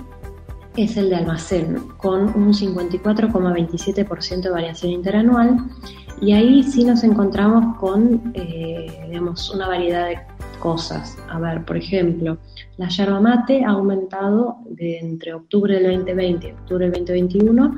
es 0.76 0.96
el 0.96 1.10
de 1.10 1.16
almacén, 1.16 1.76
con 1.96 2.22
un 2.36 2.52
54,27% 2.52 4.40
de 4.42 4.50
variación 4.50 4.92
interanual. 4.92 5.58
Y 6.20 6.32
ahí 6.32 6.62
sí 6.62 6.84
nos 6.84 7.02
encontramos 7.04 7.76
con, 7.78 8.32
eh, 8.34 9.06
digamos, 9.08 9.50
una 9.50 9.68
variedad 9.68 10.06
de 10.08 10.18
cosas. 10.60 11.16
A 11.28 11.38
ver, 11.38 11.64
por 11.64 11.76
ejemplo, 11.76 12.38
la 12.78 12.88
yerba 12.88 13.20
mate 13.20 13.64
ha 13.64 13.70
aumentado 13.70 14.58
entre 14.78 15.34
octubre 15.34 15.74
del 15.74 15.96
2020 15.96 16.48
y 16.48 16.52
octubre 16.52 16.90
del 16.90 17.04
2021 17.04 17.74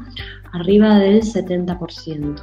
arriba 0.53 0.99
del 0.99 1.23
70%. 1.23 2.43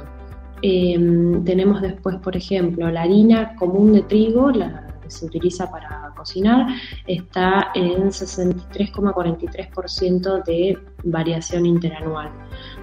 Em, 0.62 1.44
tenemos 1.44 1.82
después, 1.82 2.16
por 2.16 2.36
ejemplo, 2.36 2.90
la 2.90 3.02
harina 3.02 3.54
común 3.56 3.92
de 3.92 4.02
trigo, 4.02 4.50
la 4.50 4.98
que 5.02 5.10
se 5.10 5.26
utiliza 5.26 5.70
para 5.70 6.13
cocinar 6.24 6.66
está 7.06 7.70
en 7.74 8.10
63,43% 8.10 10.42
de 10.44 10.78
variación 11.04 11.66
interanual. 11.66 12.32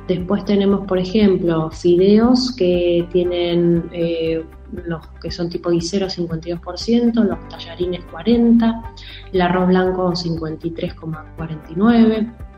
Después 0.07 0.45
tenemos, 0.45 0.87
por 0.87 0.99
ejemplo, 0.99 1.69
fideos 1.71 2.55
que 2.55 3.07
tienen 3.11 3.89
eh, 3.91 4.45
los 4.85 5.05
que 5.21 5.31
son 5.31 5.49
tipo 5.49 5.71
guisero 5.71 6.07
52%, 6.07 7.23
los 7.23 7.49
tallarines 7.49 8.05
40%, 8.07 8.81
el 9.33 9.41
arroz 9.41 9.67
blanco 9.67 10.11
53,49%. 10.11 12.50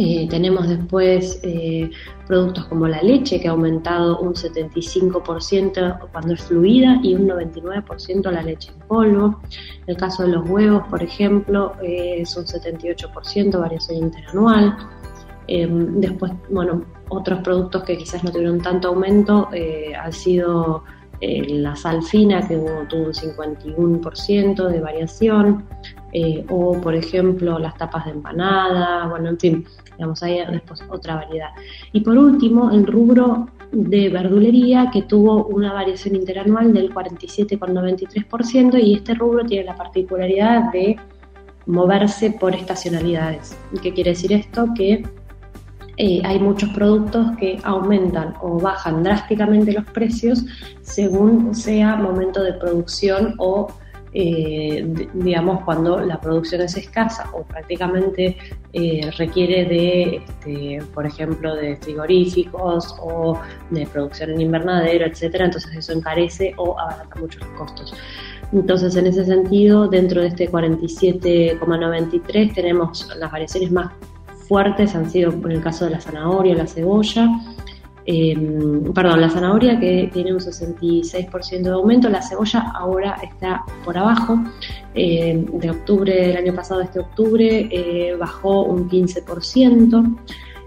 Eh, 0.00 0.28
tenemos 0.30 0.68
después 0.68 1.40
eh, 1.42 1.90
productos 2.28 2.66
como 2.66 2.86
la 2.86 3.02
leche, 3.02 3.40
que 3.40 3.48
ha 3.48 3.50
aumentado 3.50 4.20
un 4.20 4.32
75% 4.32 5.98
cuando 6.12 6.34
es 6.34 6.42
fluida 6.42 7.00
y 7.02 7.16
un 7.16 7.26
99% 7.26 8.30
la 8.30 8.42
leche 8.42 8.70
en 8.70 8.78
polvo. 8.86 9.40
El 9.88 9.96
caso 9.96 10.22
de 10.22 10.28
los 10.28 10.48
huevos, 10.48 10.86
por 10.88 11.02
ejemplo, 11.02 11.72
eh, 11.82 12.18
es 12.20 12.36
un 12.36 12.44
78% 12.44 13.58
variación 13.58 13.98
interanual. 13.98 14.76
Después, 15.48 16.30
bueno, 16.50 16.84
otros 17.08 17.40
productos 17.40 17.82
que 17.82 17.96
quizás 17.96 18.22
no 18.22 18.30
tuvieron 18.30 18.60
tanto 18.60 18.88
aumento 18.88 19.48
han 19.98 20.12
sido 20.12 20.84
la 21.22 21.74
sal 21.74 22.02
fina, 22.02 22.46
que 22.46 22.54
tuvo 22.56 23.06
un 23.06 23.14
51% 23.14 24.68
de 24.68 24.80
variación. 24.80 25.64
o 26.50 26.78
por 26.82 26.94
ejemplo 26.94 27.58
las 27.58 27.76
tapas 27.78 28.04
de 28.04 28.10
empanada, 28.10 29.08
bueno, 29.08 29.30
en 29.30 29.38
fin, 29.38 29.66
Digamos, 29.98 30.22
hay 30.22 30.44
después 30.46 30.80
otra 30.88 31.16
variedad. 31.16 31.48
Y 31.92 32.02
por 32.02 32.16
último, 32.16 32.70
el 32.70 32.86
rubro 32.86 33.48
de 33.72 34.08
verdulería 34.08 34.90
que 34.92 35.02
tuvo 35.02 35.46
una 35.46 35.72
variación 35.72 36.14
interanual 36.14 36.72
del 36.72 36.94
47,93% 36.94 38.80
y 38.80 38.94
este 38.94 39.14
rubro 39.14 39.44
tiene 39.44 39.64
la 39.64 39.74
particularidad 39.74 40.70
de 40.70 40.96
moverse 41.66 42.30
por 42.30 42.54
estacionalidades. 42.54 43.58
¿Qué 43.82 43.92
quiere 43.92 44.10
decir 44.10 44.32
esto? 44.32 44.68
Que 44.76 45.04
eh, 45.96 46.22
hay 46.24 46.38
muchos 46.38 46.70
productos 46.70 47.36
que 47.38 47.58
aumentan 47.64 48.34
o 48.40 48.60
bajan 48.60 49.02
drásticamente 49.02 49.72
los 49.72 49.84
precios 49.86 50.44
según 50.80 51.56
sea 51.56 51.96
momento 51.96 52.40
de 52.40 52.52
producción 52.52 53.34
o 53.38 53.66
eh, 54.12 55.08
digamos, 55.14 55.64
cuando 55.64 56.00
la 56.00 56.20
producción 56.20 56.60
es 56.62 56.76
escasa 56.76 57.30
o 57.32 57.42
prácticamente 57.42 58.36
eh, 58.72 59.10
requiere 59.16 59.64
de, 59.66 60.16
este, 60.16 60.82
por 60.94 61.06
ejemplo, 61.06 61.54
de 61.54 61.76
frigoríficos 61.76 62.96
o 63.00 63.38
de 63.70 63.86
producción 63.86 64.30
en 64.30 64.40
invernadero, 64.40 65.06
etcétera, 65.06 65.44
entonces 65.46 65.76
eso 65.76 65.92
encarece 65.92 66.54
o 66.56 66.78
abarata 66.78 67.20
mucho 67.20 67.38
los 67.40 67.48
costos. 67.50 67.94
Entonces, 68.52 68.96
en 68.96 69.06
ese 69.06 69.26
sentido, 69.26 69.88
dentro 69.88 70.22
de 70.22 70.28
este 70.28 70.50
47,93 70.50 72.54
tenemos 72.54 73.06
las 73.16 73.30
variaciones 73.30 73.70
más 73.70 73.92
fuertes, 74.48 74.94
han 74.94 75.10
sido 75.10 75.30
en 75.30 75.52
el 75.52 75.60
caso 75.60 75.84
de 75.84 75.90
la 75.90 76.00
zanahoria, 76.00 76.54
la 76.54 76.66
cebolla, 76.66 77.28
Em, 78.10 78.90
perdón, 78.94 79.20
la 79.20 79.28
zanahoria 79.28 79.78
que 79.78 80.08
tiene 80.10 80.32
un 80.32 80.40
66% 80.40 81.68
de 81.68 81.74
aumento, 81.74 82.08
la 82.08 82.22
cebolla 82.22 82.72
ahora 82.74 83.18
está 83.22 83.66
por 83.84 83.98
abajo, 83.98 84.38
em, 84.94 85.44
de 85.44 85.68
octubre 85.70 86.10
del 86.14 86.36
año 86.38 86.54
pasado 86.54 86.80
a 86.80 86.84
este 86.84 87.00
octubre 87.00 87.68
eh, 87.70 88.16
bajó 88.18 88.62
un 88.62 88.88
15%. 88.88 90.02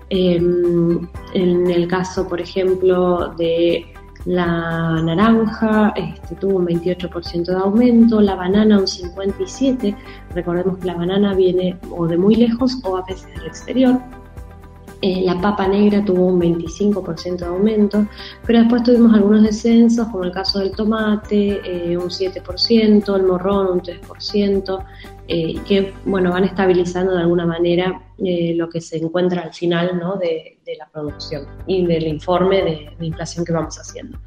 Em, 0.09 1.07
en 1.33 1.71
el 1.71 1.87
caso, 1.87 2.27
por 2.27 2.39
ejemplo, 2.39 3.33
de 3.35 3.87
la 4.25 5.01
naranja 5.01 5.93
este, 5.95 6.35
tuvo 6.35 6.57
un 6.57 6.67
28% 6.67 7.45
de 7.45 7.57
aumento, 7.57 8.21
la 8.21 8.35
banana 8.35 8.77
un 8.77 8.85
57%, 8.85 9.95
recordemos 10.35 10.77
que 10.77 10.85
la 10.85 10.93
banana 10.93 11.33
viene 11.33 11.75
o 11.89 12.05
de 12.05 12.17
muy 12.17 12.35
lejos 12.35 12.79
o 12.83 12.97
a 12.97 13.01
veces 13.03 13.25
del 13.33 13.47
exterior, 13.47 13.99
eh, 15.01 15.23
la 15.23 15.41
papa 15.41 15.67
negra 15.67 16.05
tuvo 16.05 16.27
un 16.27 16.39
25% 16.39 17.37
de 17.37 17.45
aumento, 17.45 18.05
pero 18.45 18.59
después 18.59 18.83
tuvimos 18.83 19.15
algunos 19.15 19.41
descensos, 19.41 20.07
como 20.09 20.25
el 20.25 20.31
caso 20.31 20.59
del 20.59 20.71
tomate, 20.71 21.59
eh, 21.65 21.97
un 21.97 22.09
7%, 22.09 23.15
el 23.15 23.23
morrón 23.23 23.67
un 23.71 23.81
3%, 23.81 24.85
eh, 25.27 25.55
que 25.67 25.93
bueno, 26.05 26.29
van 26.29 26.43
estabilizando 26.43 27.13
de 27.15 27.21
alguna 27.21 27.45
manera 27.45 28.03
lo 28.19 28.69
que 28.69 28.79
se 28.79 28.97
encuentra 28.97 29.41
al 29.41 29.51
final 29.51 29.97
¿no? 29.99 30.15
de, 30.15 30.59
la 30.77 30.87
producción 30.87 31.47
y 31.65 31.85
del 31.87 32.07
informe 32.07 32.57
de, 32.57 32.91
de, 32.97 33.05
inflación 33.07 33.43
que 33.43 33.51
vamos 33.51 33.77
haciendo. 33.77 34.19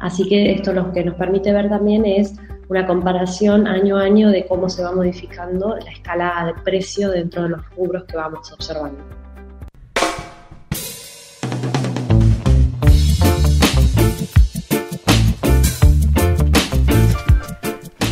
Así 0.00 0.26
que 0.26 0.52
esto 0.52 0.72
lo 0.72 0.90
que 0.90 1.04
nos 1.04 1.16
permite 1.16 1.52
ver 1.52 1.68
también 1.68 2.06
es 2.06 2.34
una 2.68 2.86
comparación 2.86 3.66
año 3.66 3.98
a 3.98 4.04
año 4.04 4.30
de 4.30 4.46
cómo 4.46 4.70
se 4.70 4.82
va 4.82 4.92
modificando 4.92 5.76
la 5.76 5.90
escala 5.92 6.46
de 6.46 6.62
precio 6.62 7.10
dentro 7.10 7.42
de 7.42 7.50
los 7.50 7.70
rubros 7.76 8.04
que 8.04 8.16
vamos 8.16 8.50
observando. 8.50 9.21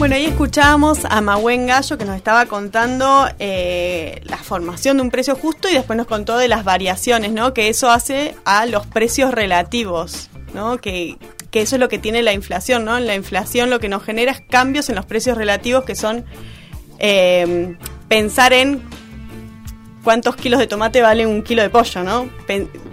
Bueno, 0.01 0.15
ahí 0.15 0.25
escuchábamos 0.25 1.01
a 1.05 1.21
Mahuen 1.21 1.67
Gallo 1.67 1.99
que 1.99 2.07
nos 2.07 2.17
estaba 2.17 2.47
contando 2.47 3.29
eh, 3.39 4.23
la 4.25 4.39
formación 4.39 4.97
de 4.97 5.03
un 5.03 5.11
precio 5.11 5.37
justo 5.37 5.69
y 5.69 5.75
después 5.75 5.99
nos 5.99 6.07
contó 6.07 6.39
de 6.39 6.49
las 6.49 6.65
variaciones, 6.65 7.33
¿no? 7.33 7.53
Que 7.53 7.69
eso 7.69 7.91
hace 7.91 8.35
a 8.47 8.65
los 8.65 8.87
precios 8.87 9.31
relativos, 9.31 10.31
¿no? 10.55 10.79
Que, 10.79 11.19
que 11.51 11.61
eso 11.61 11.77
es 11.77 11.81
lo 11.81 11.91
que 11.91 11.99
tiene 11.99 12.23
la 12.23 12.33
inflación, 12.33 12.87
¿no? 12.87 12.99
La 12.99 13.15
inflación 13.15 13.69
lo 13.69 13.79
que 13.79 13.91
nos 13.91 14.03
genera 14.03 14.33
es 14.33 14.41
cambios 14.41 14.89
en 14.89 14.95
los 14.95 15.05
precios 15.05 15.37
relativos 15.37 15.85
que 15.85 15.95
son 15.95 16.25
eh, 16.99 17.77
pensar 18.09 18.55
en 18.55 18.81
cuántos 20.03 20.35
kilos 20.35 20.61
de 20.61 20.67
tomate 20.67 21.03
vale 21.03 21.27
un 21.27 21.43
kilo 21.43 21.61
de 21.61 21.69
pollo, 21.69 22.03
¿no? 22.03 22.31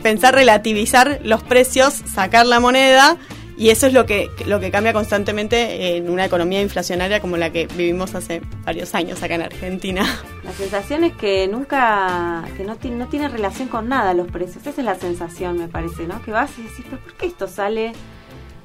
pensar 0.03 0.35
relativizar 0.35 1.21
los 1.23 1.41
precios, 1.41 1.93
sacar 2.13 2.45
la 2.45 2.59
moneda 2.59 3.17
y 3.57 3.71
eso 3.71 3.87
es 3.87 3.93
lo 3.93 4.05
que, 4.05 4.29
lo 4.45 4.59
que 4.59 4.69
cambia 4.69 4.93
constantemente 4.93 5.97
en 5.97 6.11
una 6.11 6.25
economía 6.25 6.61
inflacionaria 6.61 7.19
como 7.19 7.37
la 7.37 7.51
que 7.51 7.65
vivimos 7.65 8.13
hace 8.13 8.41
varios 8.63 8.93
años 8.93 9.23
acá 9.23 9.33
en 9.33 9.41
Argentina. 9.41 10.05
La 10.43 10.51
sensación 10.51 11.03
es 11.03 11.13
que 11.13 11.47
nunca, 11.47 12.45
que 12.55 12.63
no, 12.63 12.75
tiene, 12.75 12.97
no 12.97 13.07
tiene 13.07 13.27
relación 13.29 13.67
con 13.67 13.89
nada 13.89 14.13
los 14.13 14.27
precios. 14.27 14.65
Esa 14.67 14.81
es 14.81 14.85
la 14.85 14.95
sensación, 14.95 15.57
me 15.57 15.67
parece, 15.67 16.05
¿no? 16.05 16.21
Que 16.21 16.31
vas 16.31 16.51
y 16.59 16.63
decís, 16.63 16.85
¿pero 16.87 17.01
por 17.01 17.13
qué 17.15 17.25
esto 17.25 17.47
sale, 17.47 17.93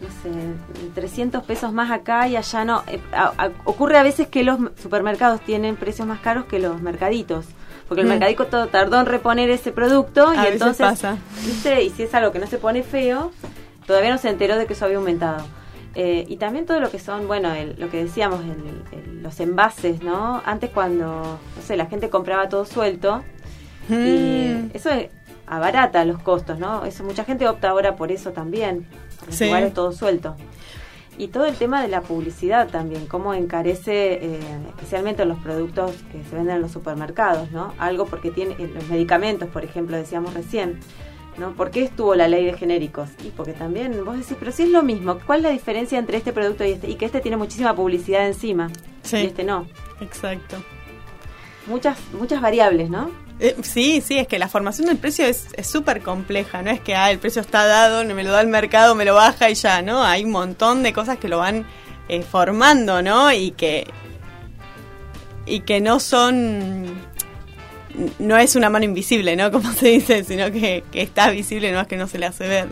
no 0.01 0.09
sé, 0.09 0.91
300 0.95 1.43
pesos 1.45 1.73
más 1.73 1.91
acá 1.91 2.29
y 2.29 2.37
allá 2.37 2.65
no? 2.67 2.83
Eh, 2.87 3.01
ocurre 3.65 3.97
a 3.97 4.03
veces 4.03 4.29
que 4.29 4.45
los 4.45 4.59
supermercados 4.81 5.41
tienen 5.41 5.77
precios 5.77 6.07
más 6.07 6.21
caros 6.21 6.45
que 6.45 6.59
los 6.59 6.83
mercaditos 6.83 7.47
porque 7.89 8.03
el 8.03 8.07
mm. 8.07 8.11
mercadito 8.11 8.69
tardó 8.69 9.01
en 9.01 9.07
reponer 9.07 9.51
ese 9.51 9.71
producto 9.71 10.33
y 10.33 10.47
entonces, 10.47 10.87
pasa. 10.87 11.19
¿viste? 11.45 11.83
Y 11.83 11.91
si 11.91 12.05
es 12.05 12.15
algo 12.15 12.33
que 12.33 12.39
no 12.39 12.47
se 12.47 12.57
pone 12.57 12.83
feo, 12.83 13.33
todavía 13.87 14.11
no 14.11 14.19
se 14.19 14.29
enteró 14.29 14.57
de 14.57 14.67
que 14.67 14.73
eso 14.73 14.85
había 14.85 14.99
aumentado. 14.99 15.45
Eh, 15.95 16.25
y 16.27 16.37
también 16.37 16.65
todo 16.65 16.81
lo 16.81 16.91
que 16.91 16.99
son, 16.99 17.27
bueno, 17.27 17.51
lo 17.77 17.91
que 17.91 18.05
decíamos, 18.05 18.41
los 19.21 19.41
envases, 19.41 20.03
¿no? 20.03 20.43
Antes 20.47 20.71
cuando, 20.71 21.39
no 21.57 21.63
sé, 21.63 21.77
la 21.77 21.87
gente 21.87 22.09
compraba 22.09 22.49
todo 22.49 22.65
suelto, 22.65 23.23
y 23.89 23.93
mm. 23.93 24.71
eso 24.75 24.91
abarata 25.47 26.05
los 26.05 26.19
costos, 26.21 26.59
¿no? 26.59 26.85
Eso, 26.85 27.05
mucha 27.05 27.25
gente 27.25 27.47
opta 27.47 27.69
ahora 27.69 27.97
por 27.97 28.11
eso 28.11 28.33
también, 28.33 28.87
por 29.21 29.35
sí. 29.35 29.47
lugares 29.47 29.75
todo 29.75 29.93
suelto. 29.93 30.37
Y 31.19 31.29
todo 31.29 31.45
el 31.45 31.57
tema 31.57 31.83
de 31.83 31.89
la 31.89 32.01
publicidad 32.01 32.69
también, 32.69 33.07
cómo 33.07 33.35
encarece, 33.35 34.15
eh, 34.15 34.41
especialmente 34.69 35.27
los 35.27 35.39
productos 35.41 35.93
que 36.11 36.25
se 36.25 36.35
venden 36.35 36.57
en 36.57 36.63
los 36.63 36.73
supermercados, 36.73 37.51
¿no? 37.53 37.75
Algo 37.79 38.07
porque 38.07 38.31
tiene, 38.31 38.57
los 38.59 38.89
medicamentos, 38.89 39.51
por 39.51 39.63
ejemplo, 39.63 39.97
decíamos 39.97 40.33
recién, 40.33 40.81
¿no? 41.39 41.53
¿Por 41.53 41.71
qué 41.71 41.83
estuvo 41.85 42.15
la 42.15 42.29
ley 42.29 42.45
de 42.45 42.55
genéricos? 42.55 43.09
Y 43.25 43.29
porque 43.31 43.53
también 43.53 44.05
vos 44.05 44.19
decís, 44.19 44.37
pero 44.39 44.53
si 44.53 44.65
es 44.65 44.69
lo 44.71 44.83
mismo, 44.83 45.19
¿cuál 45.27 45.41
es 45.41 45.45
la 45.45 45.51
diferencia 45.51 45.99
entre 45.99 46.19
este 46.19 46.33
producto 46.33 46.65
y 46.65 46.73
este? 46.73 46.91
Y 46.91 46.97
que 46.97 47.07
este 47.07 47.21
tiene 47.21 47.37
muchísima 47.37 47.75
publicidad 47.75 48.27
encima 48.27 48.71
y 49.11 49.17
este 49.17 49.45
no. 49.45 49.67
Exacto. 50.01 50.57
Muchas, 51.67 51.99
muchas 52.13 52.41
variables, 52.41 52.91
¿no? 52.91 53.11
Eh, 53.39 53.57
sí, 53.63 54.01
sí, 54.01 54.19
es 54.19 54.29
que 54.29 54.39
la 54.39 54.49
formación 54.49 54.87
del 54.89 54.99
precio 54.99 55.27
es 55.27 55.49
súper 55.63 56.03
compleja, 56.03 56.63
no 56.63 56.71
es 56.71 56.81
que 56.81 56.95
ah, 56.95 57.11
el 57.11 57.19
precio 57.19 57.41
está 57.41 57.67
dado, 57.67 58.05
me 58.05 58.23
lo 58.23 58.31
da 58.31 58.41
el 58.41 58.49
mercado, 58.49 58.95
me 58.95 59.05
lo 59.05 59.15
baja 59.15 59.51
y 59.51 59.55
ya, 59.55 59.83
¿no? 59.83 60.03
Hay 60.03 60.25
un 60.25 60.31
montón 60.31 60.83
de 60.83 60.93
cosas 60.93 61.19
que 61.19 61.29
lo 61.29 61.39
van 61.39 61.67
eh, 62.09 62.23
formando, 62.23 63.03
¿no? 63.03 63.33
Y 63.33 63.53
que, 63.53 63.87
y 65.47 65.61
que 65.61 65.81
no 65.81 65.99
son 65.99 66.87
no 68.19 68.37
es 68.37 68.57
una 68.57 68.71
mano 68.71 68.85
invisible, 68.85 69.37
¿no? 69.37 69.51
Como 69.53 69.73
se 69.73 69.89
dice, 69.89 70.25
sino 70.25 70.51
que, 70.51 70.85
está 70.93 71.31
visible, 71.31 71.73
no 71.73 71.81
es 71.81 71.87
que 71.87 71.97
no 71.97 72.07
se 72.07 72.19
le 72.19 72.27
hace 72.27 72.49
ver. 72.49 72.69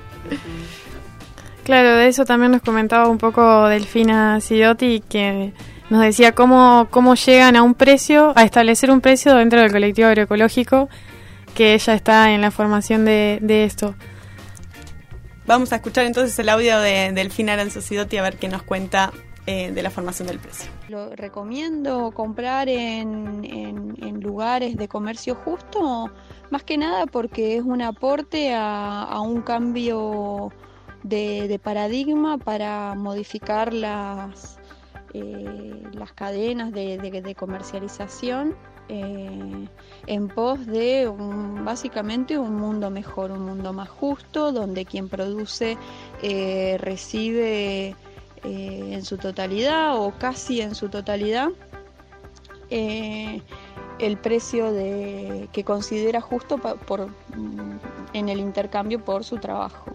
Claro, 1.64 1.96
de 1.96 2.08
eso 2.08 2.24
también 2.24 2.52
nos 2.52 2.62
comentaba 2.62 3.08
un 3.08 3.18
poco 3.18 3.68
Delfina 3.68 4.40
Sidotti, 4.40 5.02
que 5.08 5.52
nos 5.90 6.02
decía 6.02 6.32
cómo, 6.32 6.88
cómo 6.90 7.14
llegan 7.14 7.56
a 7.56 7.62
un 7.62 7.74
precio, 7.74 8.32
a 8.36 8.44
establecer 8.44 8.90
un 8.90 9.00
precio 9.00 9.34
dentro 9.34 9.60
del 9.60 9.70
colectivo 9.70 10.08
agroecológico, 10.08 10.88
que 11.54 11.74
ella 11.74 11.94
está 11.94 12.32
en 12.32 12.40
la 12.40 12.50
formación 12.50 13.04
de, 13.04 13.38
de 13.42 13.64
esto. 13.64 13.94
Vamos 15.46 15.72
a 15.72 15.76
escuchar 15.76 16.06
entonces 16.06 16.38
el 16.38 16.48
audio 16.48 16.78
de 16.78 17.10
Delfina 17.12 17.58
Sidotti 17.68 18.16
a 18.16 18.22
ver 18.22 18.36
qué 18.36 18.48
nos 18.48 18.62
cuenta 18.62 19.12
eh, 19.46 19.72
de 19.72 19.82
la 19.82 19.90
formación 19.90 20.28
del 20.28 20.38
precio. 20.38 20.70
Lo 20.88 21.16
recomiendo 21.16 22.10
comprar 22.10 22.68
en, 22.68 23.40
lugares 24.20 24.76
de 24.76 24.86
comercio 24.86 25.34
justo, 25.34 26.10
más 26.50 26.62
que 26.62 26.76
nada 26.76 27.06
porque 27.06 27.56
es 27.56 27.62
un 27.62 27.80
aporte 27.80 28.54
a, 28.54 29.18
un 29.22 29.40
cambio 29.40 30.52
de, 31.02 31.58
paradigma 31.62 32.36
para 32.36 32.94
modificar 32.94 33.72
las, 33.72 34.58
eh, 35.14 35.82
las 35.94 36.12
cadenas 36.12 36.70
de, 36.70 37.34
comercialización 37.36 38.54
eh, 38.90 39.68
en 40.06 40.28
pos 40.28 40.66
de 40.66 41.10
básicamente 41.64 42.36
un 42.36 42.56
mundo 42.56 42.90
mejor, 42.90 43.30
un 43.30 43.46
mundo 43.46 43.72
más 43.72 43.88
justo, 43.88 44.52
donde 44.52 44.84
quien 44.84 45.08
produce 45.08 45.78
recibe 46.78 47.96
eh, 48.44 48.90
en 48.92 49.04
su 49.04 49.18
totalidad 49.18 50.00
o 50.00 50.12
casi 50.18 50.60
en 50.60 50.74
su 50.74 50.88
totalidad 50.88 51.50
eh, 52.70 53.42
el 53.98 54.16
precio 54.16 54.72
de, 54.72 55.48
que 55.52 55.64
considera 55.64 56.20
justo 56.20 56.58
por, 56.58 57.08
mm, 57.08 57.78
en 58.14 58.28
el 58.28 58.40
intercambio 58.40 59.04
por 59.04 59.24
su 59.24 59.36
trabajo. 59.38 59.92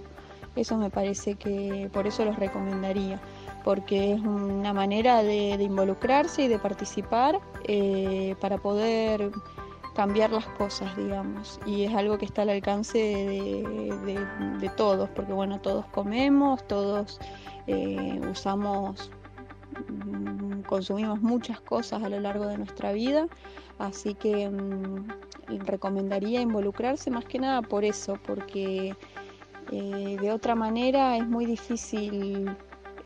Eso 0.56 0.78
me 0.78 0.90
parece 0.90 1.36
que 1.36 1.90
por 1.92 2.08
eso 2.08 2.24
los 2.24 2.38
recomendaría, 2.38 3.20
porque 3.64 4.14
es 4.14 4.22
una 4.22 4.74
manera 4.74 5.24
de, 5.24 5.52
involucrarse 5.52 6.44
y 6.44 6.48
de 6.48 6.60
participar 6.60 7.40
eh, 7.64 8.36
para 8.40 8.58
poder 8.58 9.32
cambiar 9.96 10.32
las 10.32 10.46
cosas, 10.46 10.96
digamos, 10.98 11.60
y 11.66 11.84
es 11.84 11.94
algo 11.94 12.18
que 12.18 12.26
está 12.26 12.42
al 12.44 12.50
alcance 12.50 12.98
de 13.00 14.72
todos, 14.76 15.10
porque 15.10 15.34
bueno, 15.34 15.60
todos 15.62 15.86
comemos, 15.88 16.66
todos 16.68 17.20
eh, 17.68 18.20
usamos, 18.30 19.10
mm, 19.90 20.62
consumimos 20.62 21.22
muchas 21.22 21.60
cosas 21.62 22.04
a 22.04 22.10
lo 22.10 22.20
largo 22.20 22.46
de 22.46 22.58
nuestra 22.58 22.92
vida, 22.92 23.28
así 23.80 24.14
que 24.14 24.50
mm, 24.50 25.08
recomendaría 25.66 26.42
involucrarse 26.42 27.10
más 27.10 27.26
que 27.26 27.40
nada 27.40 27.62
por 27.62 27.84
eso, 27.84 28.20
porque 28.26 28.96
eh, 29.72 30.18
de 30.22 30.32
otra 30.32 30.56
manera 30.56 31.18
es 31.18 31.26
muy 31.26 31.46
difícil 31.46 32.56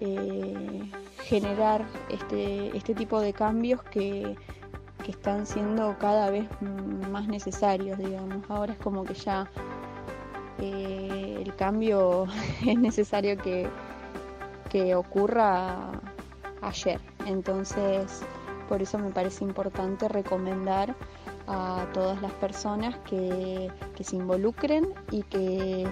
eh, 0.02 0.92
generar 1.24 1.86
este, 2.10 2.76
este 2.76 2.94
tipo 2.96 3.22
de 3.22 3.32
cambios 3.32 3.82
que, 3.84 4.36
que 5.10 5.18
están 5.18 5.47
siendo 5.47 5.97
cada 5.97 6.30
vez 6.30 6.47
más 7.12 7.28
necesarios, 7.28 7.97
digamos. 7.97 8.47
Ahora 8.47 8.74
es 8.74 8.80
como 8.80 9.03
que 9.03 9.16
ya 9.16 9.49
el 10.60 11.51
cambio 11.55 12.28
es 12.66 12.78
necesario 12.78 13.36
que, 13.38 13.68
que 14.70 14.93
ocurra 14.93 15.89
ayer. 16.62 17.01
Entonces, 17.26 18.22
por 18.68 18.84
eso 18.84 18.99
me 18.99 19.10
parece 19.10 19.43
importante 19.43 20.07
recomendar 20.07 20.95
a 21.47 21.88
todas 21.91 22.22
las 22.22 22.32
personas 22.34 22.95
que, 23.10 23.72
se 23.99 24.16
involucren 24.16 24.93
y 25.10 25.24
que, 25.24 25.88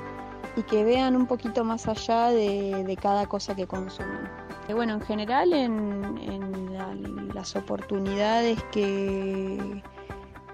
y 0.55 0.61
que 0.61 0.83
vean 0.83 1.15
un 1.15 1.25
poquito 1.25 1.63
más 1.63 1.87
allá 1.87 2.29
de, 2.29 2.97
cada 3.01 3.25
cosa 3.25 3.55
que 3.55 3.65
consumen. 3.65 4.29
bueno, 4.69 4.93
en 4.93 5.01
general 5.01 5.53
en, 5.53 7.16
las 7.37 7.55
oportunidades 7.55 8.57
que, 8.71 9.83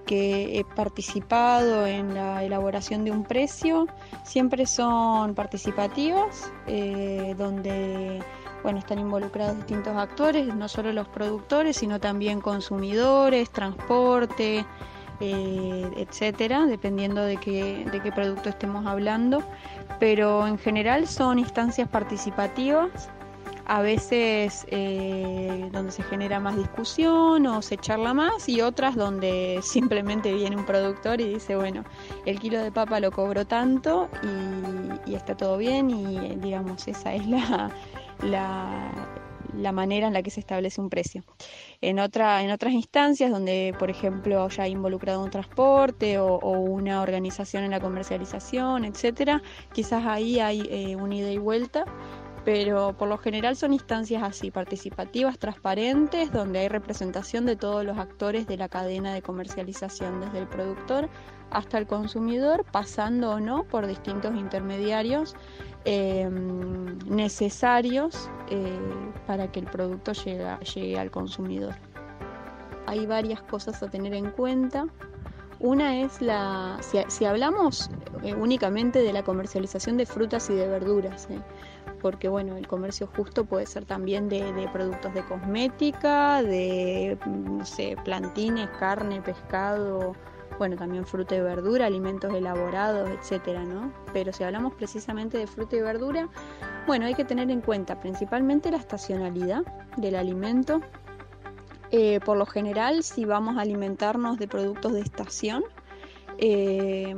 que 0.06 0.60
he 0.60 0.66
participado 0.66 1.88
en 1.88 2.14
la 2.14 2.44
elaboración 2.44 3.06
de 3.06 3.12
un 3.12 3.24
precio 3.24 3.88
siempre 4.26 4.66
son 4.66 5.34
participativas, 5.34 6.52
eh, 6.68 7.36
donde 7.38 8.22
bueno, 8.64 8.80
están 8.80 9.00
involucrados 9.00 9.56
distintos 9.56 9.96
actores, 9.96 10.54
no 10.54 10.68
solo 10.68 10.92
los 10.92 11.08
productores, 11.08 11.78
sino 11.78 12.02
también 12.02 12.42
consumidores, 12.42 13.50
transporte, 13.50 14.66
eh, 15.22 15.90
etcétera, 15.96 16.66
dependiendo 16.66 17.22
de 17.24 17.38
qué, 17.38 17.86
de 17.90 18.02
qué 18.02 18.12
producto 18.12 18.50
estemos 18.50 18.86
hablando. 18.86 19.42
Pero 20.02 20.48
en 20.48 20.58
general 20.58 21.08
son 21.08 21.40
instancias 21.40 21.88
participativas 21.88 23.10
a 23.66 23.82
veces 23.82 24.66
eh, 24.70 25.70
donde 25.72 25.92
se 25.92 26.04
genera 26.04 26.40
más 26.40 26.58
discusión 26.58 27.46
o 27.48 27.62
se 27.62 27.78
charla 27.78 28.14
más 28.14 28.50
y 28.50 28.62
otras 28.62 28.96
donde 28.96 29.60
simplemente 29.64 30.34
viene 30.34 30.56
un 30.56 30.66
productor 30.66 31.22
y 31.22 31.34
dice, 31.36 31.56
bueno, 31.56 31.84
el 32.26 32.40
kilo 32.40 32.62
de 32.62 32.72
papa 32.72 33.00
lo 33.00 33.12
cobro 33.12 33.46
tanto 33.46 34.10
y, 35.06 35.14
está 35.14 35.38
todo 35.38 35.58
bien 35.58 35.90
y 35.92 36.36
digamos, 36.38 36.88
esa 36.88 37.14
es 37.14 37.26
la, 37.28 37.72
la, 38.24 39.72
manera 39.72 40.08
en 40.08 40.14
la 40.14 40.24
que 40.24 40.32
se 40.32 40.40
establece 40.40 40.82
un 40.82 40.90
precio. 40.90 41.24
En, 41.82 42.00
otra, 42.00 42.42
en 42.44 42.52
otras 42.52 42.74
instancias 42.74 43.32
donde, 43.32 43.76
por 43.78 43.90
ejemplo, 43.90 44.50
ya 44.50 44.64
ha 44.64 44.68
involucrado 44.68 45.24
un 45.24 45.30
transporte 45.30 46.18
o, 46.18 46.40
una 46.40 47.02
organización 47.02 47.64
en 47.64 47.72
la 47.72 47.80
comercialización, 47.80 48.86
etcétera, 48.86 49.42
quizás 49.72 50.04
ahí 50.06 50.40
hay 50.40 50.68
eh, 50.70 50.96
una 50.96 51.16
ida 51.16 51.32
y 51.32 51.38
vuelta 51.38 51.86
pero 52.46 52.94
por 52.98 53.08
lo 53.08 53.18
general 53.18 53.56
son 53.56 53.74
instancias 53.74 54.22
así, 54.22 54.52
participativas, 54.52 55.40
transparentes, 55.40 56.32
donde 56.32 56.60
hay 56.60 56.68
representación 56.68 57.46
de 57.46 57.56
todos 57.56 57.86
los 57.86 57.98
actores 57.98 58.48
de 58.48 58.58
la 58.58 58.68
cadena 58.68 59.14
de 59.14 59.22
comercialización, 59.22 60.20
desde 60.20 60.40
el 60.40 60.48
productor 60.48 61.10
hasta 61.52 61.78
el 61.78 61.88
consumidor, 61.88 62.66
pasando 62.72 63.32
o 63.32 63.40
no 63.40 63.64
por 63.64 63.88
distintos 63.88 64.36
intermediarios 64.36 65.36
eh, 65.86 66.28
necesarios 67.06 68.30
eh, 68.50 68.78
para 69.28 69.52
que 69.52 69.60
el 69.60 69.68
producto 69.68 70.12
llegue, 70.14 71.00
al 71.00 71.12
consumidor. 71.12 71.76
Hay 72.88 73.06
varias 73.06 73.42
cosas 73.44 73.82
a 73.84 73.90
tener 73.90 74.14
en 74.14 74.32
cuenta. 74.32 74.88
Una 75.60 76.02
es 76.02 76.22
la, 76.22 76.78
si, 76.82 76.98
si 77.08 77.24
hablamos 77.24 77.90
eh, 78.24 78.34
únicamente 78.34 79.00
de 79.00 79.14
la 79.14 79.24
comercialización 79.24 79.96
de 79.96 80.06
frutas 80.06 80.50
y 80.50 80.56
de 80.56 80.68
verduras, 80.68 81.30
¿eh? 81.30 81.40
Porque 82.02 82.28
bueno, 82.28 82.58
el 82.58 82.68
comercio 82.68 83.08
justo 83.16 83.46
puede 83.46 83.66
ser 83.66 83.86
también 83.86 84.28
de, 84.30 84.70
productos 84.74 85.14
de 85.14 85.24
cosmética, 85.24 86.44
de 86.44 87.18
no 87.26 87.66
sé, 87.66 87.96
plantines, 88.04 88.70
carne, 88.80 89.22
pescado, 89.22 90.14
bueno, 90.58 90.76
también 90.76 91.06
fruta 91.06 91.36
y 91.36 91.42
verdura, 91.42 91.86
alimentos 91.86 92.34
elaborados, 92.34 93.10
etcétera, 93.10 93.64
¿no? 93.64 93.92
Pero 94.12 94.34
si 94.34 94.44
hablamos 94.44 94.74
precisamente 94.74 95.38
de 95.38 95.48
fruta 95.48 95.76
y 95.76 95.82
verdura, 95.82 96.30
bueno, 96.86 97.06
hay 97.06 97.16
que 97.16 97.26
tener 97.26 97.50
en 97.50 97.62
cuenta 97.62 98.00
principalmente 98.00 98.70
la 98.70 98.78
estacionalidad 98.78 99.64
del 99.98 100.16
alimento. 100.16 100.82
Eh, 101.92 102.20
por 102.26 102.38
lo 102.38 102.46
general, 102.46 103.04
si 103.04 103.24
vamos 103.24 103.58
a 103.58 103.62
alimentarnos 103.62 104.38
de 104.38 104.48
productos 104.48 104.94
de 104.94 105.02
estación, 105.02 105.64
eh, 106.38 107.16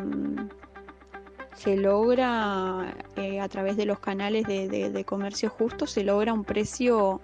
se 1.56 1.78
logra 1.78 2.93
eh, 3.16 3.39
a 3.39 3.47
través 3.47 3.78
de 3.78 3.86
los 3.86 3.99
canales 3.99 4.45
de, 4.47 5.06
comercio 5.06 5.49
justo, 5.49 5.88
se 5.88 6.03
logra 6.03 6.34
un 6.34 6.43
precio 6.43 7.22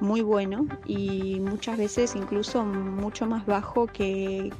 muy 0.00 0.22
bueno 0.22 0.66
y 0.86 1.40
muchas 1.40 1.78
veces 1.78 2.16
incluso 2.16 2.64
mucho 2.64 3.26
más 3.26 3.46
bajo 3.46 3.86
que, 3.86 4.52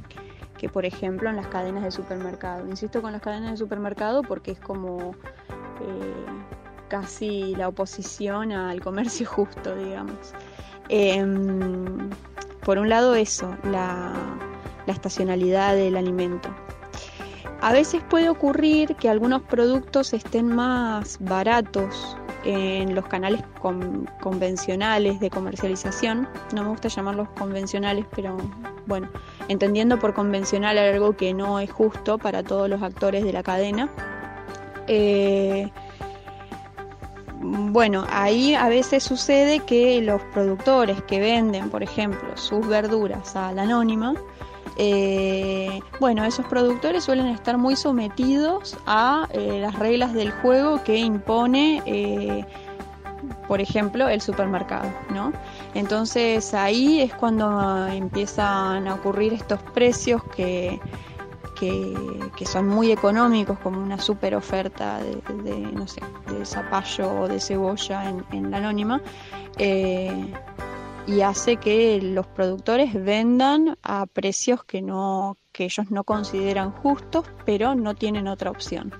que 0.58 0.68
por 0.68 0.84
ejemplo 0.84 1.28
en 1.30 1.36
las 1.36 1.46
cadenas 1.48 1.84
de 1.84 1.90
supermercado. 1.90 2.68
Insisto 2.68 3.02
con 3.02 3.12
las 3.12 3.22
cadenas 3.22 3.52
de 3.52 3.56
supermercado 3.56 4.22
porque 4.22 4.52
es 4.52 4.60
como 4.60 5.12
eh, 5.80 6.24
casi 6.88 7.54
la 7.56 7.68
oposición 7.68 8.52
al 8.52 8.80
comercio 8.80 9.26
justo, 9.26 9.74
digamos. 9.76 10.34
Eh, 10.88 11.24
por 12.64 12.78
un 12.78 12.88
lado 12.88 13.14
eso, 13.14 13.56
la, 13.64 14.12
la 14.86 14.92
estacionalidad 14.92 15.74
del 15.74 15.96
alimento. 15.96 16.48
A 17.60 17.72
veces 17.72 18.02
puede 18.08 18.28
ocurrir 18.28 18.94
que 18.96 19.08
algunos 19.08 19.42
productos 19.42 20.12
estén 20.12 20.54
más 20.54 21.18
baratos 21.20 22.16
en 22.44 22.94
los 22.94 23.06
canales 23.06 23.42
con, 23.60 24.08
convencionales 24.20 25.18
de 25.20 25.30
comercialización. 25.30 26.28
No 26.54 26.62
me 26.62 26.68
gusta 26.68 26.88
llamarlos 26.88 27.28
convencionales, 27.30 28.04
pero 28.14 28.36
bueno, 28.86 29.08
entendiendo 29.48 29.98
por 29.98 30.14
convencional 30.14 30.76
algo 30.78 31.16
que 31.16 31.32
no 31.32 31.58
es 31.58 31.72
justo 31.72 32.18
para 32.18 32.42
todos 32.42 32.68
los 32.68 32.82
actores 32.82 33.24
de 33.24 33.32
la 33.32 33.42
cadena. 33.42 33.88
Eh, 34.86 35.70
bueno, 37.40 38.06
ahí 38.10 38.54
a 38.54 38.68
veces 38.68 39.02
sucede 39.02 39.60
que 39.60 40.00
los 40.00 40.22
productores 40.32 41.02
que 41.02 41.20
venden, 41.20 41.70
por 41.70 41.82
ejemplo, 41.82 42.36
sus 42.36 42.66
verduras 42.66 43.36
a 43.36 43.52
la 43.52 43.62
anónima, 43.62 44.14
eh, 44.76 45.80
bueno, 46.00 46.24
esos 46.24 46.46
productores 46.46 47.04
suelen 47.04 47.26
estar 47.26 47.58
muy 47.58 47.76
sometidos 47.76 48.76
a 48.86 49.28
eh, 49.32 49.58
las 49.60 49.78
reglas 49.78 50.12
del 50.14 50.32
juego 50.32 50.82
que 50.82 50.96
impone, 50.96 51.82
eh, 51.86 52.44
por 53.46 53.60
ejemplo, 53.60 54.08
el 54.08 54.20
supermercado, 54.20 54.90
¿no? 55.10 55.32
Entonces 55.74 56.54
ahí 56.54 57.00
es 57.00 57.14
cuando 57.14 57.86
empiezan 57.86 58.88
a 58.88 58.94
ocurrir 58.94 59.32
estos 59.32 59.60
precios 59.62 60.22
que, 60.34 60.80
que, 61.58 62.46
son 62.46 62.68
muy 62.68 62.92
económicos, 62.92 63.58
como 63.60 63.80
una 63.80 63.98
super 63.98 64.34
oferta 64.34 64.98
de 64.98 66.44
zapallo 66.44 67.20
o 67.20 67.28
de 67.28 67.40
cebolla 67.40 68.10
en, 68.10 68.24
en 68.32 68.50
la 68.50 68.58
anónima 68.58 69.00
y 71.06 71.20
hace 71.20 71.56
que 71.56 72.00
los 72.00 72.26
productores 72.26 72.94
vendan 72.94 73.76
a 73.82 74.06
precios 74.06 74.64
que 74.64 74.82
no 74.82 75.36
que 75.52 75.64
ellos 75.64 75.90
no 75.90 76.02
consideran 76.02 76.72
justos, 76.72 77.26
pero 77.46 77.76
no 77.76 77.94
tienen 77.94 78.26
otra 78.26 78.50
opción. 78.50 78.92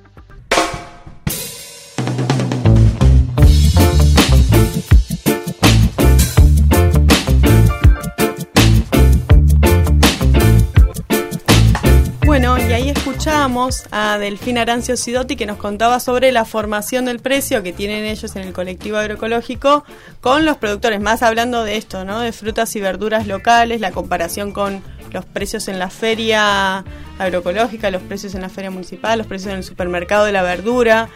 Escuchamos 13.15 13.85
a 13.93 14.19
Delfín 14.19 14.59
Arancio 14.59 14.97
Sidotti 14.97 15.37
que 15.37 15.47
nos 15.47 15.57
contaba 15.57 16.01
sobre 16.01 16.33
la 16.33 16.45
formación 16.45 17.05
del 17.05 17.21
precio 17.21 17.63
que 17.63 17.73
tienen 17.73 18.05
ellos 18.05 18.35
en 18.35 18.43
el 18.43 18.53
colectivo 18.53 18.97
agroecológico 18.97 19.85
con 20.21 20.45
los 20.45 20.57
productores, 20.57 21.01
más 21.01 21.23
hablando 21.23 21.63
de 21.63 21.77
esto, 21.77 22.05
¿no? 22.05 22.19
De 22.19 22.33
frutas 22.33 22.75
y 22.75 22.81
verduras 22.81 23.29
locales, 23.29 23.81
la 23.81 23.93
comparación 23.93 24.51
con 24.51 24.83
los 25.13 25.25
precios 25.25 25.69
en 25.69 25.79
la 25.79 25.91
feria 25.91 26.85
agroecológica, 27.21 27.89
los 27.93 28.03
precios 28.03 28.35
en 28.35 28.41
la 28.41 28.49
feria 28.49 28.73
municipal, 28.73 29.17
los 29.17 29.29
precios 29.29 29.53
en 29.53 29.59
el 29.59 29.65
supermercado 29.65 30.25
de 30.25 30.33
la 30.33 30.43
verdura. 30.43 31.09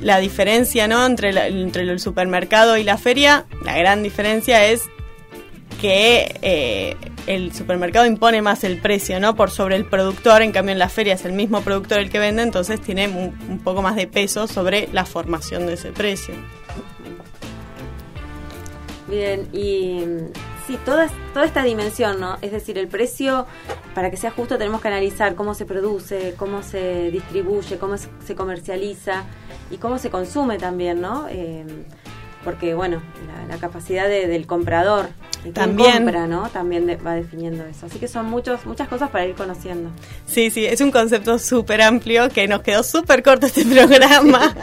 La 0.00 0.18
diferencia, 0.18 0.86
¿no? 0.86 1.04
Entre, 1.04 1.30
entre 1.48 1.82
el 1.82 1.98
supermercado 1.98 2.76
y 2.76 2.84
la 2.84 2.96
feria, 2.96 3.46
la 3.64 3.76
gran 3.76 4.04
diferencia 4.04 4.66
es 4.66 4.82
que 5.82 6.38
eh, 6.42 6.96
el 7.26 7.52
supermercado 7.52 8.06
impone 8.06 8.40
más 8.40 8.62
el 8.62 8.78
precio, 8.78 9.18
¿no? 9.18 9.34
Por 9.34 9.50
sobre 9.50 9.74
el 9.74 9.84
productor, 9.84 10.40
en 10.42 10.52
cambio 10.52 10.72
en 10.72 10.78
la 10.78 10.88
feria 10.88 11.14
es 11.14 11.24
el 11.24 11.32
mismo 11.32 11.60
productor 11.62 11.98
el 11.98 12.08
que 12.08 12.20
vende, 12.20 12.44
entonces 12.44 12.80
tiene 12.80 13.08
un, 13.08 13.36
un 13.50 13.58
poco 13.58 13.82
más 13.82 13.96
de 13.96 14.06
peso 14.06 14.46
sobre 14.46 14.88
la 14.92 15.04
formación 15.04 15.66
de 15.66 15.72
ese 15.72 15.90
precio. 15.90 16.34
Bien, 19.08 19.48
y 19.52 20.04
sí, 20.68 20.78
toda, 20.84 21.08
toda 21.34 21.46
esta 21.46 21.64
dimensión, 21.64 22.20
¿no? 22.20 22.38
Es 22.42 22.52
decir, 22.52 22.78
el 22.78 22.86
precio, 22.86 23.46
para 23.92 24.08
que 24.08 24.16
sea 24.16 24.30
justo, 24.30 24.58
tenemos 24.58 24.80
que 24.80 24.86
analizar 24.86 25.34
cómo 25.34 25.52
se 25.54 25.66
produce, 25.66 26.34
cómo 26.36 26.62
se 26.62 27.10
distribuye, 27.10 27.76
cómo 27.76 27.96
se 27.96 28.36
comercializa 28.36 29.24
y 29.68 29.78
cómo 29.78 29.98
se 29.98 30.10
consume 30.10 30.58
también, 30.58 31.00
¿no? 31.00 31.26
Eh, 31.28 31.66
porque 32.44 32.74
bueno, 32.74 33.02
la, 33.26 33.54
la 33.54 33.60
capacidad 33.60 34.08
de, 34.08 34.26
del 34.26 34.46
comprador, 34.46 35.08
de 35.44 35.52
también 35.52 36.04
compra, 36.04 36.26
¿no? 36.26 36.48
También 36.50 36.86
de, 36.86 36.96
va 36.96 37.14
definiendo 37.14 37.64
eso. 37.64 37.86
Así 37.86 37.98
que 37.98 38.08
son 38.08 38.26
muchos, 38.26 38.64
muchas 38.66 38.88
cosas 38.88 39.10
para 39.10 39.26
ir 39.26 39.34
conociendo. 39.34 39.90
Sí, 40.26 40.50
sí, 40.50 40.64
es 40.64 40.80
un 40.80 40.90
concepto 40.90 41.38
súper 41.38 41.82
amplio 41.82 42.28
que 42.28 42.46
nos 42.46 42.62
quedó 42.62 42.82
súper 42.82 43.22
corto 43.22 43.46
este 43.46 43.64
programa, 43.66 44.54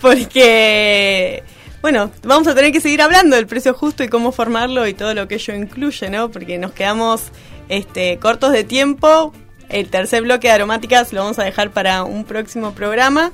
porque 0.00 1.42
bueno, 1.82 2.10
vamos 2.24 2.48
a 2.48 2.54
tener 2.54 2.72
que 2.72 2.80
seguir 2.80 3.02
hablando 3.02 3.36
del 3.36 3.46
precio 3.46 3.72
justo 3.74 4.02
y 4.02 4.08
cómo 4.08 4.32
formarlo 4.32 4.86
y 4.86 4.94
todo 4.94 5.14
lo 5.14 5.28
que 5.28 5.36
ello 5.36 5.54
incluye, 5.54 6.10
¿no? 6.10 6.30
Porque 6.30 6.58
nos 6.58 6.72
quedamos 6.72 7.30
este, 7.68 8.18
cortos 8.18 8.52
de 8.52 8.64
tiempo. 8.64 9.32
El 9.68 9.88
tercer 9.88 10.22
bloque 10.22 10.48
de 10.48 10.54
aromáticas 10.54 11.12
lo 11.12 11.22
vamos 11.22 11.38
a 11.38 11.44
dejar 11.44 11.70
para 11.70 12.04
un 12.04 12.24
próximo 12.24 12.72
programa. 12.72 13.32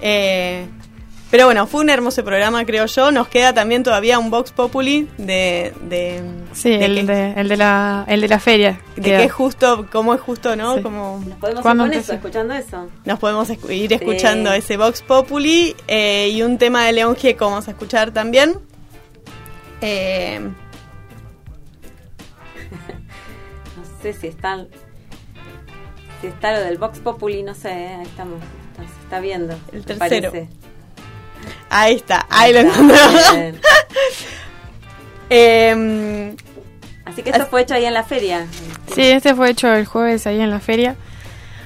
Eh, 0.00 0.66
pero 1.30 1.44
bueno, 1.44 1.68
fue 1.68 1.82
un 1.82 1.90
hermoso 1.90 2.24
programa, 2.24 2.64
creo 2.64 2.86
yo. 2.86 3.12
Nos 3.12 3.28
queda 3.28 3.54
también 3.54 3.84
todavía 3.84 4.18
un 4.18 4.30
Vox 4.30 4.50
Populi 4.50 5.08
de... 5.16 5.72
de 5.82 6.22
sí, 6.52 6.70
de 6.70 6.84
el, 6.84 6.94
que, 6.96 7.04
de, 7.04 7.32
el, 7.34 7.48
de 7.48 7.56
la, 7.56 8.04
el 8.08 8.20
de 8.20 8.28
la 8.28 8.40
feria. 8.40 8.80
De 8.96 9.02
qué 9.02 9.24
es 9.24 9.32
justo, 9.32 9.86
cómo 9.92 10.12
es 10.12 10.20
justo, 10.20 10.56
¿no? 10.56 10.76
Sí. 10.76 10.82
Como, 10.82 11.22
¿Nos 11.24 11.38
podemos 11.38 11.64
ir 11.64 11.76
con 11.76 11.92
eso, 11.92 12.12
escuchando 12.14 12.54
eso? 12.54 12.88
Nos 13.04 13.18
podemos 13.20 13.48
escu 13.48 13.70
ir 13.70 13.92
escuchando 13.92 14.50
sí. 14.50 14.58
ese 14.58 14.76
Vox 14.76 15.02
Populi 15.02 15.76
eh, 15.86 16.30
y 16.32 16.42
un 16.42 16.58
tema 16.58 16.84
de 16.84 16.94
León 16.94 17.14
Gieco 17.14 17.44
vamos 17.44 17.68
a 17.68 17.70
escuchar 17.70 18.10
también. 18.10 18.58
Eh, 19.82 20.40
no 23.76 23.84
sé 24.02 24.12
si 24.14 24.26
está... 24.26 24.66
Si 26.20 26.26
está 26.26 26.52
lo 26.52 26.60
del 26.60 26.76
Vox 26.76 26.98
Populi, 26.98 27.44
no 27.44 27.54
sé, 27.54 27.70
ahí 27.70 28.02
estamos, 28.02 28.40
está, 28.72 28.82
se 28.82 29.02
está 29.04 29.20
viendo. 29.20 29.56
El 29.72 29.86
tercero. 29.86 30.30
Parece. 30.30 30.69
Ahí 31.70 31.96
está, 31.96 32.26
ahí, 32.30 32.54
ahí 32.54 32.62
lo 32.62 32.68
encontramos. 32.70 33.22
eh, 35.30 36.34
Así 37.04 37.22
que 37.22 37.30
esto 37.30 37.46
fue 37.46 37.62
hecho 37.62 37.74
ahí 37.74 37.84
en 37.84 37.94
la 37.94 38.04
feria. 38.04 38.46
Sí, 38.94 39.02
este 39.02 39.34
fue 39.34 39.50
hecho 39.50 39.72
el 39.72 39.84
jueves 39.86 40.26
ahí 40.26 40.40
en 40.40 40.50
la 40.50 40.60
feria. 40.60 40.96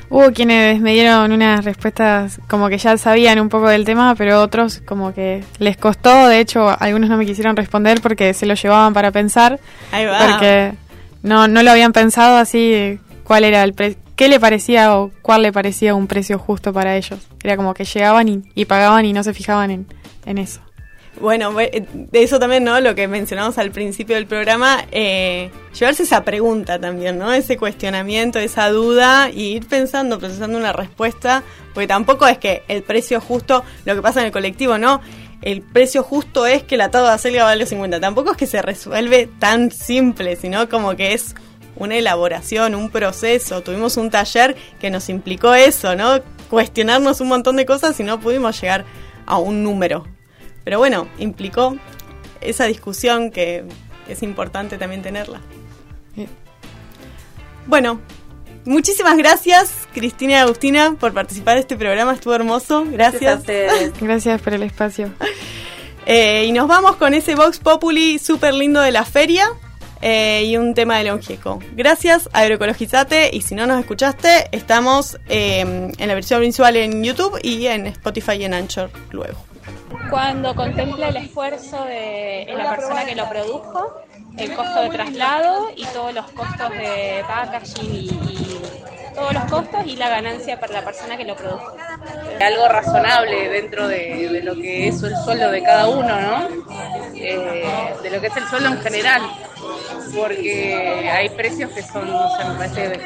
Hubo 0.09 0.33
quienes 0.33 0.81
me 0.81 0.93
dieron 0.93 1.33
unas 1.33 1.65
respuestas 1.65 2.41
como 2.49 2.69
que 2.69 2.79
ya 2.79 2.97
sabían 2.97 3.39
un 3.41 3.49
poco 3.49 3.69
del 3.69 3.85
tema, 3.85 4.15
pero 4.15 4.41
otros 4.41 4.81
como 4.87 5.13
que 5.13 5.43
les 5.59 5.77
costó. 5.77 6.29
De 6.29 6.41
hecho, 6.41 6.75
algunos 6.79 7.11
no 7.11 7.17
me 7.17 7.27
quisieron 7.27 7.57
responder 7.57 8.01
porque 8.01 8.33
se 8.33 8.47
lo 8.47 8.55
llevaban 8.55 8.95
para 8.95 9.11
pensar. 9.11 9.59
Ahí 9.93 10.07
va. 10.07 10.19
Porque 10.19 10.75
no, 11.23 11.49
no 11.49 11.63
lo 11.63 11.71
habían 11.71 11.93
pensado 11.93 12.37
así 12.37 12.99
cuál 13.25 13.45
era 13.45 13.65
el 13.65 13.75
precio 13.75 13.99
qué 14.17 14.29
le 14.29 14.41
parecía 14.41 14.97
o 14.97 15.11
cuál 15.23 15.43
le 15.43 15.53
parecía 15.53 15.95
un 15.95 16.07
precio 16.07 16.39
justo 16.39 16.73
para 16.73 16.97
ellos. 16.97 17.21
Era 17.43 17.57
como 17.57 17.75
que 17.75 17.85
llegaban 17.85 18.45
y, 18.55 18.65
pagaban 18.65 19.05
y 19.05 19.13
no 19.13 19.23
se 19.23 19.35
fijaban 19.35 19.71
en 19.71 19.87
en 20.27 20.39
eso. 20.39 20.61
Bueno, 21.21 21.55
de 21.55 22.23
eso 22.23 22.41
también, 22.41 22.65
¿no? 22.65 22.81
Lo 22.81 22.97
que 22.97 23.07
mencionamos 23.07 23.57
al 23.59 23.71
principio 23.71 24.17
del 24.17 24.27
programa, 24.27 24.85
eh, 24.91 25.49
llevarse 25.79 26.03
esa 26.03 26.25
pregunta 26.25 26.81
también, 26.81 27.19
¿no? 27.19 27.33
Ese 27.33 27.57
cuestionamiento, 27.57 28.41
esa 28.41 28.69
duda 28.71 29.31
y 29.31 29.53
ir 29.55 29.69
pensando, 29.69 30.19
procesando 30.19 30.59
una 30.59 30.73
respuesta, 30.73 31.45
porque 31.73 31.87
tampoco 31.87 32.27
es 32.27 32.39
que 32.39 32.65
el 32.67 32.83
precio 32.83 33.21
justo, 33.21 33.63
lo 33.85 33.95
que 33.95 34.03
pasa 34.03 34.21
en 34.21 34.27
el 34.27 34.33
colectivo, 34.33 34.77
¿no? 34.77 35.01
El 35.41 35.63
precio 35.63 36.03
justo 36.03 36.47
es 36.47 36.65
que 36.65 36.77
la 36.77 36.91
tabla 36.91 37.11
de 37.11 37.15
acelga 37.15 37.45
vale 37.45 37.65
50. 37.65 38.01
Tampoco 38.01 38.33
es 38.33 38.37
que 38.37 38.47
se 38.47 38.63
resuelve 38.63 39.29
tan 39.39 39.71
simple, 39.71 40.35
sino 40.35 40.69
como 40.69 40.97
que 40.97 41.13
es 41.13 41.37
una 41.77 41.97
elaboración, 41.97 42.75
un 42.75 42.91
proceso. 42.91 43.63
Tuvimos 43.63 43.97
un 43.97 44.11
taller 44.11 44.57
que 44.81 44.91
nos 44.91 45.09
implicó 45.09 45.55
eso, 45.55 45.97
¿no? 45.97 46.21
Cuestionarnos 46.51 47.21
un 47.21 47.29
montón 47.29 47.57
de 47.57 47.67
cosas 47.67 47.99
y 48.01 48.03
no 48.03 48.21
pudimos 48.21 48.61
llegar 48.61 48.85
a 49.27 49.39
un 49.39 49.63
número. 49.63 50.07
Pero 50.65 50.79
bueno, 50.79 51.09
implicó 51.19 51.77
esa 52.41 52.65
discusión 52.65 53.31
que 53.31 53.65
es 54.09 54.23
importante 54.23 54.79
también 54.79 55.03
tenerla. 55.03 55.41
Bueno, 57.67 58.01
muchísimas 58.67 59.17
gracias 59.17 59.89
Cristina 59.95 60.33
y 60.33 60.37
Agustina 60.37 60.97
por 61.01 61.15
participar 61.15 61.55
de 61.55 61.61
este 61.61 61.77
programa, 61.77 62.13
estuvo 62.13 62.35
hermoso, 62.35 62.85
gracias. 62.87 63.43
Gracias, 64.01 64.41
por 64.43 64.55
el 64.55 64.63
espacio. 64.63 65.13
Eh, 66.07 66.45
y 66.45 66.53
nos 66.53 66.69
vamos 66.69 66.97
con 66.97 67.15
ese 67.15 67.35
Vox 67.35 67.59
Populi 67.59 68.19
súper 68.19 68.53
lindo 68.53 68.83
de 68.83 68.91
la 68.91 69.07
feria 69.07 69.49
eh, 70.01 70.45
y 70.45 70.57
un 70.57 70.75
tema 70.75 70.99
de 70.99 71.05
León 71.05 71.23
Gieco. 71.23 71.59
Gracias, 71.73 72.29
Agroecologizate. 72.33 73.31
Y 73.33 73.43
si 73.43 73.55
no 73.55 73.67
nos 73.67 73.81
escuchaste, 73.81 74.49
estamos 74.53 75.19
eh, 75.29 75.61
en 75.97 76.09
la 76.09 76.15
versión 76.15 76.41
visual 76.41 76.77
en 76.77 77.03
YouTube 77.03 77.39
y 77.43 77.67
en 77.67 77.87
Spotify 77.87 78.33
y 78.33 78.45
en 78.45 78.55
Anchor 78.55 78.91
luego. 79.11 79.39
Cuando 80.11 80.55
contempla 80.55 81.09
el 81.09 81.17
esfuerzo 81.17 81.85
de 81.85 82.47
la 82.57 82.71
persona 82.71 83.05
que 83.05 83.15
lo 83.15 83.29
produjo, 83.29 84.03
el 84.37 84.55
costo 84.55 84.83
de 84.83 84.91
traslado 84.91 85.71
y 85.77 85.85
todos 85.87 86.13
los 86.13 86.31
costos 86.33 86.71
de 86.71 87.25
packaging 87.27 87.95
y 87.95 88.55
todos 89.15 89.33
los 89.33 89.45
costos 89.45 89.87
y 89.87 89.97
la 89.97 90.09
ganancia 90.09 90.59
para 90.59 90.73
la 90.73 90.85
persona 90.85 91.17
que 91.17 91.25
lo 91.25 91.37
produjo. 91.37 91.77
Algo 92.41 92.69
razonable 92.69 93.49
dentro 93.49 93.89
de, 93.89 94.41
lo 94.43 94.55
que 94.55 94.89
es 94.89 95.03
el 95.03 95.17
sueldo 95.25 95.51
de 95.51 95.63
cada 95.63 95.89
uno, 95.89 96.21
¿no? 96.21 96.49
Eh, 97.15 97.65
de 98.03 98.11
lo 98.11 98.21
que 98.21 98.27
es 98.27 98.37
el 98.37 98.47
sueldo 98.49 98.69
en 98.71 98.81
general, 98.81 99.23
porque 100.15 101.11
hay 101.11 101.29
precios 101.31 101.71
que 101.73 101.83
son, 101.83 102.11
o 102.11 102.37
sea, 102.37 102.51
me 102.51 102.59
parece 102.59 103.01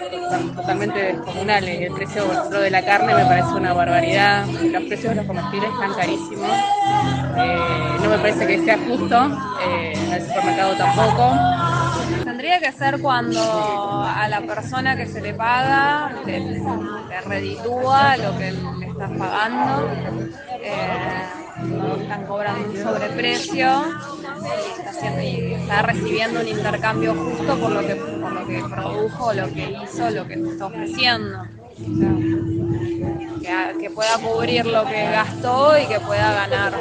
totalmente 0.56 0.98
descomunales. 0.98 1.82
El 1.82 1.94
precio 1.94 2.24
ejemplo, 2.32 2.60
de 2.60 2.70
la 2.70 2.84
carne 2.84 3.14
me 3.14 3.24
parece 3.26 3.48
una 3.54 3.72
barbaridad, 3.72 4.46
los 4.46 4.82
precios 4.84 5.10
de 5.10 5.14
los 5.16 5.26
comestibles 5.26 5.70
están 5.72 5.94
carísimos, 5.94 6.50
eh, 7.36 7.58
no 8.02 8.10
me 8.10 8.18
parece 8.18 8.46
que 8.46 8.64
sea 8.64 8.78
justo, 8.78 9.38
eh, 9.66 9.92
el 10.14 10.26
supermercado 10.26 10.74
tampoco. 10.76 11.36
Tendría 12.38 12.60
que 12.60 12.70
ser 12.70 13.00
cuando 13.00 13.42
a 13.42 14.28
la 14.28 14.40
persona 14.42 14.96
que 14.96 15.06
se 15.08 15.20
le 15.20 15.34
paga 15.34 16.22
le, 16.24 16.62
reditúa 17.26 18.16
lo 18.16 18.38
que 18.38 18.52
le 18.52 18.86
estás 18.86 19.10
pagando, 19.18 19.90
eh, 20.62 21.24
no 21.62 21.96
están 21.96 22.26
cobrando 22.26 22.70
un 22.70 22.76
sobreprecio 22.76 23.82
y 25.20 25.52
está, 25.54 25.82
recibiendo 25.82 26.38
un 26.38 26.46
intercambio 26.46 27.12
justo 27.12 27.58
por 27.58 27.72
lo 27.72 27.80
que, 27.80 27.96
por 27.96 28.32
lo 28.32 28.46
que 28.46 28.62
produjo, 28.70 29.32
lo 29.32 29.52
que 29.52 29.76
hizo, 29.82 30.08
lo 30.10 30.28
que 30.28 30.36
te 30.36 30.48
está 30.48 30.66
ofreciendo. 30.66 31.42
Que, 33.80 33.90
pueda 33.90 34.16
cubrir 34.18 34.64
lo 34.64 34.84
que 34.84 35.02
gastó 35.10 35.76
y 35.76 35.86
que 35.86 35.98
pueda 35.98 36.32
ganar. 36.34 36.74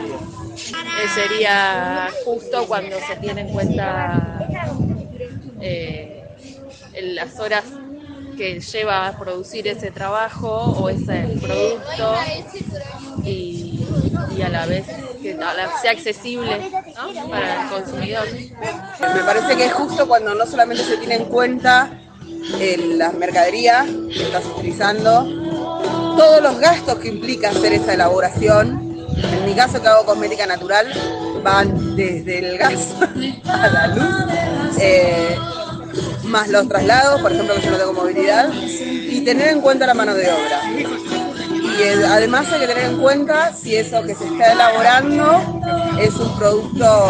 Sería 1.16 2.10
justo 2.24 2.68
cuando 2.68 2.95
se 3.08 3.16
tiene 3.16 3.41
en 3.41 3.49
cuenta 3.49 4.46
eh, 5.62 6.24
las 7.01 7.39
horas 7.39 7.64
que 8.38 8.60
lleva 8.60 9.08
a 9.08 9.18
producir 9.18 9.68
ese 9.68 9.89
trabajo 9.91 10.49
o 10.80 10.89
ese 10.89 11.38
producto 11.41 12.14
y, 13.24 13.84
a 14.43 14.49
la 14.49 14.66
vez 14.68 14.86
que 15.22 15.36
sea 15.82 15.91
accesible 15.91 16.72
para 17.30 17.64
el 17.64 17.70
consumidor. 17.70 18.28
Me 19.16 19.24
parece 19.24 19.55
que 19.58 19.66
es 19.66 19.74
justo 19.74 20.08
cuando 20.08 20.36
no 20.36 20.45
solamente 20.45 20.84
se 20.84 20.97
tiene 20.97 21.16
en 21.16 21.26
cuenta 21.26 21.89
el- 22.60 22.97
la 22.99 23.12
mercadería 23.12 23.86
que 24.14 24.24
estás 24.24 24.45
utilizando, 24.45 25.24
todos 26.16 26.41
los 26.41 26.60
gastos 26.60 26.95
que 26.99 27.10
implica 27.10 27.49
hacer 27.49 27.74
esa 27.74 27.93
elaboración. 27.95 28.86
En 29.24 29.45
mi 29.45 29.53
caso 29.53 29.82
que 29.82 29.88
hago 29.88 30.05
cosmética 30.05 30.45
natural, 30.45 30.88
van 31.43 31.95
desde 31.95 32.39
el 32.39 32.57
gas 32.57 32.93
a 33.45 33.68
la 33.68 33.88
luz, 33.88 34.78
eh, 34.80 35.36
más 36.26 36.49
los 36.49 36.68
traslados, 36.68 37.22
por 37.22 37.32
ejemplo 37.32 37.55
que 37.55 37.61
yo 37.61 37.72
no 37.72 37.78
tengo 37.78 37.93
movilidad, 37.93 38.51
y 38.53 39.22
tener 39.22 39.49
en 39.49 39.61
cuenta 39.61 39.88
la 39.88 39.93
mano 39.93 40.13
de 40.13 40.30
obra. 40.32 40.61
Y 40.72 41.82
eh, 41.82 42.05
además 42.09 42.51
hay 42.51 42.61
que 42.61 42.68
tener 42.68 42.86
en 42.86 42.97
cuenta 42.97 43.53
si 43.53 43.76
eso 43.76 44.01
que 44.03 44.15
se 44.15 44.26
está 44.26 44.53
elaborando 44.53 45.61
es 45.99 46.13
un 46.15 46.38
producto 46.38 47.07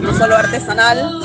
no 0.00 0.16
solo 0.16 0.36
artesanal, 0.36 1.20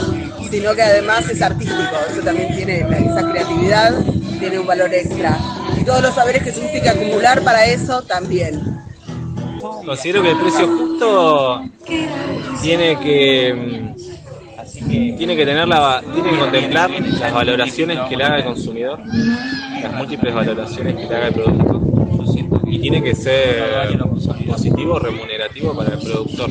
sino 0.49 0.73
que 0.73 0.81
además 0.81 1.29
es 1.29 1.41
artístico. 1.41 1.97
Eso 2.09 2.21
también 2.21 2.55
tiene 2.55 2.79
esa 2.79 3.29
creatividad, 3.29 3.93
tiene 4.39 4.59
un 4.59 4.67
valor 4.67 4.93
extra. 4.93 5.37
Y 5.79 5.83
todos 5.83 6.01
los 6.01 6.15
saberes 6.15 6.43
que 6.43 6.51
se 6.51 6.61
tiene 6.61 6.81
que 6.81 6.89
acumular 6.89 7.41
para 7.41 7.65
eso 7.65 8.01
también. 8.03 8.81
Considero 9.85 10.21
que 10.21 10.31
el 10.31 10.37
precio 10.37 10.67
justo 10.67 11.63
tiene 12.61 12.99
que 12.99 13.53
mm, 13.53 15.17
tiene 15.17 15.35
que 15.35 15.45
tener 15.45 15.67
la, 15.67 16.01
tiene 16.13 16.29
que 16.31 16.37
contemplar 16.37 16.89
las 16.91 17.33
valoraciones 17.33 17.99
que 18.09 18.17
le 18.17 18.23
haga 18.23 18.37
el 18.37 18.43
consumidor, 18.43 18.99
las 19.81 19.93
múltiples 19.93 20.33
valoraciones 20.33 20.95
que 20.95 21.05
le 21.05 21.15
haga 21.15 21.27
el 21.27 21.33
producto 21.33 21.81
y 22.67 22.79
tiene 22.79 23.01
que 23.01 23.15
ser 23.15 23.97
positivo, 24.47 24.99
remunerativo 24.99 25.75
para 25.75 25.93
el 25.93 25.99
productor. 25.99 26.49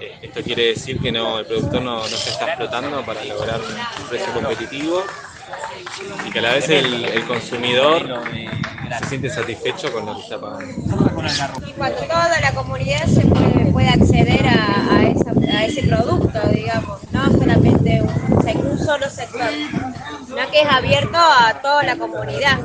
Eh, 0.00 0.12
Esto 0.22 0.42
quiere 0.42 0.66
decir 0.68 1.00
que 1.00 1.12
no, 1.12 1.38
el 1.38 1.46
productor 1.46 1.82
no, 1.82 1.96
no 1.96 2.04
se 2.04 2.30
está 2.30 2.48
explotando 2.48 3.02
para 3.04 3.24
lograr 3.24 3.60
un 3.60 4.08
precio 4.08 4.32
competitivo 4.32 5.02
y 6.26 6.30
que 6.30 6.38
a 6.38 6.42
la 6.42 6.54
vez 6.54 6.68
el, 6.68 7.24
consumidor 7.26 8.22
se 9.00 9.08
siente 9.08 9.30
satisfecho 9.30 9.92
con 9.92 10.06
lo 10.06 10.16
que 10.16 10.22
está 10.22 10.40
pagando. 10.40 10.72
y 11.66 11.72
cuando 11.72 12.00
toda 12.02 12.40
la 12.40 12.52
comunidad 12.52 13.06
se 13.06 13.20
puede, 13.72 13.88
acceder 13.88 14.46
a, 14.46 15.64
ese 15.64 15.82
producto, 15.82 16.38
digamos, 16.52 17.00
no 17.12 17.24
solamente 17.32 18.02
un 18.02 18.78
solo 18.78 19.10
sector, 19.10 19.50
sino 20.26 20.50
que 20.50 20.62
es 20.62 20.68
abierto 20.70 21.18
a 21.18 21.60
toda 21.60 21.82
la 21.82 21.96
comunidad. 21.96 22.58